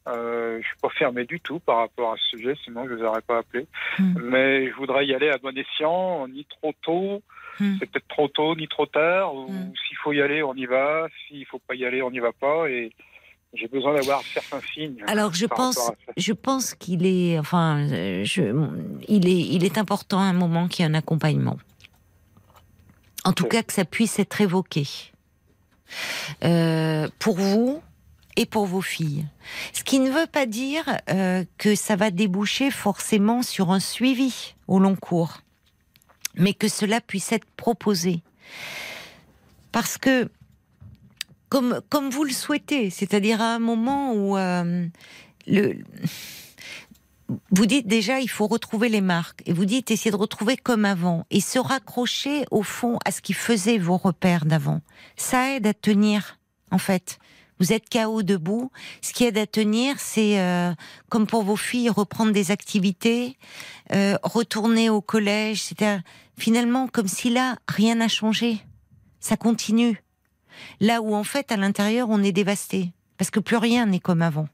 [0.08, 2.98] Euh, je suis pas fermé du tout par rapport à ce sujet, sinon je ne
[2.98, 3.66] les aurais pas appelés.
[3.98, 4.14] Hmm.
[4.22, 7.24] Mais je voudrais y aller à bon escient, ni trop tôt,
[7.60, 7.78] hmm.
[7.80, 9.34] c'est peut-être trop tôt, ni trop tard.
[9.34, 9.74] Ou hmm.
[9.88, 11.08] s'il faut y aller, on y va.
[11.28, 12.70] S'il faut pas y aller, on n'y va pas.
[12.70, 12.92] Et
[13.56, 15.04] j'ai besoin d'avoir certains signes.
[15.08, 18.68] Alors je pense, je pense qu'il est, enfin, je,
[19.08, 21.58] il est, il est important à un moment qu'il y ait un accompagnement.
[23.24, 24.86] En tout cas, que ça puisse être évoqué.
[26.44, 27.82] Euh, pour vous,
[28.36, 29.26] et pour vos filles.
[29.74, 34.56] Ce qui ne veut pas dire euh, que ça va déboucher forcément sur un suivi
[34.68, 35.38] au long cours,
[36.36, 38.22] mais que cela puisse être proposé.
[39.72, 40.30] Parce que,
[41.50, 44.88] comme, comme vous le souhaitez, c'est-à-dire à un moment où euh,
[45.48, 45.76] le,
[47.52, 50.86] vous dites déjà il faut retrouver les marques, et vous dites essayer de retrouver comme
[50.86, 54.82] avant, et se raccrocher au fond à ce qui faisait vos repères d'avant.
[55.18, 56.40] Ça aide à tenir,
[56.72, 57.20] en fait
[57.60, 58.72] vous êtes KO debout.
[59.02, 60.74] Ce qui aide à tenir, c'est euh,
[61.10, 63.38] comme pour vos filles, reprendre des activités,
[63.94, 65.64] euh, retourner au collège.
[65.64, 65.86] C'est
[66.38, 68.60] finalement comme si là rien n'a changé.
[69.20, 70.04] Ça continue.
[70.80, 74.22] Là où en fait à l'intérieur on est dévasté parce que plus rien n'est comme
[74.22, 74.48] avant.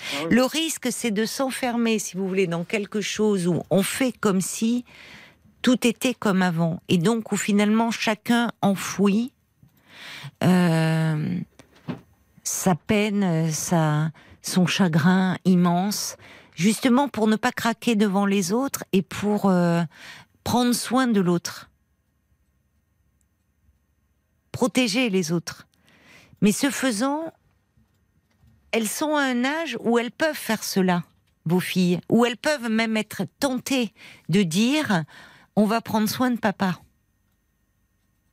[0.00, 4.12] Ah Le risque, c'est de s'enfermer, si vous voulez, dans quelque chose où on fait
[4.12, 4.84] comme si
[5.62, 9.32] tout était comme avant, et donc où finalement chacun enfouit.
[10.44, 11.40] Euh,
[12.44, 14.10] sa peine, sa,
[14.40, 16.16] son chagrin immense,
[16.54, 19.82] justement pour ne pas craquer devant les autres et pour euh,
[20.44, 21.70] prendre soin de l'autre.
[24.52, 25.66] Protéger les autres.
[26.40, 27.32] Mais ce faisant,
[28.72, 31.04] elles sont à un âge où elles peuvent faire cela,
[31.44, 33.92] vos filles, où elles peuvent même être tentées
[34.28, 35.04] de dire
[35.56, 36.80] on va prendre soin de papa.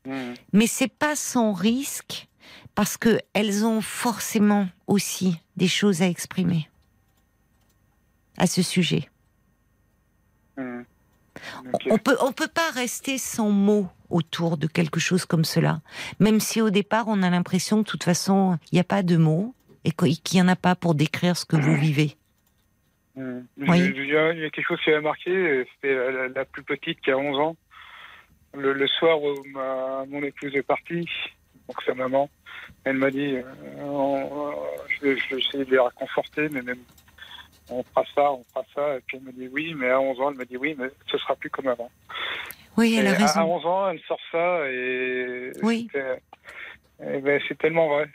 [0.05, 0.33] Mmh.
[0.53, 2.27] Mais c'est pas sans risque
[2.75, 6.69] parce qu'elles ont forcément aussi des choses à exprimer
[8.37, 9.09] à ce sujet.
[10.57, 10.81] Mmh.
[11.89, 15.81] On peut, on peut pas rester sans mots autour de quelque chose comme cela,
[16.19, 19.03] même si au départ on a l'impression que de toute façon il n'y a pas
[19.03, 19.53] de mots
[19.83, 22.15] et qu'il n'y en a pas pour décrire ce que vous vivez.
[23.15, 23.39] Mmh.
[23.57, 25.95] Il y a quelque chose qui m'a marqué, c'était
[26.33, 27.55] la, plus petite qui a 11 ans.
[28.53, 29.35] Le, soir où
[30.07, 31.07] mon épouse est partie,
[31.67, 32.29] donc sa maman,
[32.85, 34.51] elle m'a dit, euh,
[34.89, 36.79] je, vais, essayer de les réconforter, mais même
[37.69, 38.97] on fera ça, on fera ça.
[38.97, 40.87] Et puis elle m'a dit oui, mais à 11 ans, elle m'a dit oui, mais
[41.11, 41.89] ce sera plus comme avant.
[42.77, 43.39] Oui, elle a raison.
[43.39, 45.87] À 11 ans, elle sort ça et oui.
[46.99, 48.09] Ben, c'est tellement vrai.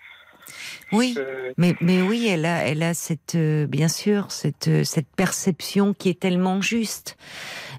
[0.92, 1.16] Oui,
[1.56, 5.94] mais, mais oui, elle a, elle a cette, euh, bien sûr, cette, euh, cette perception
[5.94, 7.16] qui est tellement juste.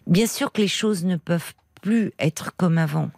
[0.07, 3.09] Bien sûr que les choses ne peuvent plus être comme avant.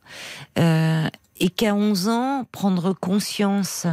[0.58, 1.08] Euh,
[1.40, 3.86] et qu'à 11 ans, prendre conscience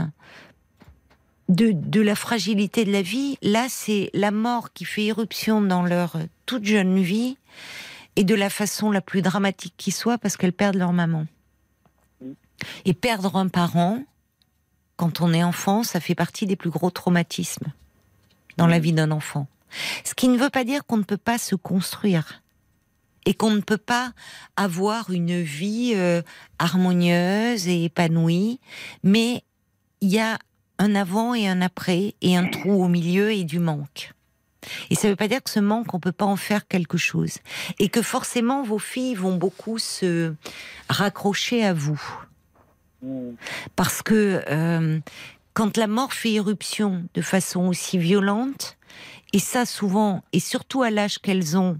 [1.48, 5.82] de, de, la fragilité de la vie, là, c'est la mort qui fait irruption dans
[5.82, 6.16] leur
[6.46, 7.36] toute jeune vie
[8.16, 11.26] et de la façon la plus dramatique qui soit parce qu'elles perdent leur maman.
[12.84, 14.02] Et perdre un parent,
[14.96, 17.72] quand on est enfant, ça fait partie des plus gros traumatismes
[18.58, 19.46] dans la vie d'un enfant.
[20.04, 22.42] Ce qui ne veut pas dire qu'on ne peut pas se construire
[23.24, 24.12] et qu'on ne peut pas
[24.56, 26.22] avoir une vie euh,
[26.58, 28.60] harmonieuse et épanouie,
[29.02, 29.44] mais
[30.00, 30.38] il y a
[30.78, 34.12] un avant et un après et un trou au milieu et du manque.
[34.90, 36.98] Et ça ne veut pas dire que ce manque, on peut pas en faire quelque
[36.98, 37.38] chose.
[37.78, 40.34] Et que forcément, vos filles vont beaucoup se
[40.88, 42.00] raccrocher à vous.
[43.76, 44.98] Parce que euh,
[45.54, 48.76] quand la mort fait irruption de façon aussi violente,
[49.32, 51.78] et ça souvent, et surtout à l'âge qu'elles ont,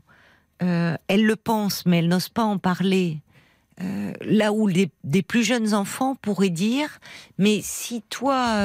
[0.63, 3.19] euh, elles le pensent, mais elles n'osent pas en parler.
[3.83, 6.99] Euh, là où des plus jeunes enfants pourraient dire,
[7.39, 8.57] mais si toi,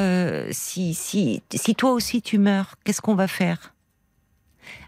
[0.52, 3.75] si, si, si toi aussi tu meurs, qu'est-ce qu'on va faire?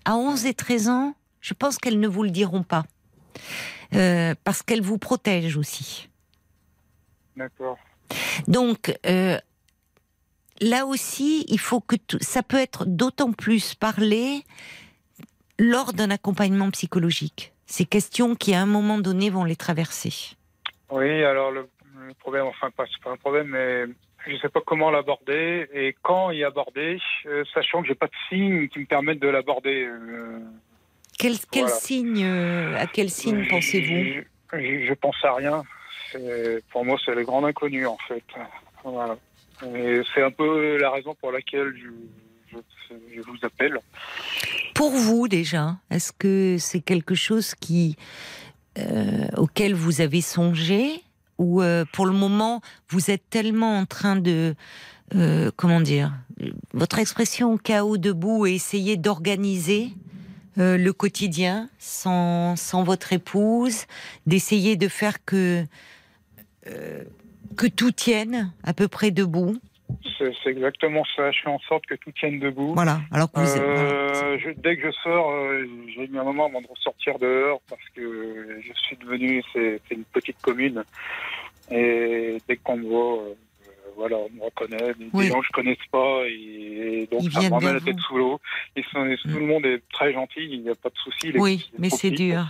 [0.08, 2.86] À 11 et 13 ans, je pense qu'elles ne vous le diront pas.
[3.94, 6.08] Euh, parce qu'elles vous protègent aussi.
[7.36, 7.78] D'accord.
[8.48, 9.38] Donc, euh,
[10.62, 14.44] là aussi, il faut que tout- ça peut être d'autant plus parlé
[15.60, 17.52] lors d'un accompagnement psychologique.
[17.66, 20.14] Ces questions qui, à un moment donné, vont les traverser.
[20.90, 21.68] Oui, alors le,
[22.08, 23.84] le problème, enfin pas un problème, mais
[24.28, 28.08] je ne sais pas comment l'aborder et quand y aborder, euh, sachant que j'ai pas
[28.08, 29.86] de signes qui me permettent de l'aborder.
[29.86, 30.40] euh,
[31.18, 31.76] Quel, quel Voilà.
[31.80, 34.04] signe, euh, à quel signe pensez-vous?
[34.54, 35.64] je, je, je pense à rien.
[36.72, 38.24] Pour moi, c'est le grand inconnu en fait.
[38.84, 39.18] Voilà.
[39.60, 43.80] C'est un peu la raison pour laquelle je vous appelle.
[44.76, 47.98] Pour vous, déjà, est-ce que c'est quelque chose qui,
[48.78, 51.02] euh, auquel vous avez songé?
[51.38, 54.56] Ou euh, pour le moment, vous êtes tellement en train de.
[55.16, 56.14] euh, comment dire
[56.74, 59.92] Votre expression chaos debout et essayer d'organiser
[60.58, 63.86] euh, le quotidien sans, sans votre épouse,
[64.26, 65.66] d'essayer de faire que.
[66.68, 67.04] euh,
[67.56, 69.58] que tout tienne à peu près debout.
[70.18, 71.32] C'est exactement ça.
[71.32, 72.74] Je fais en sorte que tout tienne debout.
[72.74, 73.00] Voilà.
[73.12, 73.62] Alors que vous êtes-.
[73.62, 75.66] Euh, je- dès que je sors, euh,
[75.96, 80.04] j'ai mis un moment avant de ressortir dehors parce que je suis devenu, c'est une
[80.06, 80.84] petite commune.
[81.70, 83.34] Et dès qu'on me voit, euh,
[83.96, 84.94] voilà, on me reconnaît.
[84.98, 85.28] Des Oui.
[85.28, 88.40] gens que je connaisse pas et, donc Ils ça me remet la tête sous l'eau.
[88.76, 89.40] Ils sont- Tout Mm.
[89.40, 91.32] le monde est très gentil, il n'y a pas de souci.
[91.36, 92.46] Oui, mais c'est dur.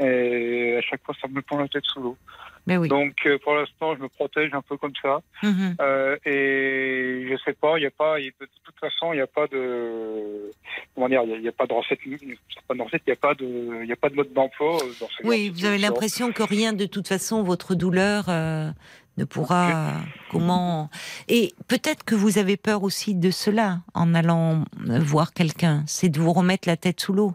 [0.00, 2.16] Et à chaque fois, ça me prend la tête sous l'eau.
[2.66, 2.88] Mais oui.
[2.88, 5.20] Donc euh, pour l'instant, je me protège un peu comme ça.
[5.42, 5.76] Mhm.
[5.80, 8.32] Euh, et je sais pas, il y a pas, de
[8.64, 10.50] toute façon, il n'y a pas de,
[10.94, 13.16] comment dire, il y a- pas de recette, c'est pas de recette, il n'y a
[13.16, 16.72] pas de, il a pas de mode d'emploi euh, Oui, vous avez l'impression que rien,
[16.72, 19.92] de toute façon, votre douleur ne pourra.
[20.30, 20.90] Comment
[21.28, 26.18] Et peut-être que vous avez peur aussi de cela en allant voir quelqu'un, c'est de
[26.18, 27.34] vous remettre la tête sous l'eau.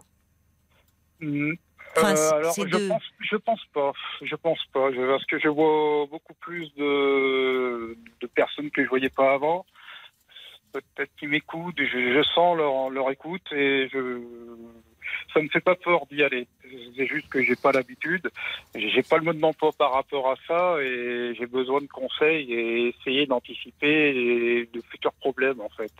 [1.98, 3.92] Euh, alors, je de- pense, je pense pas,
[4.22, 8.88] je pense pas, je, parce que je vois beaucoup plus de, de personnes que je
[8.88, 9.66] voyais pas avant.
[10.72, 14.20] Peut-être qu'ils m'écoutent, je, je sens leur, leur écoute et je,
[15.32, 16.46] ça me fait pas peur d'y aller.
[16.96, 18.30] C'est juste que j'ai pas l'habitude,
[18.74, 22.88] j'ai pas le mode d'emploi par rapport à ça et j'ai besoin de conseils et
[22.88, 25.92] essayer d'anticiper de futurs problèmes en fait.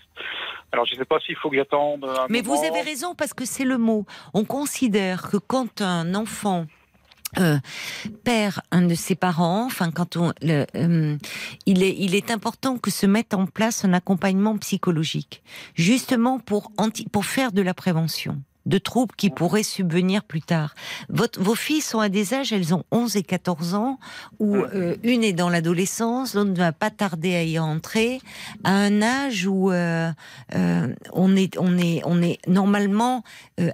[0.72, 3.64] Alors je sais pas s'il faut que j'attende Mais vous avez raison parce que c'est
[3.64, 4.06] le mot.
[4.34, 6.66] On considère que quand un enfant
[7.38, 7.58] euh,
[8.24, 11.16] perd un de ses parents, enfin quand on, le, euh,
[11.66, 15.42] il est, il est important que se mette en place un accompagnement psychologique,
[15.74, 20.74] justement pour anti, pour faire de la prévention de troubles qui pourraient subvenir plus tard.
[21.08, 23.98] Votre, vos filles sont à des âges, elles ont 11 et 14 ans,
[24.38, 28.20] où euh, une est dans l'adolescence, l'autre ne va pas tarder à y rentrer,
[28.64, 30.10] à un âge où euh,
[30.54, 33.22] euh, on est, on est, on est normalement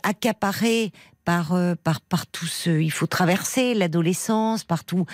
[0.02, 0.92] accaparé
[1.27, 2.70] par, euh, par, par tout ce.
[2.70, 5.05] Il faut traverser l'adolescence, partout.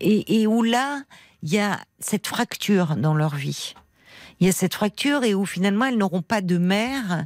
[0.00, 1.00] Et, où là,
[1.42, 3.74] il y a cette fracture dans leur vie.
[4.40, 7.24] Il y a cette fracture et où finalement elles n'auront pas de mère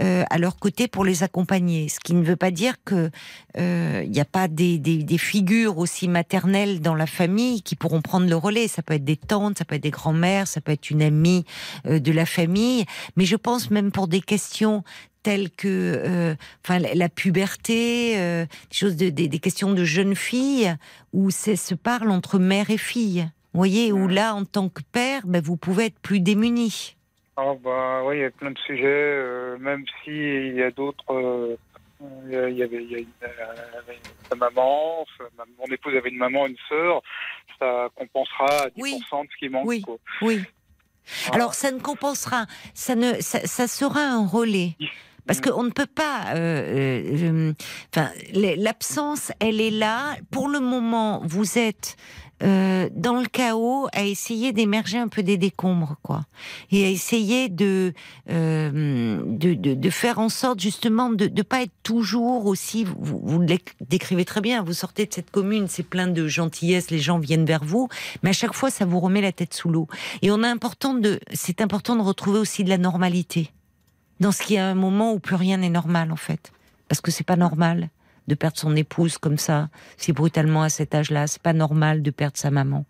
[0.00, 1.88] euh, à leur côté pour les accompagner.
[1.88, 3.10] Ce qui ne veut pas dire que
[3.56, 8.02] euh, il n'y a pas des, des, figures aussi maternelles dans la famille qui pourront
[8.02, 8.66] prendre le relais.
[8.66, 11.44] Ça peut être des tantes, ça peut être des grands-mères, ça peut être une amie
[11.84, 12.86] de la famille.
[13.16, 14.82] Mais je pense même pour des questions
[15.22, 16.34] telles que euh,
[16.64, 20.74] enfin la- puberté, euh, des choses de, des, des questions de jeunes filles
[21.12, 23.28] où c'est se parle entre mère et fille.
[23.54, 26.96] Vous voyez, où là, en tant que père, ben, vous pouvez être plus démuni.
[27.36, 30.70] Ah bah oui, il y a plein de sujets, euh, même si il y a
[30.70, 31.56] d'autres.
[32.26, 33.06] il y a- il y avait, une,
[34.28, 35.04] sa maman,
[35.58, 37.02] mon épouse avait une maman, une sœur,
[37.58, 38.98] ça compensera à 10% Oui.
[39.00, 39.66] de ce qui manque.
[39.66, 39.80] Oui.
[39.82, 39.96] quoi.
[40.22, 40.40] Oui.
[41.26, 41.36] Voilà.
[41.36, 44.76] Alors, ça ne compensera, ça ne, ça, sera un relais.
[45.26, 46.34] Parce qu'on ne peut pas.
[46.34, 47.52] euh, euh,
[47.94, 50.16] Enfin, les- l'absence, elle est là.
[50.30, 51.96] Pour le moment, vous êtes
[52.42, 56.24] euh, dans le chaos, à essayer d'émerger un peu des décombres, quoi,
[56.70, 57.92] et à essayer de
[58.30, 62.84] euh, de, de, faire en sorte justement de ne pas être toujours aussi.
[62.84, 63.46] Vous, vous le
[63.80, 64.62] décrivez très bien.
[64.62, 67.88] Vous sortez de cette commune, c'est plein de gentillesse, les gens viennent vers vous,
[68.22, 69.88] mais à chaque fois, ça vous remet la tête sous l'eau.
[70.22, 73.50] Et on a important de, c'est important de retrouver aussi de la normalité
[74.20, 76.52] dans ce qui est un moment où plus rien n'est normal en fait,
[76.88, 77.88] parce que c'est pas normal
[78.28, 81.26] de perdre son épouse comme ça, si brutalement à cet âge-là.
[81.26, 82.84] C'est pas normal de perdre sa maman.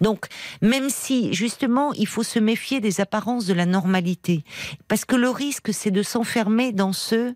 [0.00, 0.26] Donc,
[0.62, 4.44] même si, justement, il faut se méfier des apparences de la normalité.
[4.88, 7.34] Parce que le risque, c'est de s'enfermer dans ce,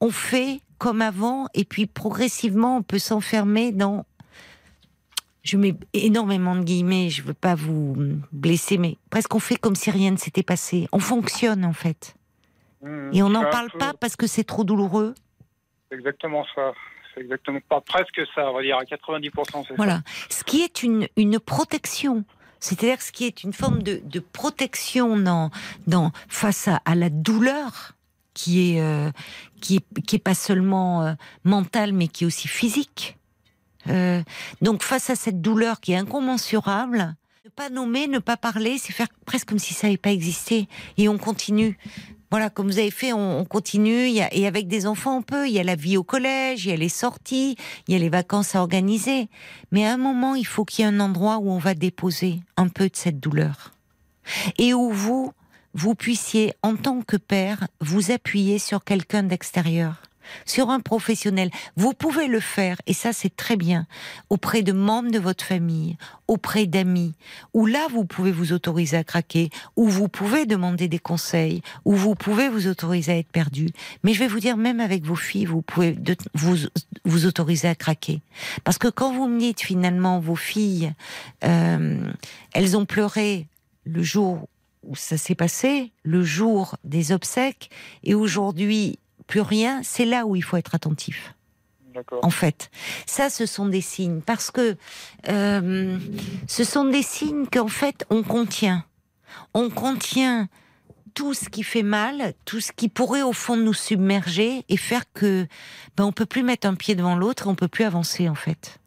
[0.00, 4.04] on fait comme avant, et puis progressivement, on peut s'enfermer dans,
[5.42, 7.96] je mets énormément de guillemets, je veux pas vous
[8.32, 10.88] blesser, mais presque on fait comme si rien ne s'était passé.
[10.92, 12.14] On fonctionne, en fait.
[12.82, 15.14] Mmh, et on n'en parle pas parce que c'est trop douloureux
[15.88, 16.72] c'est exactement ça.
[17.14, 19.74] C'est exactement pas presque ça, on va dire à 90%.
[19.76, 19.96] Voilà.
[19.96, 20.02] Ça.
[20.30, 22.24] Ce qui est une, une protection.
[22.60, 25.50] C'est-à-dire ce qui est une forme de, de protection dans,
[25.86, 27.94] dans, face à, à la douleur
[28.34, 29.10] qui est, euh,
[29.60, 31.12] qui est, qui est pas seulement euh,
[31.44, 33.16] mentale mais qui est aussi physique.
[33.88, 34.22] Euh,
[34.60, 38.92] donc face à cette douleur qui est incommensurable, ne pas nommer, ne pas parler, c'est
[38.92, 41.78] faire presque comme si ça n'avait pas existé et on continue
[42.30, 44.08] voilà, comme vous avez fait, on, continue.
[44.08, 45.48] et avec des enfants, on peut.
[45.48, 47.56] Il y a la vie au collège, il y a les sorties,
[47.86, 49.28] il y a les vacances à organiser.
[49.72, 52.40] Mais à un moment, il faut qu'il y ait un endroit où on va déposer
[52.56, 53.72] un peu de cette douleur.
[54.58, 55.32] Et où vous,
[55.72, 60.02] vous puissiez, en tant que père, vous appuyer sur quelqu'un d'extérieur
[60.44, 61.50] sur un professionnel.
[61.76, 63.86] Vous pouvez le faire, et ça c'est très bien,
[64.30, 65.96] auprès de membres de votre famille,
[66.26, 67.14] auprès d'amis,
[67.54, 71.94] où là vous pouvez vous autoriser à craquer, où vous pouvez demander des conseils, où
[71.94, 73.68] vous pouvez vous autoriser à être perdu.
[74.02, 75.96] Mais je vais vous dire, même avec vos filles, vous pouvez
[76.34, 76.56] vous,
[77.04, 78.20] vous autoriser à craquer.
[78.64, 80.92] Parce que quand vous me dites finalement, vos filles,
[81.44, 82.12] euh,
[82.52, 83.46] elles ont pleuré
[83.84, 84.48] le jour
[84.82, 87.70] où ça s'est passé, le jour des obsèques,
[88.04, 88.98] et aujourd'hui
[89.28, 91.34] plus rien, c'est là où il faut être attentif.
[92.22, 92.70] En fait,
[93.06, 94.76] ça, ce sont des signes parce que
[95.28, 95.98] euh,
[96.46, 98.84] ce sont des signes qu'en fait on contient.
[99.54, 100.48] On contient
[101.14, 105.02] tout ce qui fait mal, tout ce qui pourrait au fond nous submerger et faire
[105.12, 105.46] que
[105.96, 108.78] ben on peut plus mettre un pied devant l'autre, on peut plus avancer en fait.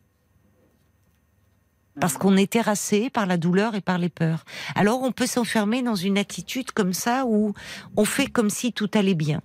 [2.00, 4.46] Parce qu'on est terrassé par la douleur et par les peurs.
[4.76, 7.54] Alors on peut s'enfermer dans une attitude comme ça où
[7.98, 9.42] on fait comme si tout allait bien.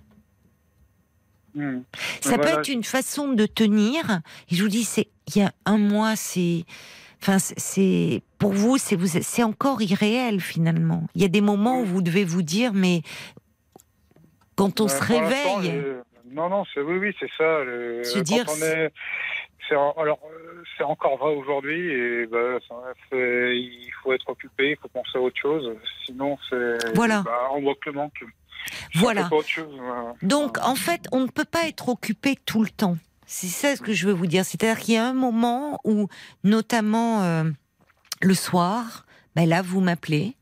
[1.57, 1.81] Hmm.
[2.21, 4.21] Ça peut être une façon de tenir.
[4.51, 6.63] Et je vous dis, c'est il y a un mois, c'est,
[7.21, 11.07] enfin, c'est pour vous, c'est vous, c'est encore irréel finalement.
[11.15, 13.01] Il y a des moments où vous devez vous dire, mais
[14.55, 15.83] quand on se réveille.
[16.29, 17.63] Non, non, c'est oui, oui, c'est ça.
[18.03, 18.45] Se dire.
[19.97, 20.19] Alors
[20.77, 22.59] c'est encore vrai aujourd'hui et bah,
[23.11, 25.75] il faut être occupé, il faut penser à autre chose.
[26.05, 27.21] Sinon, c'est voilà.
[27.23, 28.23] Bah, on voit que le manque.
[28.95, 29.29] Voilà.
[30.21, 32.97] Donc, en fait, on ne peut pas être occupé tout le temps.
[33.25, 34.45] C'est ça ce que je veux vous dire.
[34.45, 36.07] C'est-à-dire qu'il y a un moment où,
[36.43, 37.43] notamment euh,
[38.21, 39.05] le soir,
[39.35, 40.35] ben là, vous m'appelez.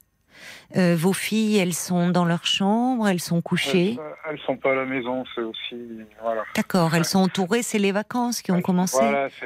[0.78, 3.98] Euh, vos filles, elles sont dans leur chambre, elles sont couchées.
[4.30, 5.76] Elles, sont pas à la maison, c'est aussi
[6.22, 6.44] voilà.
[6.56, 9.00] D'accord, elles sont entourées, c'est les vacances qui ont commencé.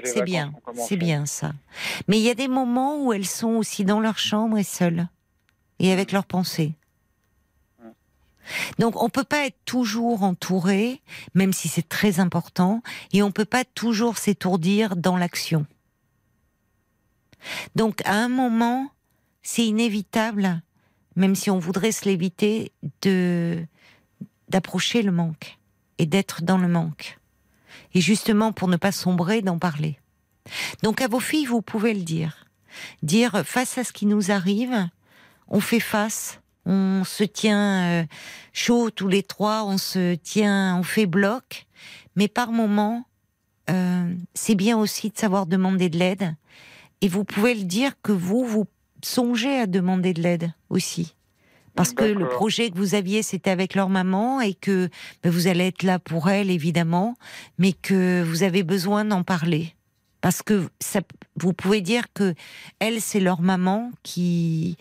[0.04, 1.52] c'est bien, c'est bien ça.
[2.08, 5.08] Mais il y a des moments où elles sont aussi dans leur chambre et seules
[5.80, 6.74] et avec leurs pensées.
[8.78, 11.02] Donc on peut pas être toujours entouré,
[11.34, 12.82] même si c'est très important,
[13.14, 15.66] et on peut pas toujours s'étourdir dans l'action.
[17.76, 18.92] Donc à un moment,
[19.42, 20.62] c'est inévitable,
[21.16, 22.72] même si on voudrait se l'éviter,
[23.02, 23.66] de
[24.50, 25.60] d'approcher le manque
[26.00, 27.20] et d'être dans le manque.
[27.94, 30.00] Et justement pour ne pas sombrer, d'en parler.
[30.82, 32.46] Donc à vos filles, vous pouvez le dire.
[33.04, 34.90] Dire face à ce qui nous arrive,
[35.48, 38.06] on fait face on se tient euh,
[38.54, 41.66] chaud tous les trois, on se tient, on fait bloc,
[42.16, 43.06] mais par moment,
[43.70, 46.36] euh, c'est bien aussi de savoir demander de l'aide.
[47.02, 48.66] Et vous pouvez le dire que vous, vous
[49.04, 51.16] songez à demander de l'aide aussi.
[51.76, 54.90] Parce que le projet que vous aviez, c'était avec leur maman et que
[55.24, 57.16] ben, vous allez être là pour elle, évidemment,
[57.58, 59.76] mais que vous avez besoin d'en parler.
[60.20, 61.00] Parce que ça,
[61.38, 62.34] vous pouvez dire que
[62.80, 64.76] elle, c'est leur maman qui,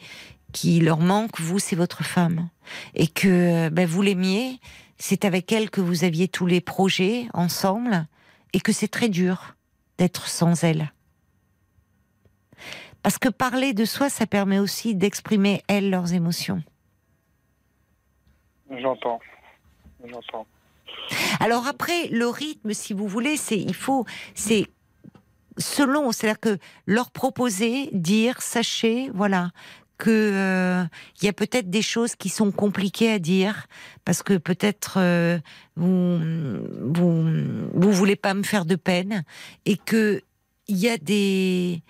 [0.53, 2.49] qui leur manque, vous, c'est votre femme.
[2.95, 4.61] Et que ben, vous l'aimiez,
[4.99, 8.07] c'est avec elle que vous aviez tous les projets ensemble,
[8.53, 9.55] et que c'est très dur
[9.99, 10.93] d'être sans elle.
[13.03, 16.63] Parce que parler de soi, ça permet aussi d'exprimer, elles, leurs émotions.
[18.71, 19.21] J'entends.
[20.05, 20.47] J'entends.
[21.41, 24.05] Alors après, le rythme, si vous voulez, c'est il faut,
[24.35, 24.67] c'est
[25.59, 29.51] selon, c'est-à-dire que leur proposer, dire, sachez, voilà,
[29.99, 30.85] que euh,
[31.21, 33.67] il y a peut-être des choses qui sont compliquées à dire
[34.05, 35.39] parce que peut-être euh,
[35.77, 36.19] vous,
[36.95, 37.25] vous
[37.75, 39.25] vous voulez pas me faire de peine
[39.67, 40.23] et que
[40.69, 41.83] il y a des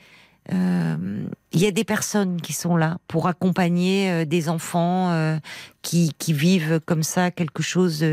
[0.53, 5.39] euh, il y a des personnes qui sont là pour accompagner euh, des enfants euh,
[5.83, 8.05] qui, qui, vivent comme ça quelque chose,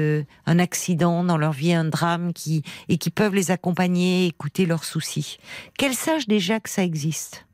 [0.45, 4.83] un accident dans leur vie, un drame, qui, et qui peuvent les accompagner, écouter leurs
[4.83, 5.37] soucis.
[5.77, 7.45] Qu'elles sachent déjà que ça existe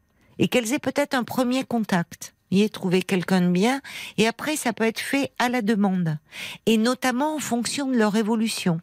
[0.41, 3.79] et qu'elles aient peut-être un premier contact y trouver quelqu'un de bien,
[4.17, 6.17] et après ça peut être fait à la demande,
[6.65, 8.81] et notamment en fonction de leur évolution.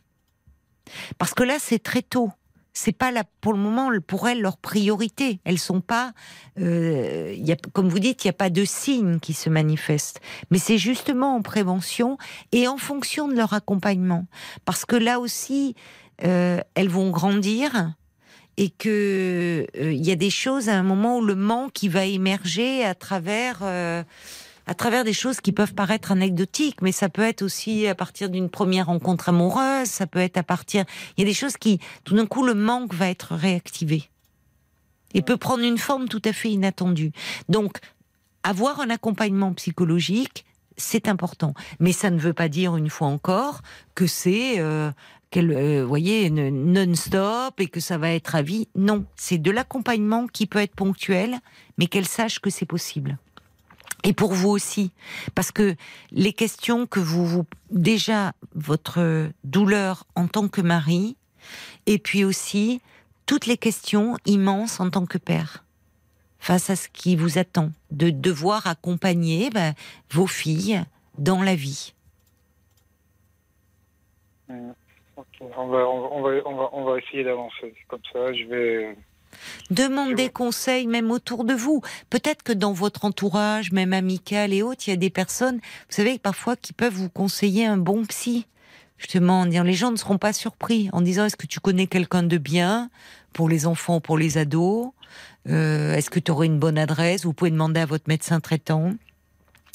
[1.18, 2.32] Parce que là, c'est très tôt
[2.78, 5.40] c'est pas là pour le moment pour elles leur priorité.
[5.44, 6.12] Elles sont pas,
[6.60, 10.20] euh, y a, comme vous dites, il n'y a pas de signes qui se manifestent.
[10.52, 12.18] Mais c'est justement en prévention
[12.52, 14.26] et en fonction de leur accompagnement,
[14.64, 15.74] parce que là aussi,
[16.24, 17.94] euh, elles vont grandir
[18.58, 22.04] et que euh, il y a des choses à un moment où le manque va
[22.04, 24.02] émerger à travers euh,
[24.66, 28.28] à travers des choses qui peuvent paraître anecdotiques, mais ça peut être aussi à partir
[28.28, 30.84] d'une première rencontre amoureuse, ça peut être à partir...
[31.16, 34.10] Il y a des choses qui, tout d'un coup, le manque va être réactivé
[35.14, 37.12] et peut prendre une forme tout à fait inattendue.
[37.48, 37.78] Donc,
[38.42, 40.44] avoir un accompagnement psychologique,
[40.76, 41.54] c'est important.
[41.80, 43.62] Mais ça ne veut pas dire, une fois encore,
[43.94, 44.58] que c'est...
[44.58, 44.90] Euh,
[45.30, 48.68] qu'elle, euh, voyez, non-stop et que ça va être à vie.
[48.74, 51.38] Non, c'est de l'accompagnement qui peut être ponctuel,
[51.76, 53.18] mais qu'elle sache que c'est possible
[54.04, 54.92] et pour vous aussi,
[55.34, 55.74] parce que
[56.12, 61.16] les questions que vous, vous déjà votre douleur en tant que mari,
[61.86, 62.80] et puis aussi
[63.26, 65.64] toutes les questions immenses en tant que père
[66.38, 69.74] face à ce qui vous attend, de devoir accompagner ben,
[70.12, 70.84] vos filles
[71.18, 71.94] dans la vie.
[74.48, 74.70] Mmh.
[75.40, 77.74] On, va, on, va, on, va, on va essayer d'avancer.
[77.88, 78.96] Comme ça, je vais
[79.70, 81.82] Demandez des conseils même autour de vous.
[82.10, 85.94] Peut-être que dans votre entourage, même amical et autres, il y a des personnes, vous
[85.94, 88.46] savez, parfois qui peuvent vous conseiller un bon psy.
[88.96, 91.86] Justement, en disant, les gens ne seront pas surpris en disant, est-ce que tu connais
[91.86, 92.90] quelqu'un de bien
[93.32, 94.88] pour les enfants, pour les ados?
[95.48, 97.24] Euh, Est-ce que tu aurais une bonne adresse?
[97.24, 98.92] Vous pouvez demander à votre médecin traitant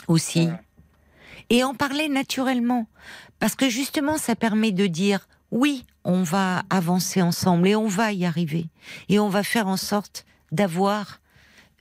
[0.07, 0.49] aussi.
[1.49, 2.87] Et en parler naturellement.
[3.39, 8.11] Parce que justement, ça permet de dire, oui, on va avancer ensemble et on va
[8.11, 8.67] y arriver.
[9.09, 11.19] Et on va faire en sorte d'avoir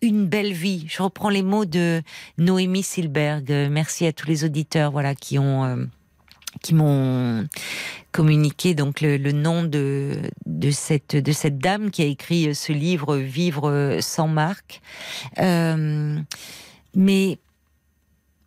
[0.03, 0.85] une belle vie.
[0.89, 2.03] Je reprends les mots de
[2.39, 3.51] Noémie Silberg.
[3.71, 5.85] Merci à tous les auditeurs, voilà, qui ont, euh,
[6.61, 7.47] qui m'ont
[8.11, 13.17] communiqué donc le, nom de de cette de cette dame qui a écrit ce livre
[13.17, 14.83] Vivre sans marque.
[15.39, 16.19] Euh,
[16.95, 17.39] mais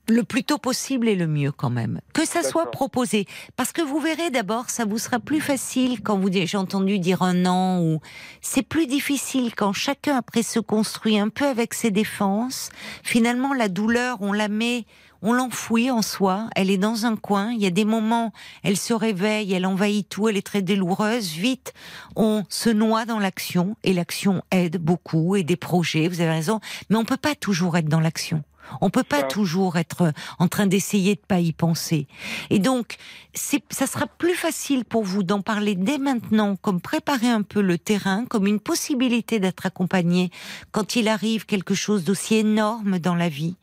[0.07, 1.99] le plus tôt possible et le mieux quand même.
[2.13, 3.25] Que ça soit proposé.
[3.55, 7.21] Parce que vous verrez d'abord, ça vous sera plus facile quand vous, j'ai entendu dire
[7.21, 7.99] un an ou,
[8.41, 12.69] c'est plus difficile quand chacun après se construit un peu avec ses défenses.
[13.03, 14.85] Finalement, la douleur, on la met,
[15.21, 18.31] on l'enfouit en soi, elle est dans un coin, il y a des moments,
[18.63, 21.73] elle se réveille, elle envahit tout, elle est très douloureuse, vite,
[22.15, 26.59] on se noie dans l'action, et l'action aide beaucoup, et des projets, vous avez raison,
[26.89, 28.43] mais on peut pas toujours être dans l'action.
[28.81, 32.07] On peut pas toujours être en train d'essayer de pas y penser.
[32.49, 32.97] Et donc,
[33.33, 37.77] ça sera plus facile pour vous d'en parler dès maintenant, comme préparer un peu le
[37.77, 40.31] terrain, comme une possibilité d'être accompagné
[40.71, 43.55] quand il arrive quelque chose d'aussi énorme dans la vie,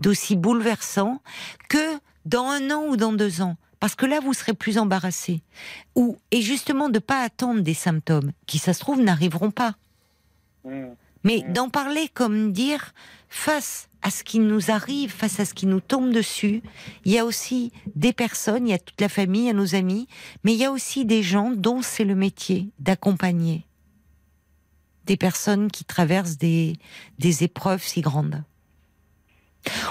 [0.00, 1.22] d'aussi bouleversant,
[1.68, 3.56] que dans un an ou dans deux ans.
[3.80, 5.42] Parce que là, vous serez plus embarrassé.
[5.96, 9.74] Ou, et justement, de pas attendre des symptômes qui, ça se trouve, n'arriveront pas.
[10.64, 10.88] Mmh.
[11.24, 11.52] Mais mmh.
[11.52, 12.92] d'en parler comme dire,
[13.28, 16.62] face à ce qui nous arrive, face à ce qui nous tombe dessus,
[17.04, 19.54] il y a aussi des personnes, il y a toute la famille, il y a
[19.54, 20.08] nos amis,
[20.44, 23.66] mais il y a aussi des gens dont c'est le métier d'accompagner
[25.06, 26.74] des personnes qui traversent des,
[27.18, 28.44] des épreuves si grandes.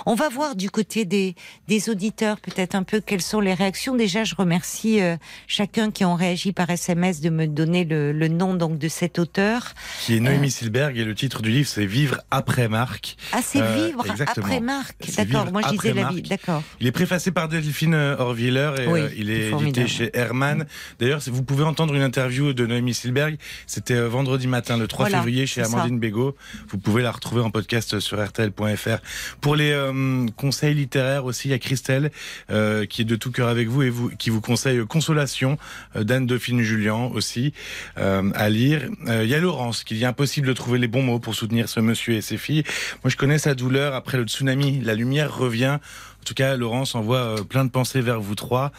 [0.06, 1.36] On va voir du côté des,
[1.68, 3.96] des auditeurs peut-être un peu quelles sont les réactions.
[3.96, 5.18] Déjà, je remercie euh,
[5.48, 9.20] chacun qui ont réagi par SMS de me donner le, le nom donc de cet
[9.20, 9.74] auteur.
[10.02, 13.18] Qui est Noémie euh, Silberg et le titre du livre c'est Vivre après Marc.
[13.32, 14.96] Ah, c'est euh, Vivre après Marc.
[15.16, 15.52] D'accord.
[15.52, 16.22] Moi, je disais la vie.
[16.22, 16.64] D'accord.
[16.80, 20.66] Il est préfacé par Delphine Orviller et il est édité chez Herman.
[21.00, 23.38] D'ailleurs, vous pouvez entendre une interview de Noémie Silberg.
[23.68, 26.36] C'était vendredi matin, le 3 février, chez Amandine Bégaud.
[26.70, 28.98] Vous pouvez la retrouver en podcast sur rtl.fr.
[29.42, 32.12] Pour les euh, conseils littéraires aussi, il y a Christelle
[32.50, 35.58] euh, qui est de tout cœur avec vous et vous qui vous conseille Consolation
[35.96, 37.54] euh, d'Anne Dauphine Julien aussi
[37.96, 38.90] à lire.
[39.08, 41.80] Il y a Laurence qui dit impossible de trouver les bons mots pour soutenir ce
[41.80, 42.64] monsieur et ses filles.
[43.04, 44.82] Moi je connais sa douleur après le tsunami.
[44.82, 45.80] La lumière revient
[46.22, 48.72] En tout cas, Laurence envoie plein de pensées vers vous trois.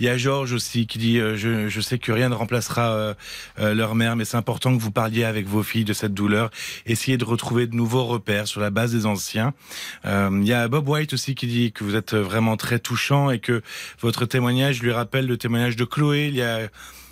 [0.00, 3.14] Il y a Georges aussi qui dit je, je, sais que rien ne remplacera
[3.58, 6.50] leur mère, mais c'est important que vous parliez avec vos filles de cette douleur.
[6.84, 9.54] Essayez de retrouver de nouveaux repères sur la base des anciens.
[10.04, 13.38] il y a Bob White aussi qui dit que vous êtes vraiment très touchant et
[13.38, 13.62] que
[14.00, 16.68] votre témoignage lui rappelle le témoignage de Chloé il y a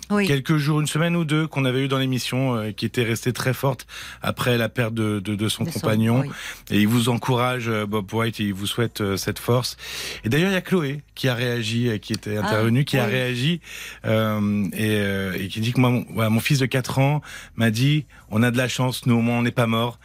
[0.09, 3.33] quelques jours, une semaine ou deux qu'on avait eu dans l'émission, euh, qui était restée
[3.33, 3.87] très forte
[4.21, 6.23] après la perte de, de, de son compagnon.
[6.71, 9.77] Et il vous encourage, euh, Bob White, et il vous souhaite euh, cette force.
[10.23, 13.05] Et d'ailleurs, il y a Chloé qui a réagi, qui était ah, intervenue, qui a
[13.05, 13.61] réagi
[14.03, 15.01] et,
[15.39, 17.21] et, qui dit que moi, mon, mon fils de 4 ans
[17.55, 19.99] m'a dit, on a de la chance, nous au moins on n'est pas mort.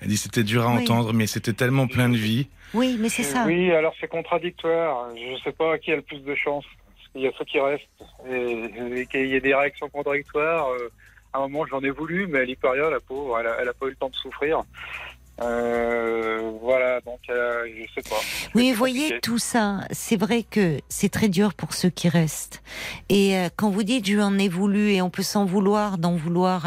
[0.00, 2.48] Elle dit c'était dur à entendre, mais c'était tellement plein de vie.
[2.74, 3.44] Oui, mais c'est ça.
[3.46, 5.08] Oui, alors c'est contradictoire.
[5.14, 6.64] Je ne sais pas qui a le plus de chance
[7.14, 7.82] il y a ceux qui restent
[8.28, 10.70] et, qu'il y ait des réactions contradictoires.
[10.70, 10.90] Euh,
[11.32, 13.96] à un moment, j'en ai voulu, mais Liparia, la pauvre, elle a, pas eu le
[13.96, 14.62] temps de souffrir.
[15.40, 18.20] Euh, voilà, donc euh, je sais pas.
[18.54, 19.80] Oui, vous voyez tout ça.
[19.90, 22.62] C'est vrai que c'est très dur pour ceux qui restent.
[23.08, 26.66] Et quand vous dites je en ai voulu et on peut s'en vouloir, d'en vouloir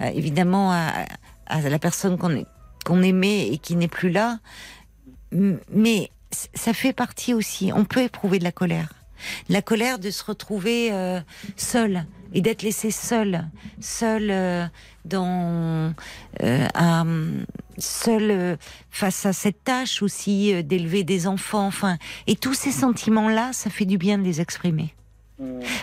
[0.00, 1.06] évidemment à,
[1.46, 2.44] la personne qu'on
[2.84, 4.38] qu'on aimait et qui n'est plus là,
[5.30, 7.70] mais ça fait partie aussi.
[7.72, 9.03] On peut éprouver de la colère
[9.48, 11.20] la colère de se retrouver euh,
[11.56, 13.48] seul et d'être laissé seul,
[13.80, 14.66] seul euh,
[15.04, 15.94] dans
[16.42, 17.44] euh,
[17.78, 18.58] seul
[18.90, 21.96] face à cette tâche aussi d'élever des enfants, enfin,
[22.26, 24.94] et tous ces sentiments-là, ça fait du bien de les exprimer.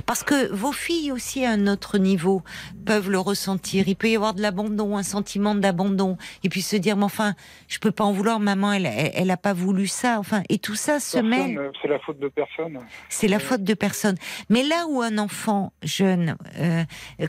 [0.06, 2.42] Parce que vos filles aussi à un autre niveau
[2.86, 3.88] peuvent le ressentir.
[3.88, 7.34] Il peut y avoir de l'abandon, un sentiment d'abandon, et puis se dire mais enfin,
[7.68, 10.20] je peux pas en vouloir, maman, elle, elle, a pas voulu ça.
[10.20, 11.58] Enfin, et tout ça se met.
[11.82, 12.80] C'est la faute de personne.
[13.10, 14.16] C'est la faute de personne.
[14.50, 16.84] Mais là où un enfant jeune, euh,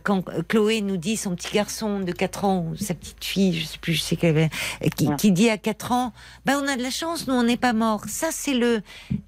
[0.04, 3.66] quand Chloé nous dit son petit garçon de 4 ans ou sa petite fille, je
[3.66, 4.48] sais plus, je sais qu'elle
[4.96, 6.12] qui, qui dit à 4 ans,
[6.46, 8.04] ben on a de la chance, nous on n'est pas mort.
[8.06, 8.82] Ça c'est le,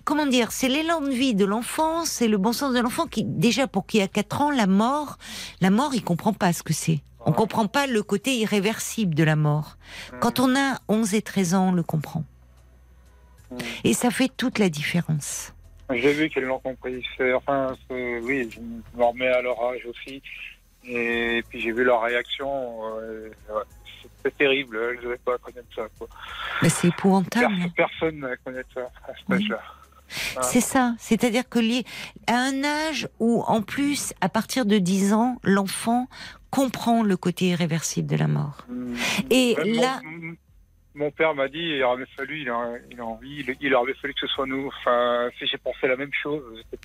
[0.05, 3.25] comment dire, c'est l'élan de vie de l'enfance, c'est le bon sens de l'enfant qui,
[3.25, 5.19] déjà pour qui a 4 ans, la mort,
[5.61, 7.01] la mort, il comprend pas ce que c'est.
[7.27, 9.79] On comprend pas le côté irréversible de la mort.
[10.21, 12.25] Quand on a 11 et 13 ans, on le comprend.
[13.83, 15.55] Et ça fait toute la différence.
[15.91, 17.03] J'ai vu qu'elles l'ont compris.
[17.35, 18.61] Enfin, oui, je
[18.99, 20.23] me remets à leur âge aussi.
[20.87, 22.83] Et puis j'ai vu leur réaction.
[24.23, 24.77] c'est terrible.
[24.77, 25.87] Elles ne devaient pas connaître ça.
[26.63, 27.55] Mais c'est épouvantable.
[27.75, 29.63] Personne ne connaît ça à cet âge-là.
[30.43, 30.95] C'est ça.
[30.99, 31.59] C'est-à-dire que
[32.27, 36.09] à un âge où, en plus, à partir de 10 ans, l'enfant
[36.51, 38.65] comprend le côté irréversible de la mort.
[38.69, 38.95] Mmh.
[39.31, 40.01] Et là.
[40.95, 44.15] Mon, père m'a dit, il aurait fallu, il a, il a envie, il, aurait fallu
[44.15, 44.69] que ce soit nous.
[44.69, 46.43] Enfin, j'ai pensé la même chose.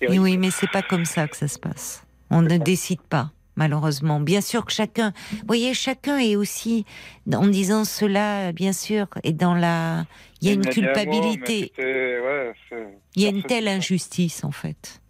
[0.08, 2.04] Oui, mais c'est pas comme ça que ça se passe.
[2.28, 4.20] On ne décide pas malheureusement.
[4.20, 6.86] Bien sûr que chacun, vous voyez, chacun est aussi,
[7.32, 10.06] en disant cela, bien sûr, et dans la,
[10.40, 11.72] il y a une culpabilité.
[11.78, 15.00] il y a une telle injustice, en fait.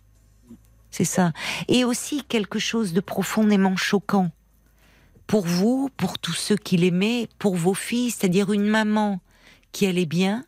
[0.90, 1.32] C'est ça.
[1.68, 4.30] Et aussi quelque chose de profondément choquant.
[5.26, 9.20] Pour vous, pour tous ceux qui l'aimaient, pour vos filles, c'est-à-dire une maman
[9.70, 10.44] qui allait bien,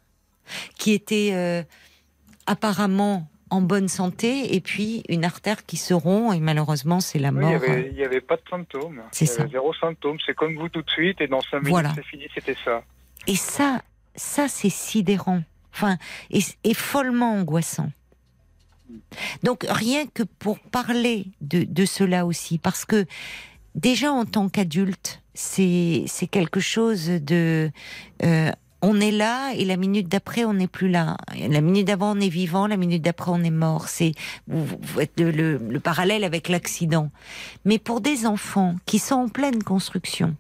[0.76, 1.62] qui était euh,
[2.46, 7.30] apparemment en bonne santé et puis une artère qui se rompt et malheureusement c'est la
[7.30, 7.52] mort.
[7.52, 9.02] Il n'y avait, pas de symptômes.
[9.12, 9.46] C'est ça.
[9.46, 10.16] Zéro symptôme.
[10.24, 11.92] C'est comme vous tout de suite et dans cinq minutes voilà.
[11.94, 12.24] c'est fini.
[12.34, 12.82] C'était ça.
[13.26, 13.82] Et ça,
[14.14, 15.43] ça c'est sidérant.
[15.74, 15.97] Enfin,
[16.30, 17.90] et, et, follement angoissant.
[19.43, 23.06] Donc rien que pour parler de, de cela aussi, parce que
[23.74, 27.70] déjà en tant qu'adulte, c'est quelque chose de
[28.22, 28.51] euh,
[28.82, 31.16] on est là et la minute d'après on n'est plus là.
[31.48, 33.89] La minute d'avant on est vivant, la minute d'après on est mort.
[33.89, 34.12] C'est
[34.98, 37.10] êtes le, parallèle avec l'accident.
[37.64, 40.36] Mais pour des enfants qui sont en pleine construction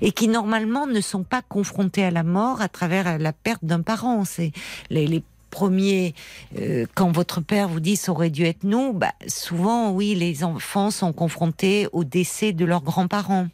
[0.00, 3.82] et qui normalement ne sont pas confrontés à la mort à travers la perte d'un
[3.82, 4.52] parent, c'est
[4.90, 6.14] les, premiers
[6.58, 10.44] euh, quand votre père vous dit ça aurait dû être nous, bah, souvent oui les
[10.44, 13.48] enfants sont confrontés au décès de leurs grands-parents.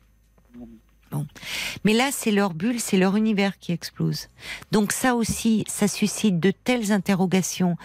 [1.85, 4.29] Mais là, c'est leur bulle, c'est leur univers qui explose.
[4.73, 7.77] Donc ça aussi, ça suscite de telles interrogations,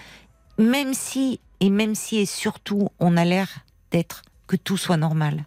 [0.58, 3.48] même si, et même si, et surtout, on a l'air
[3.92, 5.46] d'être que tout soit normal.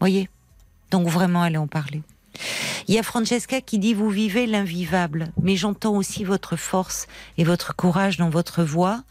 [0.00, 0.28] Voyez?
[0.92, 2.02] Donc vraiment, allez en parler.
[2.88, 7.06] Il y a Francesca qui dit vous vivez l'invivable, mais j'entends aussi votre force
[7.38, 9.02] et votre courage dans votre voix.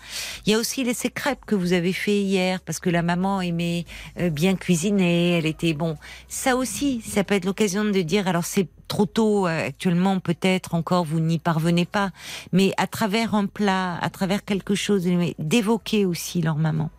[0.45, 3.41] Il y a aussi les crêpes que vous avez fait hier parce que la maman
[3.41, 3.85] aimait
[4.19, 5.97] euh, bien cuisiner, elle était bon.
[6.27, 10.75] Ça aussi, ça peut être l'occasion de dire alors c'est trop tôt euh, actuellement peut-être
[10.75, 12.11] encore vous n'y parvenez pas,
[12.51, 15.07] mais à travers un plat, à travers quelque chose,
[15.39, 16.89] d'évoquer aussi leur maman.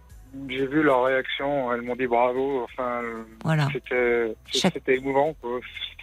[0.49, 1.73] J'ai vu leur réaction.
[1.73, 2.65] Elles m'ont dit bravo.
[2.65, 3.03] Enfin,
[3.45, 3.69] voilà.
[4.51, 5.35] c'était émouvant.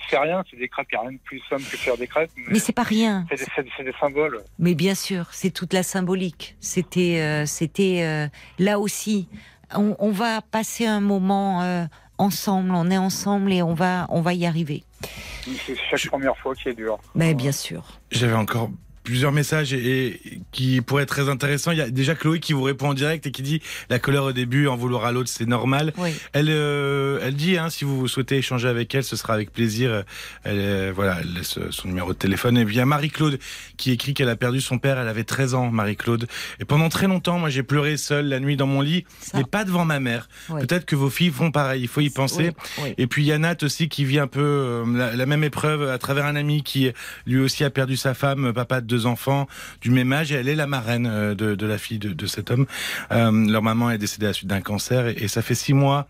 [0.09, 0.87] C'est rien, c'est des crêpes.
[0.91, 2.31] Il n'y a rien de plus simple que faire des crêpes.
[2.35, 3.25] Mais, mais c'est pas rien.
[3.29, 4.41] C'est des, symboles.
[4.57, 6.55] Mais bien sûr, c'est toute la symbolique.
[6.59, 8.27] C'était, euh, c'était euh,
[8.57, 9.27] là aussi.
[9.75, 11.85] On, va passer un moment euh,
[12.17, 12.71] ensemble.
[12.73, 14.83] On est ensemble et on va, on va y arriver.
[15.01, 16.97] C'est chaque première fois qui est dur.
[17.13, 17.99] Mais bien sûr.
[18.09, 18.69] J'avais encore
[19.03, 20.21] plusieurs messages et,
[20.51, 21.71] qui pourraient être très intéressants.
[21.71, 24.23] Il y a déjà Chloé qui vous répond en direct et qui dit la colère
[24.23, 25.93] au début, en vouloir à l'autre, c'est normal.
[26.33, 30.03] Elle, euh, elle dit hein, si vous souhaitez échanger avec elle, ce sera avec plaisir.
[30.43, 32.57] Elle, euh, voilà, elle laisse son numéro de téléphone.
[32.57, 33.39] Et puis il y a Marie-Claude
[33.77, 34.99] qui écrit qu'elle a perdu son père.
[34.99, 36.27] Elle avait 13 ans, Marie-Claude.
[36.59, 39.65] Et pendant très longtemps, moi j'ai pleuré seule la nuit dans mon lit, mais pas
[39.65, 40.29] devant ma mère.
[40.47, 41.81] Peut-être que vos filles font pareil.
[41.81, 42.51] Il faut y penser.
[42.97, 45.87] Et puis il y a Nat aussi qui vit un peu euh, la, même épreuve
[45.87, 46.91] à travers un ami qui
[47.25, 49.47] lui aussi a perdu sa femme, papa de deux enfants
[49.81, 52.65] du même âge et elle est la marraine euh, de, la fille de, cet homme.
[53.11, 56.07] Euh, leur maman est décédée à la suite d'un cancer et, ça fait six mois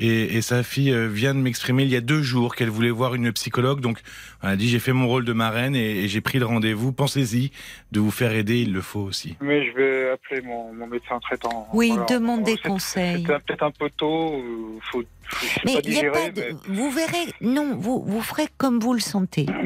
[0.00, 3.14] et, sa fille euh, vient de m'exprimer il y a deux jours qu'elle voulait voir
[3.14, 3.80] une psychologue.
[3.80, 4.00] Donc
[4.42, 6.92] elle a dit j'ai fait mon rôle de marraine et, j'ai pris le rendez-vous.
[6.92, 7.52] Pensez-y
[7.92, 9.36] de vous faire aider, il le faut aussi.
[9.40, 11.68] Mais je vais appeler mon, médecin traitant.
[11.72, 13.24] Oui, demandez conseil.
[13.26, 14.42] C'est peut-être un peu tôt.
[14.90, 15.02] Faut,
[15.64, 16.18] mais il a pas
[16.68, 19.46] vous verrez, non, vous, vous ferez comme vous le sentez.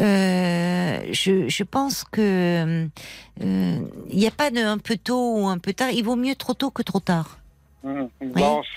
[0.00, 2.88] Euh, je, je, pense que
[3.40, 3.78] il euh,
[4.12, 5.90] n'y a pas de un peu tôt ou un peu tard.
[5.90, 7.38] Il vaut mieux trop tôt que trop tard.
[7.84, 8.06] Mmh.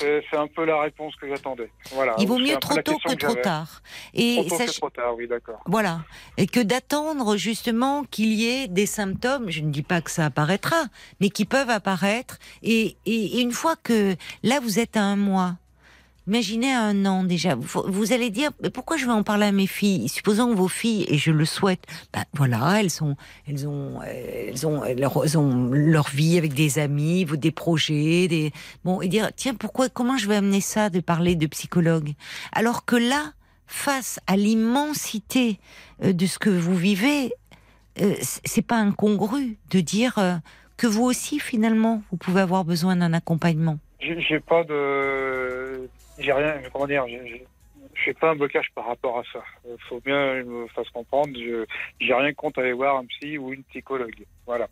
[0.01, 1.71] c'est un peu la réponse que j'attendais.
[1.93, 2.13] Voilà.
[2.19, 3.81] Il vaut mieux trop tôt que, trop tard.
[4.13, 5.61] Et trop tôt que trop tard, oui, d'accord.
[5.65, 6.01] Voilà.
[6.35, 10.25] Et que d'attendre justement qu'il y ait des symptômes, je ne dis pas que ça
[10.25, 10.83] apparaîtra,
[11.21, 12.37] mais qui peuvent apparaître.
[12.63, 15.55] Et, et, et une fois que là, vous êtes à un mois,
[16.27, 17.55] Imaginez un an déjà.
[17.55, 20.09] Vous, allez dire, mais pourquoi je vais en parler à mes filles?
[20.09, 23.15] Supposons que vos filles, et je le souhaite, ben voilà, elles sont,
[23.47, 28.51] elles ont, elles ont, elles ont leur vie avec des amis, des projets, des
[28.83, 32.11] bon, et dire, tiens, pourquoi, comment je vais amener ça de parler de psychologue?
[32.51, 33.31] Alors que là,
[33.65, 35.59] face à l'immensité
[36.03, 37.33] euh, de ce que vous vivez,
[38.01, 40.35] euh, c'est pas incongru de dire euh,
[40.77, 43.79] que vous aussi, finalement, vous pouvez avoir besoin d'un accompagnement.
[43.99, 47.05] J'ai pas de j'ai rien, comment dire,
[47.97, 49.43] je fais pas un blocage par rapport à ça.
[49.65, 51.33] Il faut bien me fasse comprendre.
[51.35, 51.65] Je
[51.99, 54.25] j'ai rien contre aller voir un psy ou une psychologue.
[54.45, 54.67] Voilà.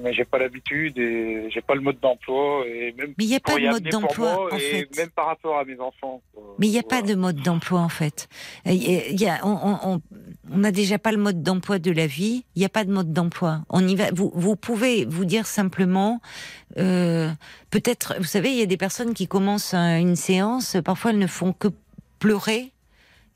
[0.00, 3.14] Mais j'ai pas l'habitude et j'ai pas le mode d'emploi et même.
[3.18, 4.88] Mais il n'y a pas de mode d'emploi en fait.
[4.96, 6.22] Même par rapport à mes enfants.
[6.58, 8.28] Mais il n'y a pas de mode d'emploi en fait.
[8.64, 10.00] Il y a, on,
[10.50, 12.44] on n'a déjà pas le mode d'emploi de la vie.
[12.54, 13.60] Il n'y a pas de mode d'emploi.
[13.68, 14.10] On y va.
[14.12, 16.20] Vous, vous pouvez vous dire simplement,
[16.78, 17.30] euh,
[17.70, 20.76] peut-être, vous savez, il y a des personnes qui commencent une séance.
[20.84, 21.68] Parfois, elles ne font que
[22.24, 22.72] pleurer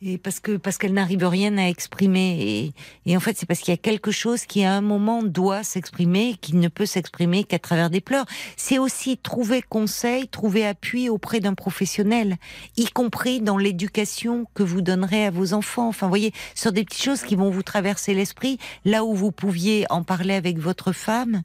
[0.01, 2.73] et parce que parce qu'elle n'arrive rien à exprimer.
[3.05, 5.63] Et, en fait c'est parce qu'il y a quelque chose qui à un moment doit
[5.63, 8.25] s'exprimer qui ne peut s'exprimer qu'à travers des pleurs.
[8.57, 12.39] C'est aussi trouver conseil trouver appui auprès d'un professionnel
[12.79, 15.89] y compris dans l'éducation que vous donnerez à vos enfants.
[15.89, 18.57] Enfin vous voyez sur des petites choses qui vont vous traverser l'esprit
[18.87, 21.43] là où vous pouviez en parler avec votre femme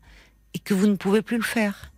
[0.53, 1.91] et que vous ne pouvez plus le faire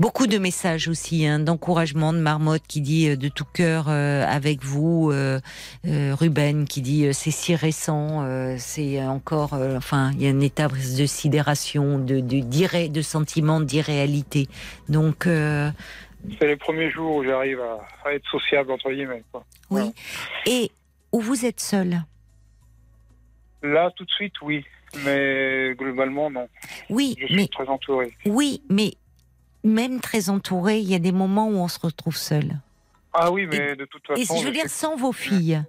[0.00, 4.24] Beaucoup de messages aussi, hein, d'encouragement de Marmotte qui dit euh, de tout cœur euh,
[4.26, 5.38] avec vous, euh,
[5.84, 8.24] Ruben qui dit c'est si récent,
[8.56, 14.48] c'est encore, enfin il y a une étape de sidération, de de, de sentiment d'irréalité.
[14.88, 19.22] Donc c'est les premiers jours où j'arrive à, être sociable entre guillemets.
[19.68, 19.92] Oui.
[20.46, 20.70] Et
[21.12, 22.00] où vous êtes seul
[23.62, 24.64] Là, tout de suite, oui.
[25.04, 26.48] Mais globalement, non.
[26.88, 28.14] Oui, je suis très entouré.
[28.24, 28.94] Oui, mais
[29.64, 32.60] même très entouré, il y a des moments où on se retrouve seul.
[33.12, 34.20] Ah oui, mais de toute façon.
[34.20, 35.62] Et je veux dire, sans vos filles.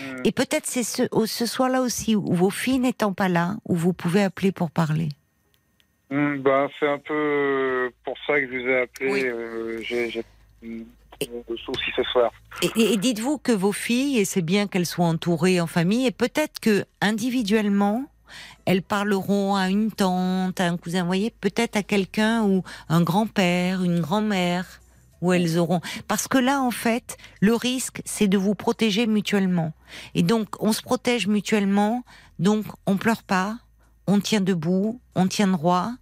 [0.00, 0.22] Mm.
[0.24, 3.92] Et peut-être c'est ce, ce soir-là aussi, où vos filles n'étant pas là, où vous
[3.92, 5.08] pouvez appeler pour parler.
[6.10, 9.24] Mm, ben, c'est un peu pour ça que je vous ai appelé.
[9.26, 10.24] Euh, j'ai
[10.62, 12.32] le souci ce soir.
[12.62, 16.12] Et, et dites-vous que vos filles, et c'est bien qu'elles soient entourées en famille, et
[16.12, 18.04] peut-être que individuellement,
[18.64, 23.02] elles parleront à une tante, à un cousin, vous voyez, peut-être à quelqu'un ou un
[23.02, 24.80] grand-père, une grand-mère,
[25.20, 25.80] où elles auront.
[26.08, 29.72] Parce que là, en fait, le risque, c'est de vous protéger mutuellement.
[30.14, 32.04] Et donc, on se protège mutuellement,
[32.38, 33.58] donc on pleure pas,
[34.06, 35.92] on tient debout, on tient droit,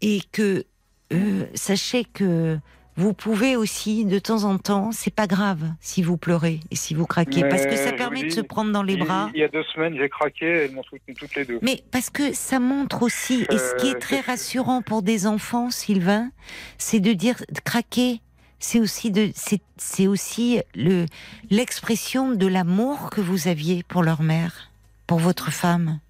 [0.00, 0.64] et que
[1.12, 2.58] euh, sachez que
[3.00, 6.92] vous pouvez aussi, de temps en temps, c'est pas grave si vous pleurez et si
[6.92, 9.30] vous craquez, parce que ça permet de se prendre dans les bras.
[9.34, 11.58] Il y a deux semaines, j'ai craqué, elles m'ont soutenu toutes les deux.
[11.62, 15.26] Mais parce que ça montre aussi, et ce qui est euh, très rassurant pour des
[15.26, 16.30] enfants, Sylvain,
[16.76, 18.20] c'est de dire craquer.
[18.58, 19.30] C'est aussi de,
[19.78, 21.06] c'est aussi le
[21.48, 24.70] l'expression de l'amour que vous aviez pour leur mère,
[25.06, 26.00] pour votre femme.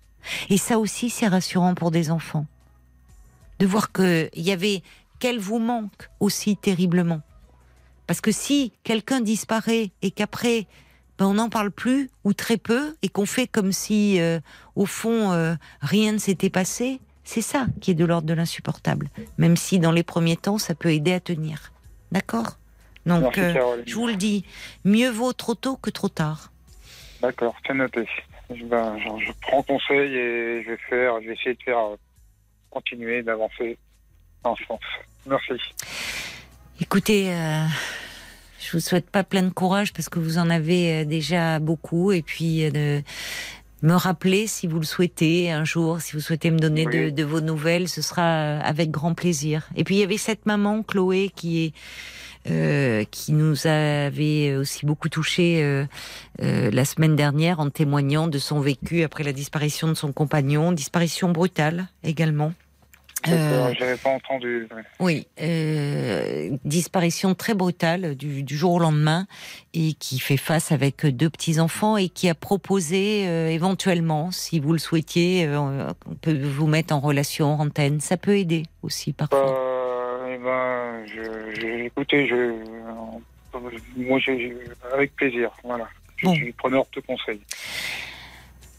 [0.48, 2.46] Et ça aussi, c'est rassurant pour des enfants
[3.60, 4.82] de voir qu'il y avait
[5.20, 7.20] qu'elle vous manque aussi terriblement.
[8.08, 10.66] Parce que si quelqu'un disparaît et qu'après
[11.18, 14.40] ben, on n'en parle plus ou très peu et qu'on fait comme si euh,
[14.74, 19.10] au fond euh, rien ne s'était passé, c'est ça qui est de l'ordre de l'insupportable.
[19.38, 21.72] Même si dans les premiers temps ça peut aider à tenir.
[22.10, 22.56] D'accord?
[23.06, 24.44] Donc euh, je vous le dis,
[24.84, 26.50] mieux vaut trop tôt que trop tard.
[27.20, 28.08] D'accord, c'est noté.
[28.52, 31.96] Je, ben, je, prends conseil et je vais faire, je vais essayer de faire
[32.70, 33.78] continuer d'avancer
[35.26, 35.52] Merci.
[36.80, 37.30] Écoutez,
[38.60, 42.12] je vous souhaite pas plein de courage parce que vous en avez euh, déjà beaucoup
[42.12, 43.02] et puis euh, de
[43.82, 47.40] me rappeler si vous le souhaitez un jour, si vous souhaitez me donner de, vos
[47.40, 49.68] nouvelles, ce sera euh, avec grand plaisir.
[49.76, 51.72] Et puis il y avait cette maman Chloé qui est
[53.10, 55.86] qui nous avait aussi beaucoup touché
[56.38, 61.32] la semaine dernière en témoignant de son vécu après la disparition de son compagnon, disparition
[61.32, 62.54] brutale également.
[63.28, 64.66] Euh, J'avais pas entendu.
[64.98, 69.26] Oui, euh, disparition très brutale du, jour au lendemain
[69.74, 74.58] et qui fait face avec deux petits enfants et qui a proposé euh, éventuellement, si
[74.58, 78.00] vous le souhaitiez, on peut vous mettre en relation en antenne.
[78.00, 80.24] Ça peut aider aussi parfois.
[80.28, 82.54] eh ben, je, écoutez, je,
[83.96, 84.18] moi,
[84.94, 85.50] avec plaisir.
[85.62, 87.40] Voilà, je suis preneur de conseils.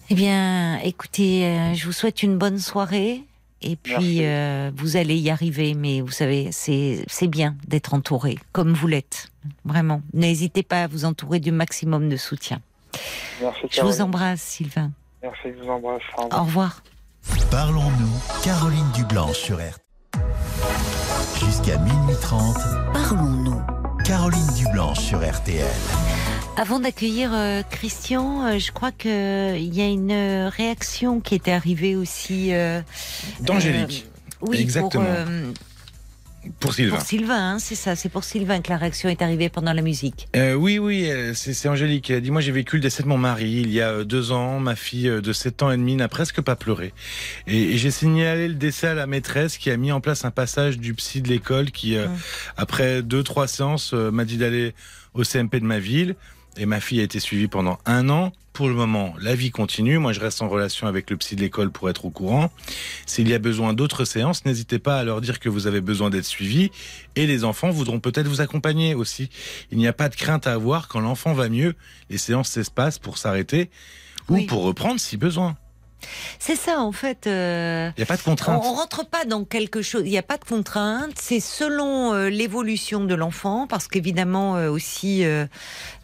[0.09, 3.23] Eh bien, écoutez, je vous souhaite une bonne soirée.
[3.61, 8.73] Et puis, euh, vous allez y arriver, mais vous savez, c'est bien d'être entouré, comme
[8.73, 9.29] vous l'êtes.
[9.65, 10.01] Vraiment.
[10.13, 12.59] N'hésitez pas à vous entourer du maximum de soutien.
[13.41, 14.91] Merci, je vous embrasse, Sylvain.
[15.21, 16.01] Merci, je vous embrasse.
[16.17, 16.83] Au revoir.
[17.51, 19.81] Parlons-nous, Caroline Dublanc sur RT.
[21.39, 22.55] Jusqu'à minuit 30.
[22.93, 23.61] Parlons-nous.
[24.05, 25.67] Caroline Dublanc sur RTL.
[26.57, 31.95] Avant d'accueillir euh, Christian, euh, je crois qu'il y a une réaction qui était arrivée
[31.95, 32.53] aussi.
[32.53, 32.81] Euh,
[33.39, 34.05] D'Angélique.
[34.41, 35.05] oui, exactement.
[36.59, 36.97] Pour, Sylvain.
[36.97, 37.95] Pour Sylvain, hein, c'est ça.
[37.95, 40.27] C'est pour Sylvain que la réaction est arrivée pendant la musique.
[40.35, 42.09] oui, oui, c'est Angélique.
[42.09, 44.59] Elle dit Moi, j'ai vécu le décès de mon mari il y a deux ans.
[44.59, 46.93] Ma fille de 7 ans et demi n'a presque pas pleuré.
[47.47, 50.79] Et, j'ai signalé le décès à la maîtresse qui a mis en place un passage
[50.79, 52.09] du psy de l'école qui, hum.
[52.57, 54.73] après deux, trois séances, m'a dit d'aller
[55.13, 56.15] au CMP de ma ville
[56.57, 58.31] et ma fille a été suivie pendant un an.
[58.53, 59.97] Pour le moment, la vie continue.
[59.97, 62.51] Moi, je reste en relation avec le psy de l'école pour être au courant.
[63.05, 66.09] S'il y a besoin d'autres séances, n'hésitez pas à leur dire que vous avez besoin
[66.09, 66.69] d'être suivi.
[67.15, 69.29] Et les enfants voudront peut-être vous accompagner aussi.
[69.71, 70.89] Il n'y a pas de crainte à avoir.
[70.89, 71.75] Quand l'enfant va mieux,
[72.09, 73.69] les séances s'espacent pour s'arrêter
[74.27, 75.55] ou pour reprendre si besoin.
[76.39, 77.23] C'est ça, en fait.
[77.25, 78.61] Il euh, n'y a pas de contrainte.
[78.63, 80.03] On, rentre pas dans quelque chose.
[80.05, 81.13] Il n'y a pas de contrainte.
[81.15, 85.23] C'est selon euh, l'évolution de l'enfant, parce qu'évidemment euh, aussi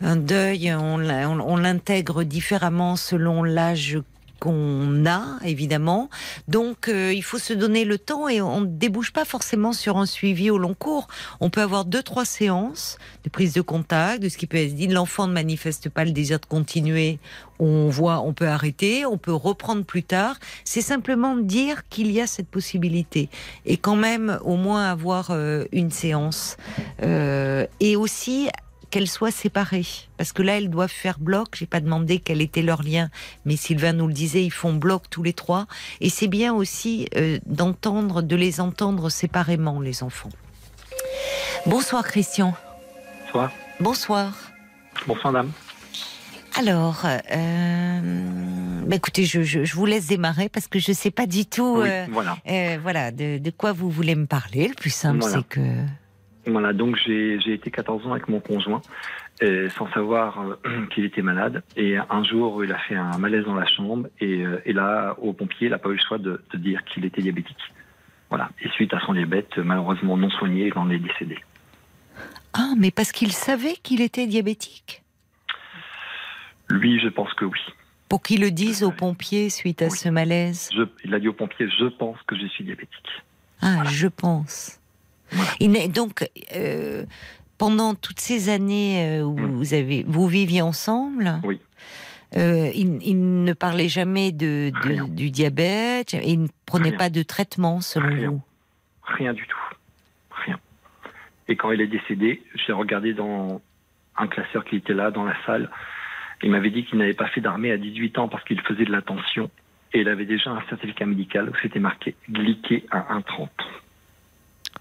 [0.01, 3.97] un deuil, on, on l'intègre différemment selon l'âge
[4.39, 6.09] qu'on a, évidemment.
[6.47, 9.97] Donc, euh, il faut se donner le temps et on ne débouche pas forcément sur
[9.97, 11.07] un suivi au long cours.
[11.39, 14.75] On peut avoir deux, trois séances de prise de contact, de ce qui peut être
[14.75, 14.87] dit.
[14.87, 17.19] L'enfant ne manifeste pas le désir de continuer.
[17.59, 20.37] On voit, on peut arrêter, on peut reprendre plus tard.
[20.63, 23.29] C'est simplement dire qu'il y a cette possibilité.
[23.65, 26.57] Et quand même, au moins avoir euh, une séance.
[27.01, 28.49] Euh, et aussi
[28.89, 29.85] qu'elles soient séparées.
[30.17, 31.55] Parce que là, elles doivent faire bloc.
[31.55, 33.09] J'ai pas demandé quel était leur lien,
[33.45, 35.67] mais Sylvain nous le disait, ils font bloc tous les trois.
[36.01, 40.29] Et c'est bien aussi euh, d'entendre, de les entendre séparément, les enfants.
[41.65, 42.53] Bonsoir, Christian.
[43.25, 43.51] Bonsoir.
[43.79, 44.51] Bonsoir.
[45.05, 45.51] Bonsoir, dame.
[46.57, 51.45] Alors, euh, bah, écoutez, je, vous laisse démarrer parce que je ne sais pas du
[51.45, 52.37] tout euh, voilà.
[52.81, 54.67] voilà, de, quoi vous voulez me parler.
[54.69, 55.61] Le plus simple, c'est que
[56.47, 58.81] voilà, donc j'ai été 14 ans avec mon conjoint
[59.43, 61.63] euh, sans savoir euh, qu'il était malade.
[61.75, 65.33] Et un jour, il a fait un malaise dans la chambre et, euh, là, au
[65.33, 67.73] pompier, il n'a pas eu le choix de, dire qu'il était diabétique.
[68.29, 68.49] Voilà.
[68.61, 71.37] Et suite à son diabète, malheureusement non soigné, il en est décédé.
[72.53, 75.03] Ah, mais parce qu'il savait qu'il était diabétique?
[76.69, 77.59] Lui, je pense que oui.
[78.09, 80.71] Pour qu'il le dise aux pompiers suite à ce malaise?
[81.03, 83.23] Il a dit aux pompiers, je pense que je suis diabétique.
[83.61, 84.76] Ah, je pense.
[85.93, 87.03] Donc euh,
[87.57, 89.51] pendant toutes ces années euh, où mm.
[89.51, 91.39] vous avez vous viviez ensemble.
[91.43, 91.59] Oui.
[92.35, 94.71] Euh, il, ne parlait jamais de,
[95.07, 98.41] du diabète et il ne prenait pas de traitement selon vous?
[99.03, 99.57] Rien du tout.
[100.45, 100.59] Rien.
[101.47, 103.61] Et quand il est décédé, j'ai regardé dans
[104.17, 105.69] un classeur qui était là dans la salle.
[106.43, 108.91] Il m'avait dit qu'il n'avait pas fait d'armée à 18 ans parce qu'il faisait de
[108.91, 109.49] la tension.
[109.93, 113.47] Et il avait déjà un certificat médical où c'était marqué glyqué à 1,30.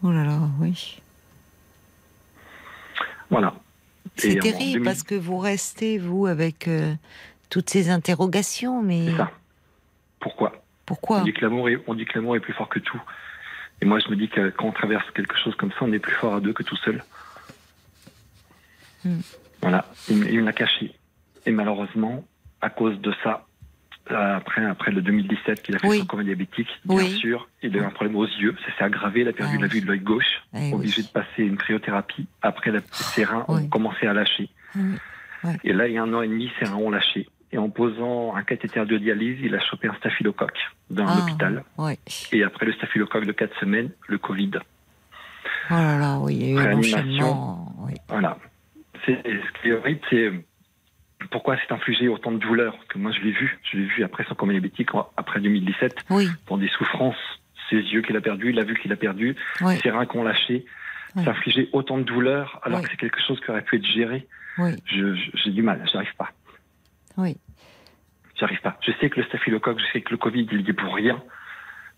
[0.02, 1.00] Oh là là, oui.
[3.30, 3.54] Voilà.
[4.16, 6.94] C'est terrible parce que vous restez, vous, avec euh,
[7.50, 9.14] toutes ces interrogations, mais.
[9.16, 9.30] ça.
[10.20, 10.52] Pourquoi?
[10.84, 11.20] Pourquoi?
[11.20, 13.00] On dit que l'amour est, est, plus fort que tout.
[13.80, 15.98] Et moi, je me dis que quand on traverse quelque chose comme ça, on est
[15.98, 17.04] plus fort à deux que tout seul.
[19.04, 19.20] Hmm.
[19.60, 20.94] Voilà, il, me l'a caché.
[21.44, 22.24] Et malheureusement,
[22.60, 23.45] à cause de ça,
[24.08, 27.84] après, après le 2017 qu'il a fait son coma diabétique, bien sûr, il a eu
[27.84, 30.00] un problème aux yeux, ça s'est aggravé, il a perdu ah la vue de l'œil
[30.00, 32.26] gauche, eh obligé de passer une cryothérapie.
[32.42, 34.48] Après, ses reins ont commencé à lâcher.
[35.64, 37.28] Et là, il y a un an et demi, ses reins ont lâché.
[37.52, 40.58] Et en posant un cathéter de dialyse, il a chopé un staphylocoque
[40.90, 41.64] dans ah, l'hôpital.
[42.32, 44.50] Et après le staphylocoque de 4 semaines, le Covid.
[45.70, 47.58] Oh là là, oui, il y a eu Réanimation.
[48.08, 48.38] Voilà.
[49.06, 49.12] ce
[49.60, 50.32] qui est horrible, c'est
[51.30, 54.24] pourquoi s'est infligé autant de douleur que moi je l'ai vu, je l'ai vu après
[54.24, 56.04] son coma diabétique, après 2017,
[56.46, 57.16] pour des souffrances,
[57.70, 59.36] ses yeux qu'il a perdus, la vue qu'il a perdue,
[59.82, 60.64] ses reins qu'on lâché,
[61.14, 64.26] s'infliger autant de douleur alors que c'est quelque chose qui aurait pu être géré.
[64.86, 66.30] J'ai du mal, j'arrive pas.
[67.16, 67.36] Oui.
[68.38, 68.78] J'arrive pas.
[68.82, 71.22] Je sais que le staphylocoque, je sais que le Covid, il y est pour rien.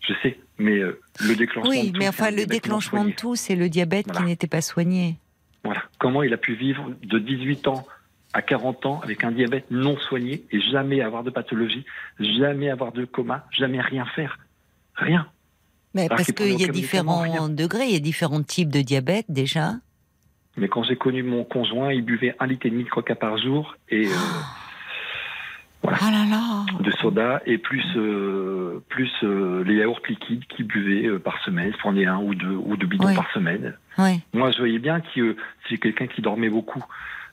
[0.07, 1.69] Je sais, mais euh, le déclenchement.
[1.69, 5.17] Oui, mais enfin, le déclenchement de tout, c'est le diabète qui n'était pas soigné.
[5.65, 5.83] Voilà.
[5.99, 7.85] Comment il a pu vivre de 18 ans
[8.33, 11.85] à 40 ans avec un diabète non soigné et jamais avoir de pathologie,
[12.19, 14.39] jamais avoir de coma, jamais rien faire.
[14.95, 15.27] Rien.
[15.93, 19.73] Mais parce qu'il y a différents degrés, il y a différents types de diabète déjà.
[20.57, 23.37] Mais quand j'ai connu mon conjoint, il buvait un litre et demi de coca par
[23.37, 24.11] jour et euh,
[25.81, 26.65] voilà, ah là là.
[26.81, 31.77] de soda et plus euh, plus euh, les yaourts liquides qu'il buvait par semaine, il
[31.77, 33.75] prenait un ou deux ou deux bidons par semaine.
[34.33, 35.35] Moi, je voyais bien que
[35.67, 36.83] c'est quelqu'un qui dormait beaucoup.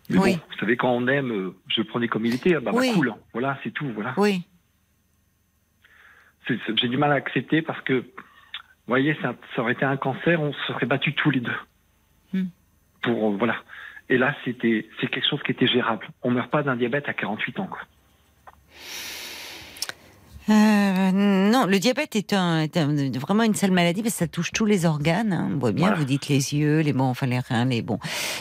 [0.08, 2.80] Mais bon, vous savez, quand on aime, euh, je prenais comme il était, bah, bah
[2.94, 3.14] cool.
[3.32, 3.88] Voilà, c'est tout.
[3.94, 4.14] Voilà.
[4.16, 4.42] Oui.
[6.48, 8.04] J'ai du mal à accepter parce que, vous
[8.86, 11.56] voyez, ça, aurait été un cancer, on se serait battus tous les deux.
[12.32, 12.46] Hmm.
[13.02, 13.56] Pour, euh, voilà.
[14.08, 16.08] Et là, c'était, c'est quelque chose qui était gérable.
[16.22, 17.80] On meurt pas d'un diabète à 48 ans, quoi.
[20.48, 22.66] Euh, non, le diabète est, un,
[23.18, 25.32] vraiment une seule maladie parce que ça touche tous les organes.
[25.32, 25.51] Hein.
[25.55, 27.98] On voit bien, vous dites les yeux, les bons, enfin les reins, les bons.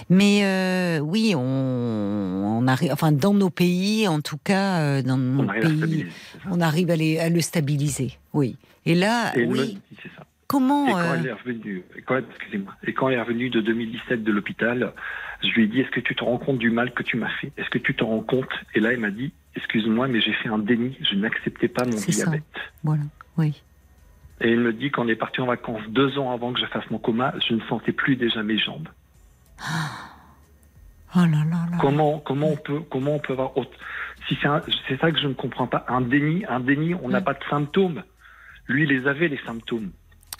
[0.09, 5.17] Mais euh, oui, on, on, arrive, enfin dans nos pays, en tout cas, euh, dans
[5.17, 6.05] nos pays,
[6.51, 8.13] on arrive à, les, à, le stabiliser.
[8.33, 8.55] Oui.
[8.85, 9.79] Et là, oui.
[10.15, 10.25] ça.
[10.55, 12.21] Comment et quand, elle est revenue, quand,
[12.87, 14.93] et quand elle est revenue de 2017 de l'hôpital,
[15.43, 17.29] je lui ai dit Est-ce que tu te rends compte du mal que tu m'as
[17.41, 17.51] fait?
[17.57, 18.47] Est-ce que tu te rends compte?
[18.73, 21.97] Et là, elle m'a dit excuse-moi, mais j'ai fait un déni, je n'acceptais pas mon
[21.97, 22.43] diabète.
[22.83, 23.03] Voilà,
[23.37, 23.61] oui.
[24.39, 26.89] Et il me dit qu'on est parti en vacances deux ans avant que je fasse
[26.89, 28.87] mon coma, je ne sentais plus déjà mes jambes.
[31.15, 31.77] Oh là là là.
[31.81, 33.51] Comment, comment, on peut, comment on peut avoir.
[34.29, 34.37] Si
[34.87, 35.85] c'est ça que je ne comprends pas.
[35.89, 38.03] Un déni, un déni, on n'a pas de symptômes.
[38.67, 39.91] Lui, il les avait, les symptômes.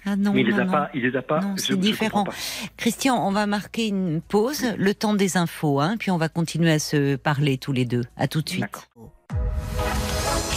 [0.05, 1.39] Ah non, mais il les a pas, il les a pas.
[1.57, 2.25] C'est différent.
[2.77, 6.71] Christian, on va marquer une pause, le temps des infos, hein, puis on va continuer
[6.71, 8.03] à se parler tous les deux.
[8.17, 8.89] À tout de suite.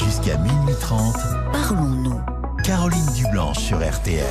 [0.05, 1.17] Jusqu'à minuit 30,
[1.53, 2.21] parlons-nous.
[2.63, 4.25] Caroline Dublanche sur RTL.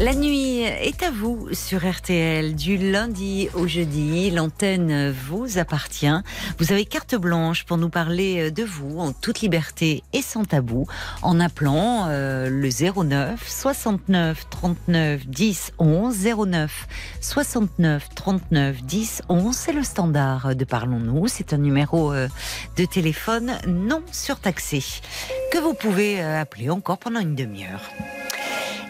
[0.00, 4.32] La nuit est à vous sur RTL du lundi au jeudi.
[4.32, 6.16] L'antenne vous appartient.
[6.58, 10.88] Vous avez carte blanche pour nous parler de vous en toute liberté et sans tabou
[11.22, 16.88] en appelant euh, le 09 69 39 10 11 09
[17.20, 19.56] 69 39 10 11.
[19.56, 21.28] C'est le standard de Parlons-nous.
[21.28, 22.26] C'est un numéro euh,
[22.76, 24.82] de téléphone non surtaxé
[25.52, 27.92] que vous pouvez euh, appeler encore pendant une demi-heure.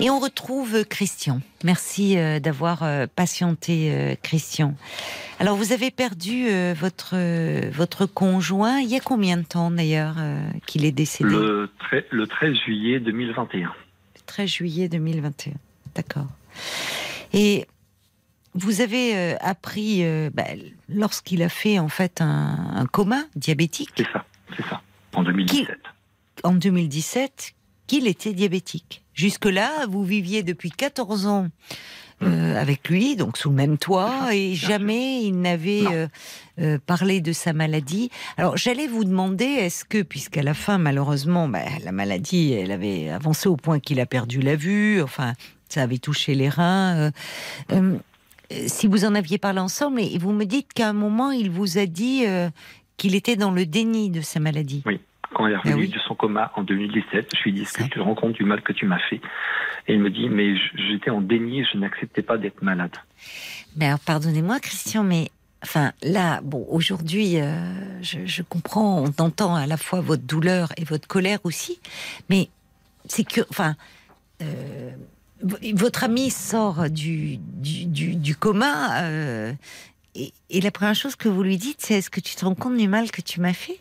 [0.00, 1.40] Et on retrouve Christian.
[1.62, 4.74] Merci euh, d'avoir euh, patienté, euh, Christian.
[5.38, 7.16] Alors, vous avez perdu votre,
[7.70, 10.16] votre conjoint il y a combien de temps d'ailleurs
[10.66, 11.70] qu'il est décédé le,
[12.10, 13.60] le 13 juillet 2021.
[13.68, 15.54] Le 13 juillet 2021,
[15.96, 16.28] d'accord.
[17.32, 17.66] Et
[18.54, 20.44] vous avez appris bah,
[20.88, 23.90] lorsqu'il a fait en fait un, un coma diabétique.
[23.96, 24.24] C'est ça,
[24.56, 24.82] c'est ça,
[25.14, 25.76] en 2017.
[26.44, 27.54] en 2017,
[27.86, 29.02] qu'il était diabétique.
[29.14, 31.48] Jusque-là, vous viviez depuis 14 ans
[32.22, 36.06] euh, avec lui, donc sous le même toit, et jamais il n'avait euh,
[36.60, 38.10] euh, parlé de sa maladie.
[38.36, 43.10] Alors j'allais vous demander, est-ce que, puisqu'à la fin, malheureusement, bah, la maladie, elle avait
[43.10, 45.34] avancé au point qu'il a perdu la vue, enfin,
[45.68, 47.10] ça avait touché les reins,
[48.66, 51.78] si vous en aviez parlé ensemble, et vous me dites qu'à un moment, il vous
[51.78, 52.24] a dit
[52.96, 54.82] qu'il était dans le déni de sa maladie.
[54.86, 55.00] Oui
[55.34, 57.82] quand elle est revenue ah de son coma en 2017, je lui dit, est-ce que
[57.82, 59.20] tu te rends compte du mal que tu m'as fait?
[59.86, 62.96] Et il me dit, mais j'étais en déni, je n'acceptais pas d'être malade.
[63.76, 65.30] Mais alors, pardonnez-moi, Christian, mais
[65.62, 70.84] enfin, là, bon, aujourd'hui, euh, je, comprends, on entend à la fois votre douleur et
[70.84, 71.80] votre colère aussi,
[72.30, 72.48] mais
[73.06, 73.76] c'est que, enfin,
[74.42, 74.90] euh,
[75.74, 79.52] votre ami sort du, du, coma, euh,
[80.14, 82.54] et, et la première chose que vous lui dites, c'est est-ce que tu te rends
[82.54, 83.80] compte du mal que tu m'as fait?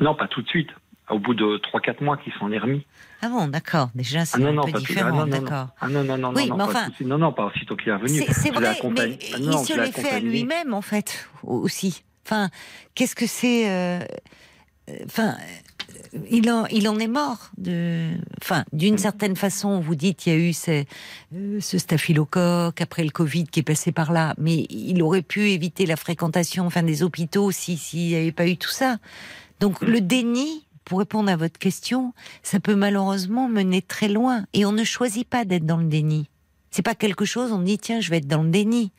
[0.00, 0.70] Non, pas tout de suite.
[1.10, 2.84] au bout de 3-4 mois qu'il s'en est remis.
[3.22, 3.88] Ah bon, d'accord.
[3.94, 5.68] Déjà, c'est ah un peu différent, ah d'accord.
[5.80, 7.94] Ah non, non, non, oui, non, mais enfin, pas non, non, pas aussitôt qu'il est
[7.94, 8.22] revenu.
[8.30, 12.02] C'est vrai, mais ah il se l'est fait à lui-même, en fait, aussi.
[12.26, 12.50] Enfin,
[12.94, 14.00] qu'est-ce que c'est euh,
[15.04, 15.36] Enfin,
[16.30, 17.50] il en, il en est mort.
[17.58, 18.10] De,
[18.40, 20.86] enfin, d'une certaine façon, vous dites, il y a eu ces,
[21.34, 25.50] euh, ce staphylocoque après le Covid qui est passé par là, mais il aurait pu
[25.50, 28.98] éviter la fréquentation, enfin, des hôpitaux si s'il n'y avait pas eu tout ça.
[29.60, 32.12] Donc, le déni, pour répondre à votre question,
[32.42, 36.28] ça peut malheureusement mener très loin, et on ne choisit pas d'être dans le déni.
[36.70, 38.92] C'est pas quelque chose, on dit tiens, je vais être dans le déni.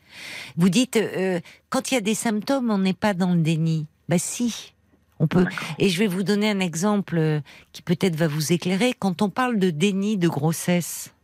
[0.56, 1.38] Vous dites euh,
[1.70, 3.86] quand il y a des symptômes, on n'est pas dans le déni.
[4.08, 4.74] Bah si,
[5.20, 5.46] on peut.
[5.78, 7.40] Et je vais vous donner un exemple euh,
[7.72, 8.94] qui peut-être va vous éclairer.
[8.98, 11.14] Quand on parle de déni de grossesse,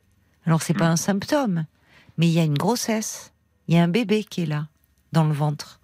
[0.47, 0.93] alors c'est pas hmm.
[0.93, 1.65] un symptôme,
[2.19, 3.33] mais il y a une grossesse,
[3.67, 4.69] il y a un bébé qui est là,
[5.13, 5.81] dans le ventre.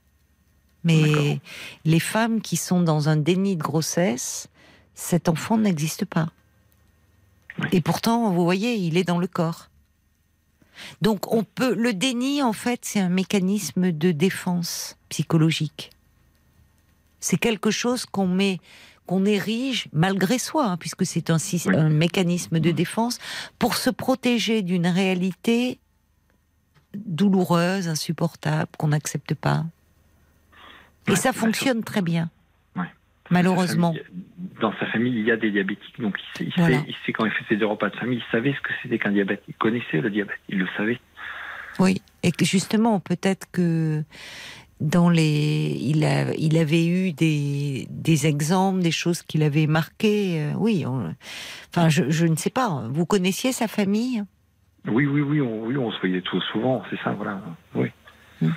[0.85, 1.41] Mais
[1.85, 4.49] les femmes qui sont dans un déni de grossesse,
[4.95, 6.31] cet enfant n'existe pas.
[7.73, 9.69] Et pourtant, vous voyez, il est dans le corps.
[11.03, 15.91] Donc on peut le déni en fait, c'est un mécanisme de défense psychologique
[17.21, 18.59] c'est quelque chose qu'on met
[19.07, 21.39] qu'on érige malgré soi, hein, puisque c'est un,
[21.75, 23.19] un, mécanisme de défense,
[23.59, 25.81] pour se protéger d'une réalité
[26.95, 29.65] douloureuse, insupportable, qu'on n'accepte pas.
[31.09, 32.31] Et ça fonctionne très bien.
[33.31, 33.95] Malheureusement.
[34.61, 37.31] dans sa famille, il y a des diabétiques, donc il sait, il sait quand il
[37.31, 39.43] fait ses repas de famille, il savait ce que c'était qu'un diabète.
[39.49, 40.99] Il connaissait le diabète, il le savait.
[41.79, 44.03] Oui, et justement, peut-être que
[44.81, 50.41] dans les, il, a, il avait eu des, des exemples, des choses qu'il avait marquées.
[50.41, 52.89] Euh, oui, enfin, je, je, ne sais pas.
[52.91, 54.25] Vous connaissiez sa famille?
[54.89, 56.83] Oui, oui, oui, on, oui, on se voyait tout souvent.
[56.91, 57.41] C'est ça, voilà.
[57.75, 57.91] Oui.
[58.41, 58.51] Hmm.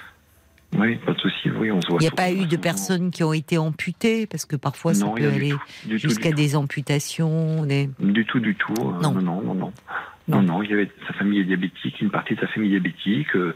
[0.78, 1.50] Oui, pas de souci.
[1.52, 1.98] Oui, on se voit.
[2.00, 5.08] Il n'y a pas eu de personnes qui ont été amputées parce que parfois ça
[5.08, 5.54] peut aller
[5.88, 7.66] jusqu'à des amputations.
[7.66, 7.90] Des...
[8.00, 8.74] Du tout, du tout.
[8.80, 9.12] Euh, non.
[9.14, 9.74] non, non, non, non.
[10.28, 13.36] Non, non, il y avait sa famille est diabétique, une partie de sa famille diabétique.
[13.36, 13.54] Euh,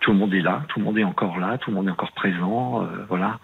[0.00, 1.92] tout le monde est là, tout le monde est encore là, tout le monde est
[1.92, 3.38] encore présent, euh, voilà.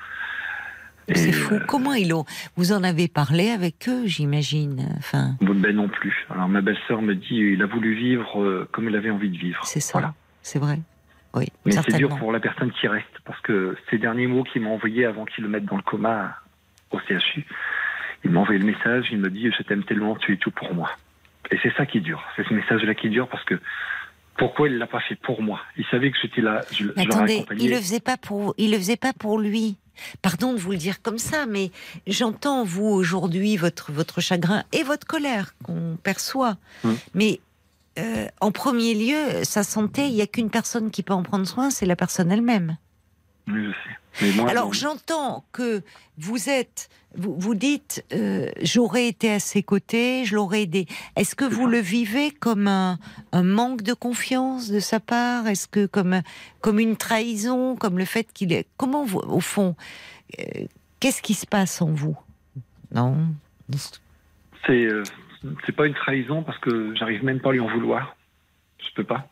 [1.13, 1.55] C'est fou.
[1.55, 2.25] Euh, Comment ils ont
[2.57, 4.87] Vous en avez parlé avec eux, j'imagine.
[4.99, 5.35] Enfin.
[5.41, 6.27] Ben non plus.
[6.31, 9.65] Alors ma belle-sœur me dit, il a voulu vivre comme il avait envie de vivre.
[9.65, 9.99] C'est ça.
[9.99, 10.15] Voilà.
[10.43, 10.79] C'est vrai.
[11.35, 11.47] Oui.
[11.65, 14.71] Mais c'est dur pour la personne qui reste parce que ces derniers mots qu'il m'a
[14.71, 16.37] envoyés avant qu'il le mette dans le coma
[16.91, 17.47] au CHU,
[18.25, 19.07] il m'a envoyé le message.
[19.13, 20.91] Il me dit, je t'aime tellement, tu es tout pour moi.
[21.51, 22.23] Et c'est ça qui dure.
[22.37, 23.59] C'est ce message-là qui dure parce que
[24.37, 25.61] pourquoi il l'a pas fait pour moi?
[25.77, 26.63] Il savait que j'étais là.
[26.73, 29.77] Je, attendez, il le faisait pas pour, il le faisait pas pour lui.
[30.23, 31.71] Pardon de vous le dire comme ça, mais
[32.07, 36.57] j'entends vous aujourd'hui votre votre chagrin et votre colère qu'on perçoit.
[36.85, 36.97] Hum.
[37.15, 37.41] Mais
[37.99, 41.47] euh, en premier lieu, sa santé, il n'y a qu'une personne qui peut en prendre
[41.47, 42.77] soin, c'est la personne elle-même.
[43.49, 43.97] Oui, je sais.
[44.49, 45.83] Alors j'entends que
[46.19, 50.87] vous êtes, vous, vous dites, euh, j'aurais été à ses côtés, je l'aurais aidé.
[51.17, 52.99] Est-ce que vous le vivez comme un,
[53.33, 55.47] manque de confiance de sa part?
[55.47, 56.23] Est-ce que comme
[56.61, 59.77] comme une trahison, comme le fait qu'il est Comment vous, au fond,
[60.39, 60.65] euh,
[60.99, 62.19] qu'est-ce qui se passe en vous?
[62.93, 63.17] Non?
[64.67, 64.89] C'est
[65.67, 68.17] c'est pas une trahison parce que j'arrive même pas à lui en vouloir.
[68.79, 69.29] Je peux pas.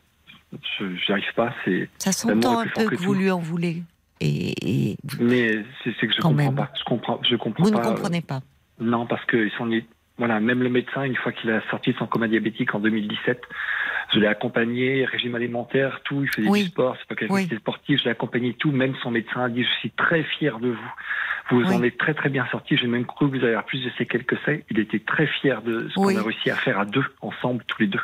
[0.79, 1.53] Je arrive pas.
[1.63, 3.83] C'est ça s'entend un peu que vous lui en voulez.
[4.21, 6.69] Et, mais c'est que je comprends pas.
[6.77, 8.41] Je comprends, je comprends Vous ne comprenez pas.
[8.79, 9.69] Non, parce que sont
[10.19, 13.41] voilà, même le médecin, une fois qu'il a sorti de son coma diabétique en 2017,
[14.13, 17.49] je l'ai accompagné, régime alimentaire, tout, il faisait du sport, c'est pas quelqu'un oui.
[17.57, 20.69] sportif, je l'ai accompagné tout, même son médecin a dit, je suis très fier de
[20.69, 20.93] vous.
[21.51, 23.89] Vous en êtes très très bien sorti, j'ai même cru que vous avez plus de
[23.97, 24.51] séquelles que ça.
[24.69, 27.81] Il était très fier de ce qu'on a réussi à faire à deux, ensemble, tous
[27.81, 28.01] les deux.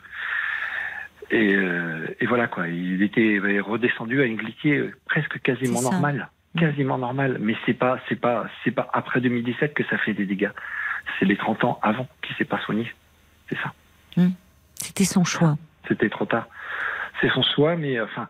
[1.34, 7.38] Euh, et, voilà quoi, il était redescendu à une glycée presque quasiment normale, quasiment normale.
[7.40, 10.52] Mais c'est pas, c'est pas, c'est pas après 2017 que ça fait des dégâts.
[11.20, 12.92] C'est les 30 ans avant qui s'est pas soigné.
[13.50, 13.74] C'est ça.
[14.18, 14.32] Hmm.
[14.76, 15.58] C'était son choix.
[15.88, 16.48] C'était trop tard.
[17.22, 18.28] C'est son choix, mais enfin,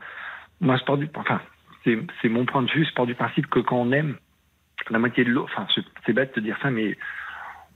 [0.62, 1.42] moi je pars du, enfin,
[1.84, 2.86] c'est mon point de vue.
[2.86, 4.18] Je pars du principe que quand on aime,
[4.90, 5.68] la moitié de l'autre, enfin,
[6.06, 6.98] c'est bête de dire ça, mais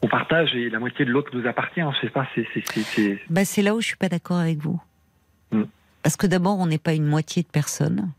[0.01, 1.81] on partage et la moitié de l'autre nous appartient.
[1.81, 3.19] Je sais pas, c'est.
[3.29, 4.81] Bah, c'est là où je suis pas d'accord avec vous.
[5.51, 5.63] Mm.
[6.03, 8.11] Parce que d'abord, on n'est pas une moitié de personnes.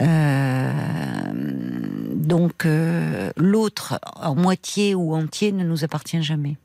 [0.00, 0.72] Euh,
[2.14, 6.56] donc, euh, l'autre, en moitié ou entier, ne nous appartient jamais.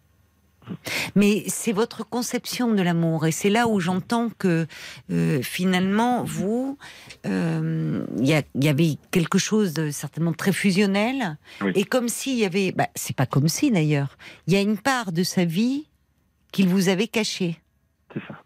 [1.15, 4.67] Mais c'est votre conception de l'amour, et c'est là où j'entends que
[5.11, 6.77] euh, finalement, vous,
[7.25, 11.37] il y, avait quelque chose de certainement très fusionnel,
[11.75, 14.17] et comme s'il y avait, bah, c'est pas comme si d'ailleurs,
[14.47, 15.87] il y a une part de sa vie
[16.53, 17.59] qu'il vous avait cachée.
[18.13, 18.41] C'est ça.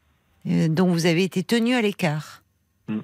[0.48, 2.44] Euh, dont vous avez été tenu à l'écart.
[2.88, 3.00] Mm.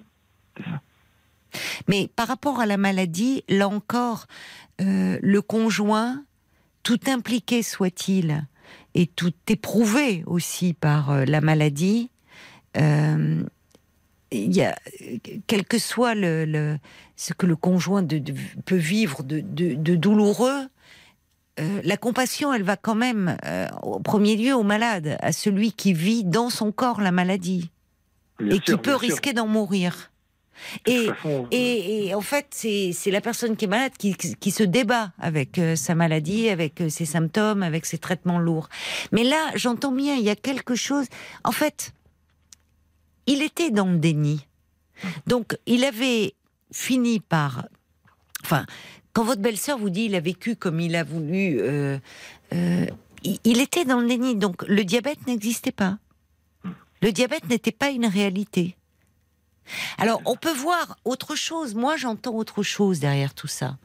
[1.88, 4.28] Mais par rapport à la maladie, là encore,
[4.82, 6.24] euh, le conjoint
[6.84, 8.46] tout impliqué soit-il,
[8.94, 12.10] et tout éprouvé aussi par euh, la maladie,
[12.78, 13.44] euh,
[14.32, 14.76] y a,
[15.48, 16.78] quel que soit le,
[17.16, 18.06] ce que le conjoint
[18.66, 19.42] peut vivre de,
[19.96, 20.68] douloureux,
[21.60, 23.36] euh, la compassion, elle va quand même,
[23.84, 27.72] au premier lieu, au malade, à celui qui vit dans son corps la maladie
[28.40, 30.11] et qui peut risquer d'en mourir.
[30.86, 31.10] Et,
[31.52, 35.76] et, en fait, c'est la personne qui est malade qui, qui se débat avec euh,
[35.76, 38.70] sa maladie, avec euh, ses symptômes, avec ses traitements lourds.
[39.12, 41.06] Mais là, j'entends bien, il y a quelque chose.
[41.44, 41.94] En fait,
[43.28, 44.46] il était dans le déni.
[45.28, 46.34] Donc, il avait
[46.72, 47.68] fini par.
[48.44, 48.66] Enfin,
[49.14, 51.98] quand votre belle-sœur vous dit il a vécu comme il a voulu, euh,
[53.24, 54.36] il était dans le déni.
[54.36, 55.98] Donc, le diabète n'existait pas.
[57.02, 58.76] Le diabète n'était pas une réalité.
[59.98, 61.76] Alors, on peut voir autre chose.
[61.76, 63.78] Moi, j'entends autre chose derrière tout ça.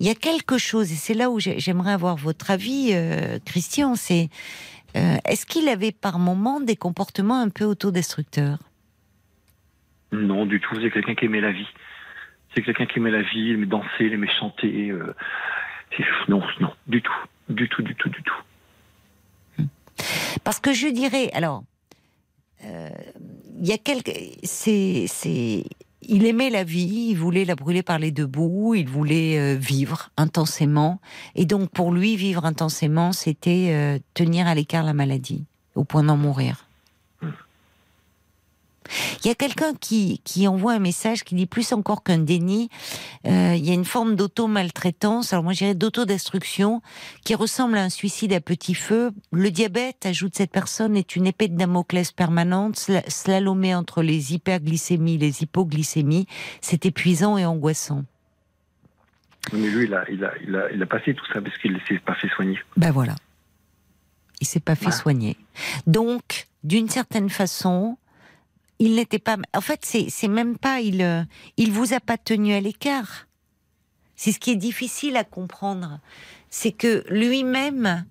[0.00, 3.94] Il y a quelque chose, et c'est là où j'aimerais avoir votre avis, euh, Christian,
[3.94, 4.30] c'est
[4.96, 8.58] euh, est-ce qu'il avait par moments des comportements un peu autodestructeurs?
[10.12, 10.74] Non, du tout.
[10.80, 11.68] C'est quelqu'un qui aimait la vie.
[12.54, 14.90] C'est quelqu'un qui aimait la vie, il aimait danser, il aimait chanter.
[14.90, 15.14] Euh,
[16.28, 17.12] non, non, du tout.
[17.48, 19.66] Du tout, du tout, du tout.
[20.44, 21.64] Parce que je dirais, alors,
[22.62, 24.12] il y a quelques,
[24.42, 25.64] c'est, c'est,
[26.02, 29.56] il aimait la vie, il voulait la brûler par les deux bouts, il voulait euh,
[29.58, 31.00] vivre intensément,
[31.34, 35.44] et donc pour lui vivre intensément, c'était euh, tenir à l'écart la maladie,
[35.74, 36.67] au point d'en mourir.
[39.22, 42.70] Il y a quelqu'un qui, qui envoie un message qui dit plus encore qu'un déni,
[43.26, 46.82] euh, il y a une forme d'auto-maltraitance, alors moi je dirais d'autodestruction,
[47.24, 49.12] qui ressemble à un suicide à petit feu.
[49.32, 55.14] Le diabète, ajoute cette personne, est une épée de Damoclès permanente, slalomée entre les hyperglycémies
[55.14, 56.26] et les hypoglycémies.
[56.60, 58.04] C'est épuisant et angoissant.
[59.52, 61.72] Mais lui, il a, il a, il a, il a passé tout ça parce qu'il
[61.72, 62.58] ne s'est pas fait soigner.
[62.76, 63.14] Ben voilà.
[64.40, 65.36] Il s'est pas fait soigner.
[65.86, 67.96] Donc, d'une certaine façon,
[68.78, 69.36] il n'était pas.
[69.54, 70.80] En fait, c'est même pas.
[70.80, 71.22] Il, euh,
[71.56, 73.26] il vous a pas tenu à l'écart.
[74.16, 76.00] C'est ce qui est difficile à comprendre.
[76.50, 78.04] C'est que lui-même,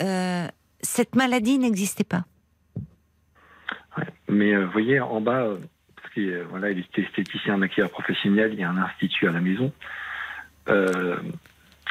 [0.00, 0.46] euh,
[0.80, 2.24] cette maladie n'existait pas.
[4.28, 5.46] mais vous voyez, en bas,
[5.96, 9.72] parce voilà, il était esthéticien maquilleur professionnel, il y a un institut à la maison.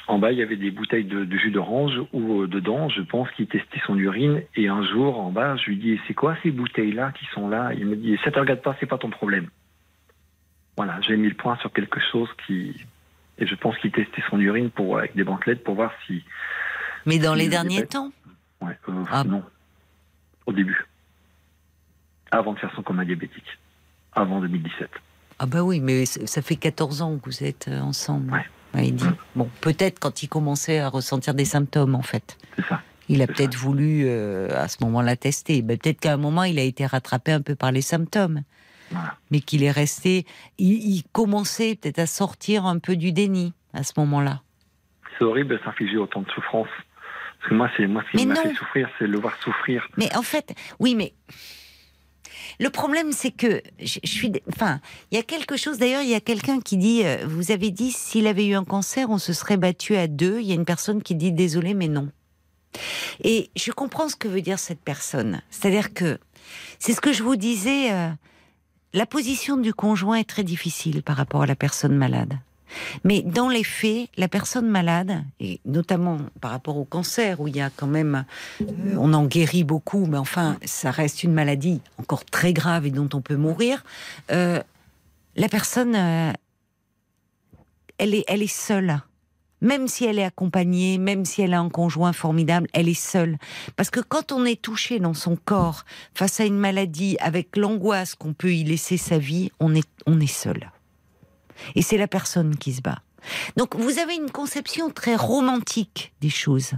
[0.07, 3.29] En bas, il y avait des bouteilles de, jus d'orange où euh, dedans, je pense
[3.31, 4.41] qu'il testait son urine.
[4.55, 7.71] Et un jour, en bas, je lui dis C'est quoi ces bouteilles-là qui sont là?
[7.73, 9.47] Il me dit Ça te regarde pas, c'est pas ton problème.
[10.77, 12.75] Voilà, j'ai mis le point sur quelque chose qui.
[13.37, 16.23] Et je pense qu'il testait son urine pour, avec des bandelettes pour voir si.
[17.05, 18.11] Mais dans les derniers temps?
[18.61, 19.23] Ouais, euh, ah.
[19.23, 19.43] non.
[20.45, 20.85] Au début.
[22.31, 23.57] Avant de faire son coma diabétique.
[24.13, 24.89] Avant 2017.
[25.39, 28.31] Ah, bah oui, mais ça fait 14 ans que vous êtes euh, ensemble.
[28.31, 28.45] Ouais
[28.75, 29.05] il dit.
[29.35, 32.37] Bon, peut-être quand il commençait à ressentir des symptômes, en fait.
[32.55, 32.81] C'est ça.
[33.09, 35.61] Il a peut-être voulu euh, à ce moment-là tester.
[35.61, 38.43] Ben, peut-être qu'à un moment, il a été rattrapé un peu par les symptômes.
[39.31, 40.25] Mais qu'il est resté.
[40.57, 44.41] Il, commençait peut-être à sortir un peu du déni à ce moment-là.
[45.17, 46.67] C'est horrible de s'infliger autant de souffrance.
[47.39, 49.87] Parce que moi, c'est moi ce qui m'a fait souffrir, c'est le voir souffrir.
[49.97, 51.13] Mais en fait, oui, mais
[52.61, 54.31] le problème, c'est que je, suis.
[54.47, 55.79] Enfin, il y a quelque chose.
[55.79, 57.01] D'ailleurs, il y a quelqu'un qui dit.
[57.03, 60.39] Euh, vous avez dit s'il avait eu un cancer, on se serait battu à deux.
[60.39, 62.09] Il y a une personne qui dit désolé, mais non.
[63.23, 65.41] Et je comprends ce que veut dire cette personne.
[65.49, 66.19] C'est-à-dire que
[66.77, 67.91] c'est ce que je vous disais.
[67.91, 68.09] Euh,
[68.93, 72.35] la position du conjoint est très difficile par rapport à la personne malade.
[73.03, 77.55] Mais dans les faits, la personne malade, et notamment par rapport au cancer, où il
[77.55, 78.25] y a quand même,
[78.61, 82.91] euh, on en guérit beaucoup, mais enfin, ça reste une maladie encore très grave et
[82.91, 83.83] dont on peut mourir.
[84.31, 84.61] Euh,
[85.35, 86.33] la personne, euh,
[87.97, 89.01] elle est, elle est seule.
[89.61, 93.37] Même si elle est accompagnée, même si elle a un conjoint formidable, elle est seule.
[93.75, 95.85] Parce que quand on est touché dans son corps
[96.15, 100.19] face à une maladie, avec l'angoisse qu'on peut y laisser sa vie, on est, on
[100.19, 100.71] est seul.
[101.75, 102.99] Et c'est la personne qui se bat.
[103.57, 106.73] Donc vous avez une conception très romantique des choses.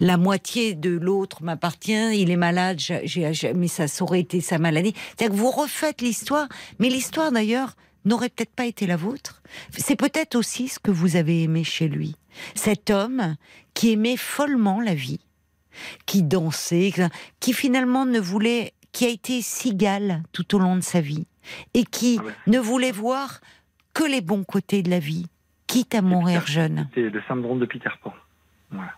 [0.00, 2.80] La moitié de l'autre m'appartient, il est malade,
[3.54, 4.94] mais ça aurait été sa maladie.
[5.16, 6.48] C'est-à-dire que vous refaites l'histoire,
[6.78, 9.42] mais l'histoire d'ailleurs n'aurait peut-être pas été la vôtre.
[9.76, 12.16] C'est peut-être aussi ce que vous avez aimé chez lui.
[12.54, 13.36] Cet homme
[13.74, 15.20] qui aimait follement la vie,
[16.06, 16.92] qui dansait,
[17.40, 21.26] qui finalement ne voulait, qui a été cigale tout au long de sa vie,
[21.74, 23.40] et qui ah ne voulait voir
[23.94, 25.26] que les bons côtés de la vie,
[25.66, 26.88] quitte à mourir jeune.
[26.94, 28.12] C'est le syndrome de Peter Pan.
[28.70, 28.92] Voilà.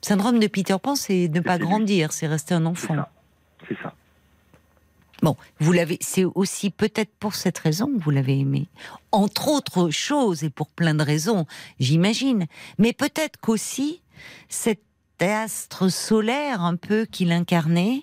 [0.00, 2.96] Syndrome de Peter Pan, c'est ne pas grandir, c'est rester un enfant.
[3.68, 3.94] C'est ça.
[5.22, 8.68] Bon, vous l'avez, c'est aussi peut-être pour cette raison que vous l'avez aimé.
[9.10, 11.46] Entre autres choses, et pour plein de raisons,
[11.80, 12.46] j'imagine.
[12.76, 14.02] Mais peut-être qu'aussi,
[14.48, 14.82] cet
[15.20, 18.02] astre solaire un peu qu'il incarnait,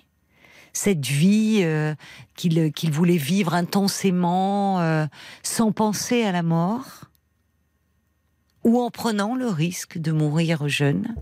[0.72, 1.94] cette vie euh,
[2.34, 5.06] qu'il voulait vivre intensément, euh,
[5.42, 7.04] sans penser à la mort,
[8.64, 11.14] ou en prenant le risque de mourir jeune,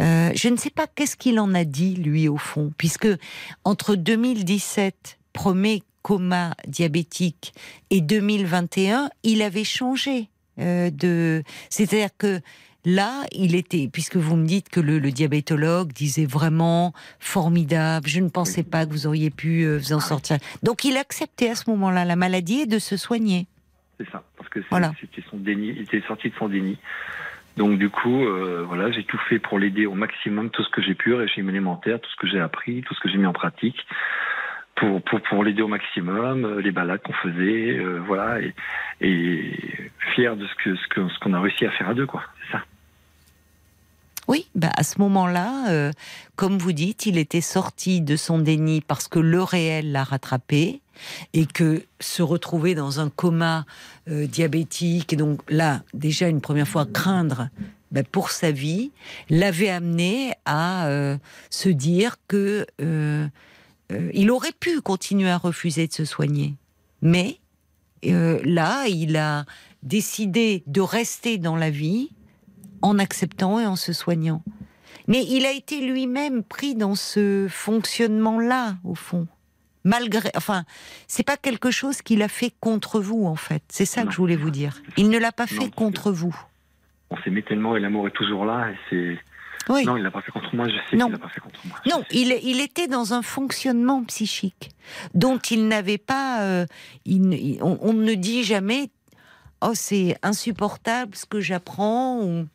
[0.00, 3.08] euh, je ne sais pas qu'est-ce qu'il en a dit, lui, au fond, puisque
[3.64, 7.52] entre 2017, premier coma diabétique,
[7.90, 10.28] et 2021, il avait changé
[10.58, 11.42] de.
[11.70, 12.40] C'est-à-dire que
[12.84, 18.28] là, il était, puisque vous me dites que le, diabétologue disait vraiment formidable, je ne
[18.28, 20.38] pensais pas que vous auriez pu euh, vous en sortir.
[20.62, 23.46] Donc il acceptait à ce moment-là la maladie et de se soigner.
[23.98, 24.60] C'est ça, parce que
[25.00, 26.78] c'était son déni, il était sorti de son déni.
[27.56, 30.80] Donc du coup, euh, voilà, j'ai tout fait pour l'aider au maximum, tout ce que
[30.80, 33.32] j'ai pu, régime alimentaire, tout ce que j'ai appris, tout ce que j'ai mis en
[33.32, 33.86] pratique,
[34.80, 38.38] pour pour, l'aider au maximum, euh, les balades qu'on faisait, euh, voilà,
[39.00, 39.54] et,
[40.14, 42.22] fier de ce que ce qu'on a réussi à faire à deux, quoi.
[42.46, 42.64] C'est ça.
[44.26, 45.92] Oui, bah à ce moment-là,
[46.36, 50.80] comme vous dites, il était sorti de son déni parce que le réel l'a rattrapé
[51.32, 53.64] et que se retrouver dans un coma
[54.08, 57.48] euh, diabétique, et donc là, déjà une première fois, craindre
[57.90, 58.92] ben, pour sa vie,
[59.28, 61.16] l'avait amené à euh,
[61.50, 62.66] se dire que
[63.90, 66.54] euh, il aurait pu continuer à refuser de se soigner.
[67.02, 67.38] Mais
[68.02, 69.44] là, il a
[69.82, 72.10] décidé de rester dans la vie
[72.82, 74.42] en acceptant et en se soignant.
[75.06, 79.26] Mais il a été lui-même pris dans ce fonctionnement-là, au fond
[79.84, 80.64] malgré, enfin,
[81.06, 83.62] c'est pas quelque chose qu'il a fait contre vous en fait.
[83.68, 84.74] C'est ça que je voulais vous dire.
[84.96, 86.36] Il ne l'a pas fait contre vous.
[87.10, 89.18] On s'aimait tellement et l'amour est toujours là et c'est.
[89.70, 89.84] Oui.
[89.84, 90.68] Non, il l'a pas fait contre moi.
[90.68, 91.78] Je sais qu'il l'a pas fait contre moi.
[91.86, 94.70] Non, il, il, était dans un fonctionnement psychique
[95.14, 96.42] dont il n'avait pas.
[96.42, 96.66] Euh,
[97.06, 98.90] on, ne dit jamais.
[99.62, 102.20] Oh, c'est insupportable ce que j'apprends.
[102.20, 102.46] Ou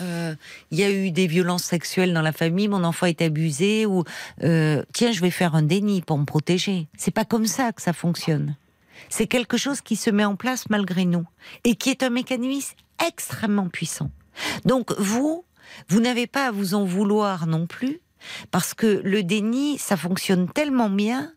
[0.00, 0.34] euh,
[0.70, 4.04] il y a eu des violences sexuelles dans la famille, mon enfant est abusé, ou
[4.42, 6.88] euh, tiens, je vais faire un déni pour me protéger.
[6.96, 8.56] C'est pas comme ça que ça fonctionne.
[9.08, 11.26] C'est quelque chose qui se met en place malgré nous
[11.64, 14.10] et qui est un mécanisme extrêmement puissant.
[14.64, 15.44] Donc vous,
[15.88, 18.00] vous n'avez pas à vous en vouloir non plus,
[18.50, 21.32] parce que le déni, ça fonctionne tellement bien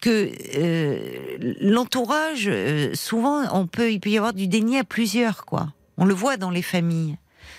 [0.00, 2.50] que euh, l'entourage,
[2.94, 5.72] souvent, on peut, il peut y avoir du déni à plusieurs, quoi.
[5.96, 7.16] On le voit dans les familles.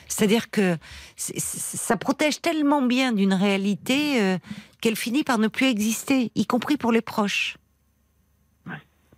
[0.07, 0.77] C'est-à-dire que
[1.15, 4.38] ça protège tellement bien d'une réalité euh,
[4.81, 7.57] qu'elle finit par ne plus exister, y compris pour les proches.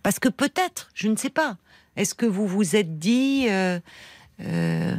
[0.02, 1.58] Parce que peut-être, je ne sais pas,
[1.96, 3.78] est-ce que vous vous êtes dit, euh,
[4.40, 4.96] euh,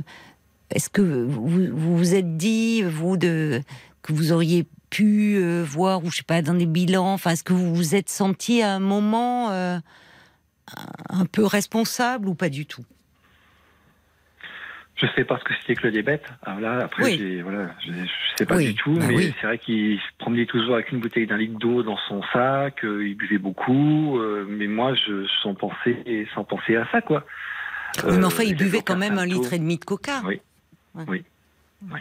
[0.71, 3.61] est-ce que vous, vous êtes dit, vous, de,
[4.01, 7.53] que vous auriez pu voir, ou je sais pas, dans des bilans, enfin, est-ce que
[7.53, 12.83] vous vous êtes senti à un moment un peu responsable ou pas du tout?
[15.01, 16.19] Je sais pas ce que c'était que le.
[16.43, 18.05] Alors là, après, voilà, je, ne
[18.37, 21.25] sais pas du tout, bah mais c'est vrai qu'il se promenait toujours avec une bouteille
[21.25, 25.55] d'un litre d'eau dans son sac, euh, il buvait beaucoup, euh, mais moi, je, sans
[25.55, 27.25] penser, sans penser à ça, quoi.
[28.05, 30.21] Oui, mais enfin, il euh, buvait quand même un litre et demi de coca.
[30.23, 30.39] Oui.
[30.95, 31.23] Oui.
[31.89, 31.99] oui.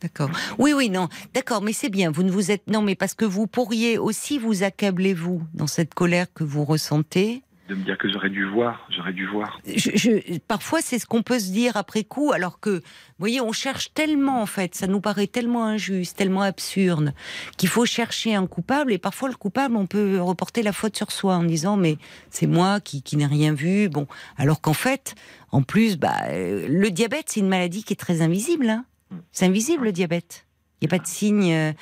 [0.00, 0.30] D'accord.
[0.58, 1.08] Oui, oui, non.
[1.32, 2.10] D'accord, mais c'est bien.
[2.10, 5.66] Vous ne vous êtes non, mais parce que vous pourriez aussi vous accabler vous dans
[5.66, 9.60] cette colère que vous ressentez de me dire que j'aurais dû voir, j'aurais dû voir.
[9.66, 12.82] Je, parfois, c'est ce qu'on peut se dire après coup, alors que, vous
[13.18, 17.14] voyez, on cherche tellement, en fait, ça nous paraît tellement injuste, tellement absurde,
[17.56, 21.10] qu'il faut chercher un coupable, et parfois, le coupable, on peut reporter la faute sur
[21.10, 21.96] soi en disant, mais
[22.30, 24.06] c'est moi qui, qui n'ai rien vu, bon.
[24.36, 25.14] Alors qu'en fait,
[25.50, 28.84] en plus, bah, euh, le diabète, c'est une maladie qui est très invisible, hein.
[29.32, 30.43] C'est invisible, le diabète.
[30.84, 31.72] Il n'y a pas de signe, euh,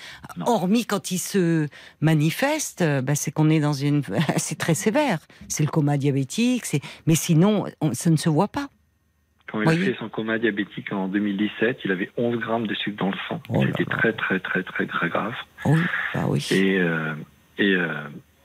[0.46, 1.66] hormis quand il se
[2.00, 4.02] manifeste, euh, bah, c'est qu'on est dans une.
[4.36, 5.18] c'est très sévère.
[5.48, 6.64] C'est le coma diabétique,
[7.06, 8.68] mais sinon, ça ne se voit pas.
[9.48, 12.96] Quand il a fait son coma diabétique en 2017, il avait 11 grammes de sucre
[12.96, 13.42] dans le sang.
[13.48, 15.34] Oh C'était très, très, très, très, très grave.
[16.14, 16.46] Bah oui.
[16.52, 17.12] Et, euh,
[17.58, 17.74] et,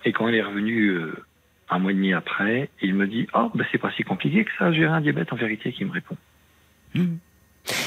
[0.05, 0.97] et, quand il est revenu
[1.69, 4.51] un mois et demi après, il me dit Oh, bah, c'est pas si compliqué que
[4.57, 6.17] ça, j'ai un diabète en vérité, qui me répond.
[6.95, 7.17] Mmh.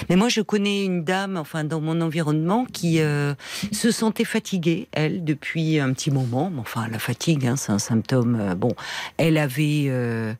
[0.08, 3.34] Mais moi, je connais une dame, enfin, dans mon environnement, qui euh,
[3.72, 6.50] se sentait fatiguée, elle, depuis un petit moment.
[6.58, 8.38] Enfin, la fatigue, hein, c'est un symptôme.
[8.40, 8.72] Euh, bon,
[9.16, 10.34] elle avait euh,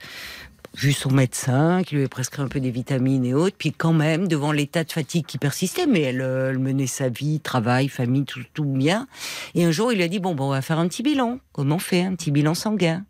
[0.76, 3.92] vu son médecin, qui lui avait prescrit un peu des vitamines et autres, puis quand
[3.92, 8.24] même, devant l'état de fatigue qui persistait, mais elle, elle menait sa vie, travail, famille,
[8.24, 9.06] tout, tout bien.
[9.54, 11.38] Et un jour, il a dit bon, bon, on va faire un petit bilan.
[11.52, 13.04] Comment on fait un petit bilan sanguin?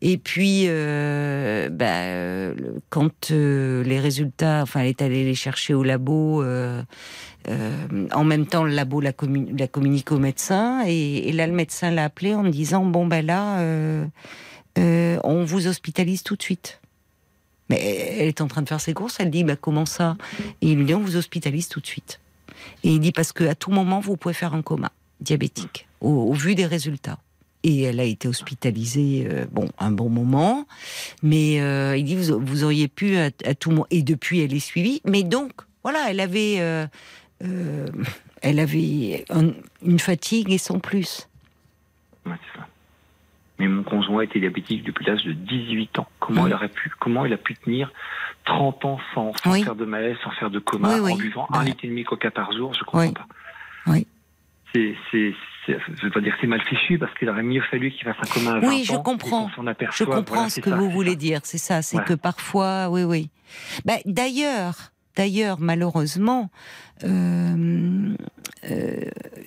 [0.00, 2.54] Et puis, euh, bah,
[2.90, 6.44] quand les résultats, enfin, elle est allée les chercher au labo.
[6.44, 12.34] en même temps, le labo l'a, communiqué au médecin et, là, le médecin l'a appelé
[12.34, 13.58] en disant bon ben là,
[14.76, 16.80] on vous hospitalise tout de suite.
[17.70, 20.16] Mais elle est en train de faire ses courses, elle dit bah, comment ça?
[20.60, 22.20] Et il lui dit on vous hospitalise tout de suite.
[22.82, 26.54] Et il dit parce qu'à tout moment vous pouvez faire un coma diabétique au, vu
[26.54, 27.18] des résultats.
[27.64, 30.66] Et elle a été hospitalisée, euh, bon, un bon moment,
[31.22, 33.86] mais euh, il dit vous, auriez pu à, tout moment.
[33.90, 35.00] Et depuis, elle est suivie.
[35.06, 36.86] Mais donc, voilà, elle avait, euh,
[38.42, 39.24] elle avait
[39.82, 41.26] une fatigue et sans plus.
[42.26, 42.66] Ouais, c'est ça.
[43.58, 46.08] Mais mon conjoint était diabétique depuis l'âge de 18 ans.
[46.20, 47.92] Comment il aurait pu, comment il a pu tenir
[48.44, 51.88] 30 ans sans, faire de malaise, sans faire de coma, en buvant un litre et
[51.88, 52.74] demi coca par jour?
[52.74, 53.26] Je comprends pas.
[53.86, 54.06] Oui.
[54.74, 54.96] C'est,
[55.66, 58.46] je veux pas dire c'est mal fichu parce qu'il aurait mieux fallu qu'il fasse un
[58.46, 59.50] à 20 Oui, je comprends.
[59.92, 61.40] je comprends ce que vous voulez dire.
[61.44, 61.82] C'est ça.
[61.82, 63.30] C'est que parfois, oui, oui.
[63.84, 66.50] Ben, d'ailleurs, D'ailleurs, malheureusement,
[67.04, 68.14] euh,
[68.70, 69.00] euh,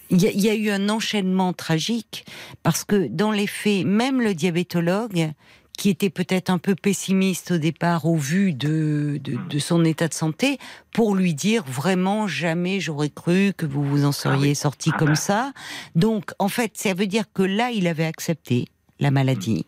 [0.09, 2.25] il y, a eu un enchaînement tragique
[2.63, 5.31] parce que dans les faits, même le diabétologue,
[5.77, 10.13] qui était peut-être un peu pessimiste au départ au vu de, de, son état de
[10.13, 10.57] santé,
[10.91, 14.97] pour lui dire vraiment jamais j'aurais cru que vous vous en seriez ah sorti ah
[14.97, 15.15] comme bah.
[15.15, 15.53] ça.
[15.95, 18.65] Donc, en fait, ça veut dire que là, il avait accepté
[18.99, 19.65] la maladie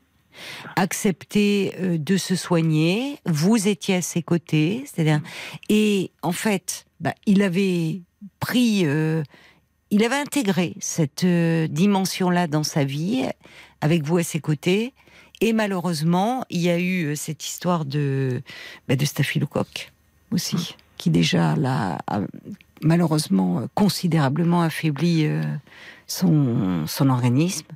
[0.77, 3.19] accepter euh, de se soigner.
[3.25, 5.21] Vous étiez à ses côtés, c'est-à-dire
[5.67, 8.01] et en fait, bah, il avait
[8.39, 9.21] pris, euh,
[9.91, 13.25] il avait intégré cette euh, dimension-là dans sa vie
[13.81, 14.93] avec vous à ses côtés.
[15.41, 18.41] Et malheureusement, il y a eu cette histoire de
[18.87, 19.91] bah, de staphylocoque
[20.31, 21.97] aussi, qui déjà l'a
[22.81, 25.27] malheureusement considérablement affaibli
[26.07, 27.67] son, son organisme.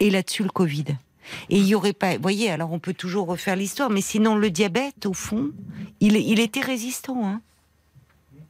[0.00, 0.84] Et là-dessus, le Covid.
[1.50, 2.16] Et il y aurait pas.
[2.16, 5.50] Vous voyez, alors on peut toujours refaire l'histoire, mais sinon le diabète, au fond,
[6.00, 7.26] il, il était résistant.
[7.26, 7.40] Hein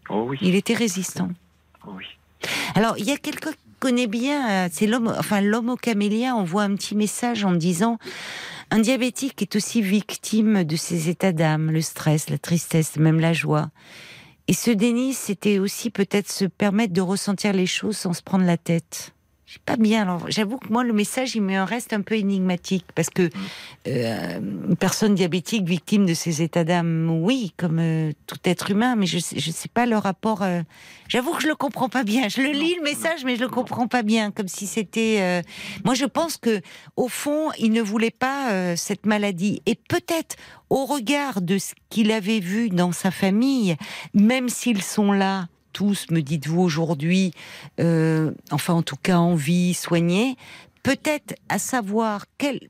[0.08, 0.38] oh oui.
[0.40, 1.30] Il était résistant.
[1.86, 2.06] Oh oui.
[2.74, 6.34] Alors il y a quelqu'un qui connaît bien, euh, c'est l'homme, enfin l'homme au camélia
[6.34, 7.98] envoie un petit message en disant
[8.72, 13.34] un diabétique est aussi victime de ses états d'âme, le stress, la tristesse, même la
[13.34, 13.68] joie.
[14.48, 18.46] Et ce déni, c'était aussi peut-être se permettre de ressentir les choses sans se prendre
[18.46, 19.12] la tête
[19.58, 20.02] pas bien.
[20.02, 23.30] Alors, j'avoue que moi, le message, il me reste un peu énigmatique parce que
[23.86, 28.96] euh, une personne diabétique victime de ces états d'âme, oui, comme euh, tout être humain,
[28.96, 30.42] mais je ne sais pas le rapport.
[30.42, 30.62] Euh,
[31.08, 32.28] j'avoue que je le comprends pas bien.
[32.28, 35.42] Je le lis le message, mais je le comprends pas bien, comme si c'était.
[35.84, 36.60] Moi, je pense que
[36.96, 40.36] au fond, il ne voulait pas cette maladie, et peut-être
[40.70, 43.76] au regard de ce qu'il avait vu dans sa famille,
[44.14, 47.32] même s'ils sont là tous, me dites-vous aujourd'hui,
[47.80, 50.36] euh, enfin en tout cas en vie, soignée,
[50.82, 52.60] peut-être à savoir quelle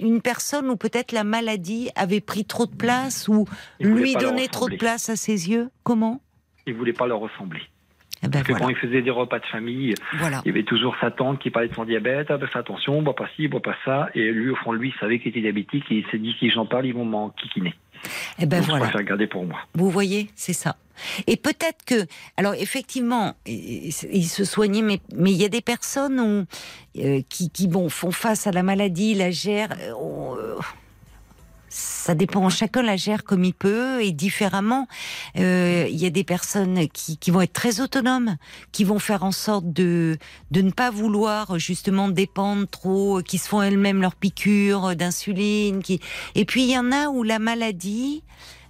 [0.00, 3.46] une personne où peut-être la maladie avait pris trop de place ou
[3.80, 5.70] lui donnait trop de place à ses yeux.
[5.82, 6.20] Comment?
[6.66, 7.62] Il voulait pas leur ressembler.
[8.22, 10.96] Eh ben Parce que quand il faisait des repas de famille, il y avait toujours
[11.00, 13.62] sa tante qui parlait de son diabète, ah ben fais attention, bois pas ci, bois
[13.62, 16.06] pas ça, et lui au fond de lui il savait qu'il était diabétique et il
[16.10, 17.74] s'est dit si j'en parle ils vont m'en kikiner.
[18.38, 18.86] Eh ben voilà.
[18.86, 19.58] Je préfère garder pour moi.
[19.74, 20.76] Vous voyez, c'est ça.
[21.26, 22.06] Et peut-être que,
[22.36, 26.46] alors effectivement, il se soignait, mais mais il y a des personnes
[26.98, 29.76] euh, qui, qui bon font face à la maladie, la gèrent.
[29.80, 30.58] Euh,
[31.68, 34.88] ça dépend, chacun la gère comme il peut et différemment.
[35.36, 38.36] Euh, il y a des personnes qui, qui, vont être très autonomes,
[38.72, 40.16] qui vont faire en sorte de,
[40.50, 45.82] de ne pas vouloir justement dépendre trop, qui se font elles-mêmes leurs piqûres d'insuline.
[45.82, 46.00] Qui...
[46.34, 48.22] Et puis il y en a où la maladie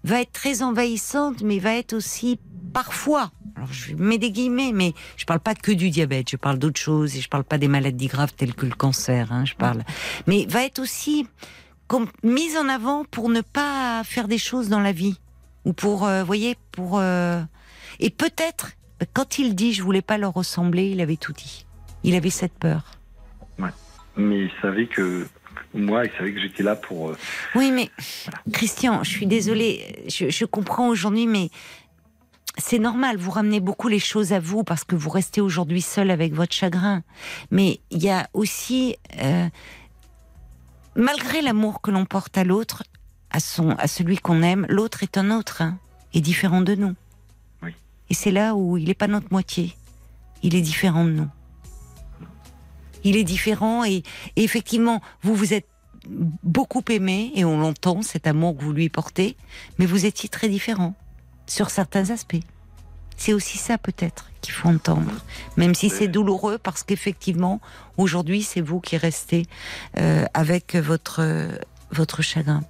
[0.05, 2.39] va être très envahissante, mais va être aussi
[2.73, 6.59] parfois, alors je mets des guillemets, mais je parle pas que du diabète, je parle
[6.59, 9.55] d'autres choses et je parle pas des maladies graves telles que le cancer, hein, je
[9.55, 9.85] parle,
[10.27, 11.27] mais va être aussi
[12.23, 15.19] mise en avant pour ne pas faire des choses dans la vie
[15.65, 17.41] ou pour, euh, voyez, pour euh,
[18.01, 18.73] et peut-être
[19.13, 21.67] quand il dit je voulais pas leur ressembler, il avait tout dit.
[22.05, 22.93] Il avait cette peur.
[23.59, 23.71] Ouais.
[24.17, 25.27] Mais il savait que
[25.75, 27.11] moi, il savait que j'étais là pour.
[27.11, 27.17] Euh,
[27.55, 27.91] oui, mais
[28.53, 31.51] Christian, je suis désolée, je, je comprends aujourd'hui, mais
[32.57, 36.11] c'est normal, vous ramenez beaucoup les choses à vous parce que vous restez aujourd'hui seul
[36.11, 37.03] avec votre chagrin.
[37.51, 38.97] Mais il y a aussi
[40.99, 42.83] malgré l'amour que l'on porte à l'autre,
[43.31, 45.79] à son, à celui qu'on aime, l'autre est un autre, hein,
[46.13, 46.95] est différent de nous.
[48.11, 49.77] Et c'est là où il n'est pas notre moitié.
[50.43, 51.29] Il est différent de nous.
[53.05, 54.03] Il est différent et,
[54.37, 55.69] effectivement, vous vous êtes
[56.07, 59.37] beaucoup aimé et on l'entend cet amour que vous lui portez,
[59.79, 60.95] mais vous étiez très différent
[61.47, 62.41] sur certains aspects.
[63.17, 65.11] C'est aussi ça peut-être qu'il faut entendre,
[65.57, 67.61] même si c'est douloureux parce qu'effectivement,
[67.97, 69.47] aujourd'hui, c'est vous qui restez
[69.99, 71.49] euh, avec votre
[71.91, 72.63] votre chagrin.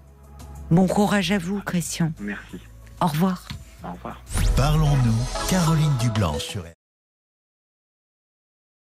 [0.70, 2.12] Bon courage à vous, Christian.
[2.20, 2.58] Merci.
[3.00, 3.48] Au revoir.
[3.84, 4.20] Au revoir.
[4.56, 6.64] Parlons-nous, Caroline Dublanche sur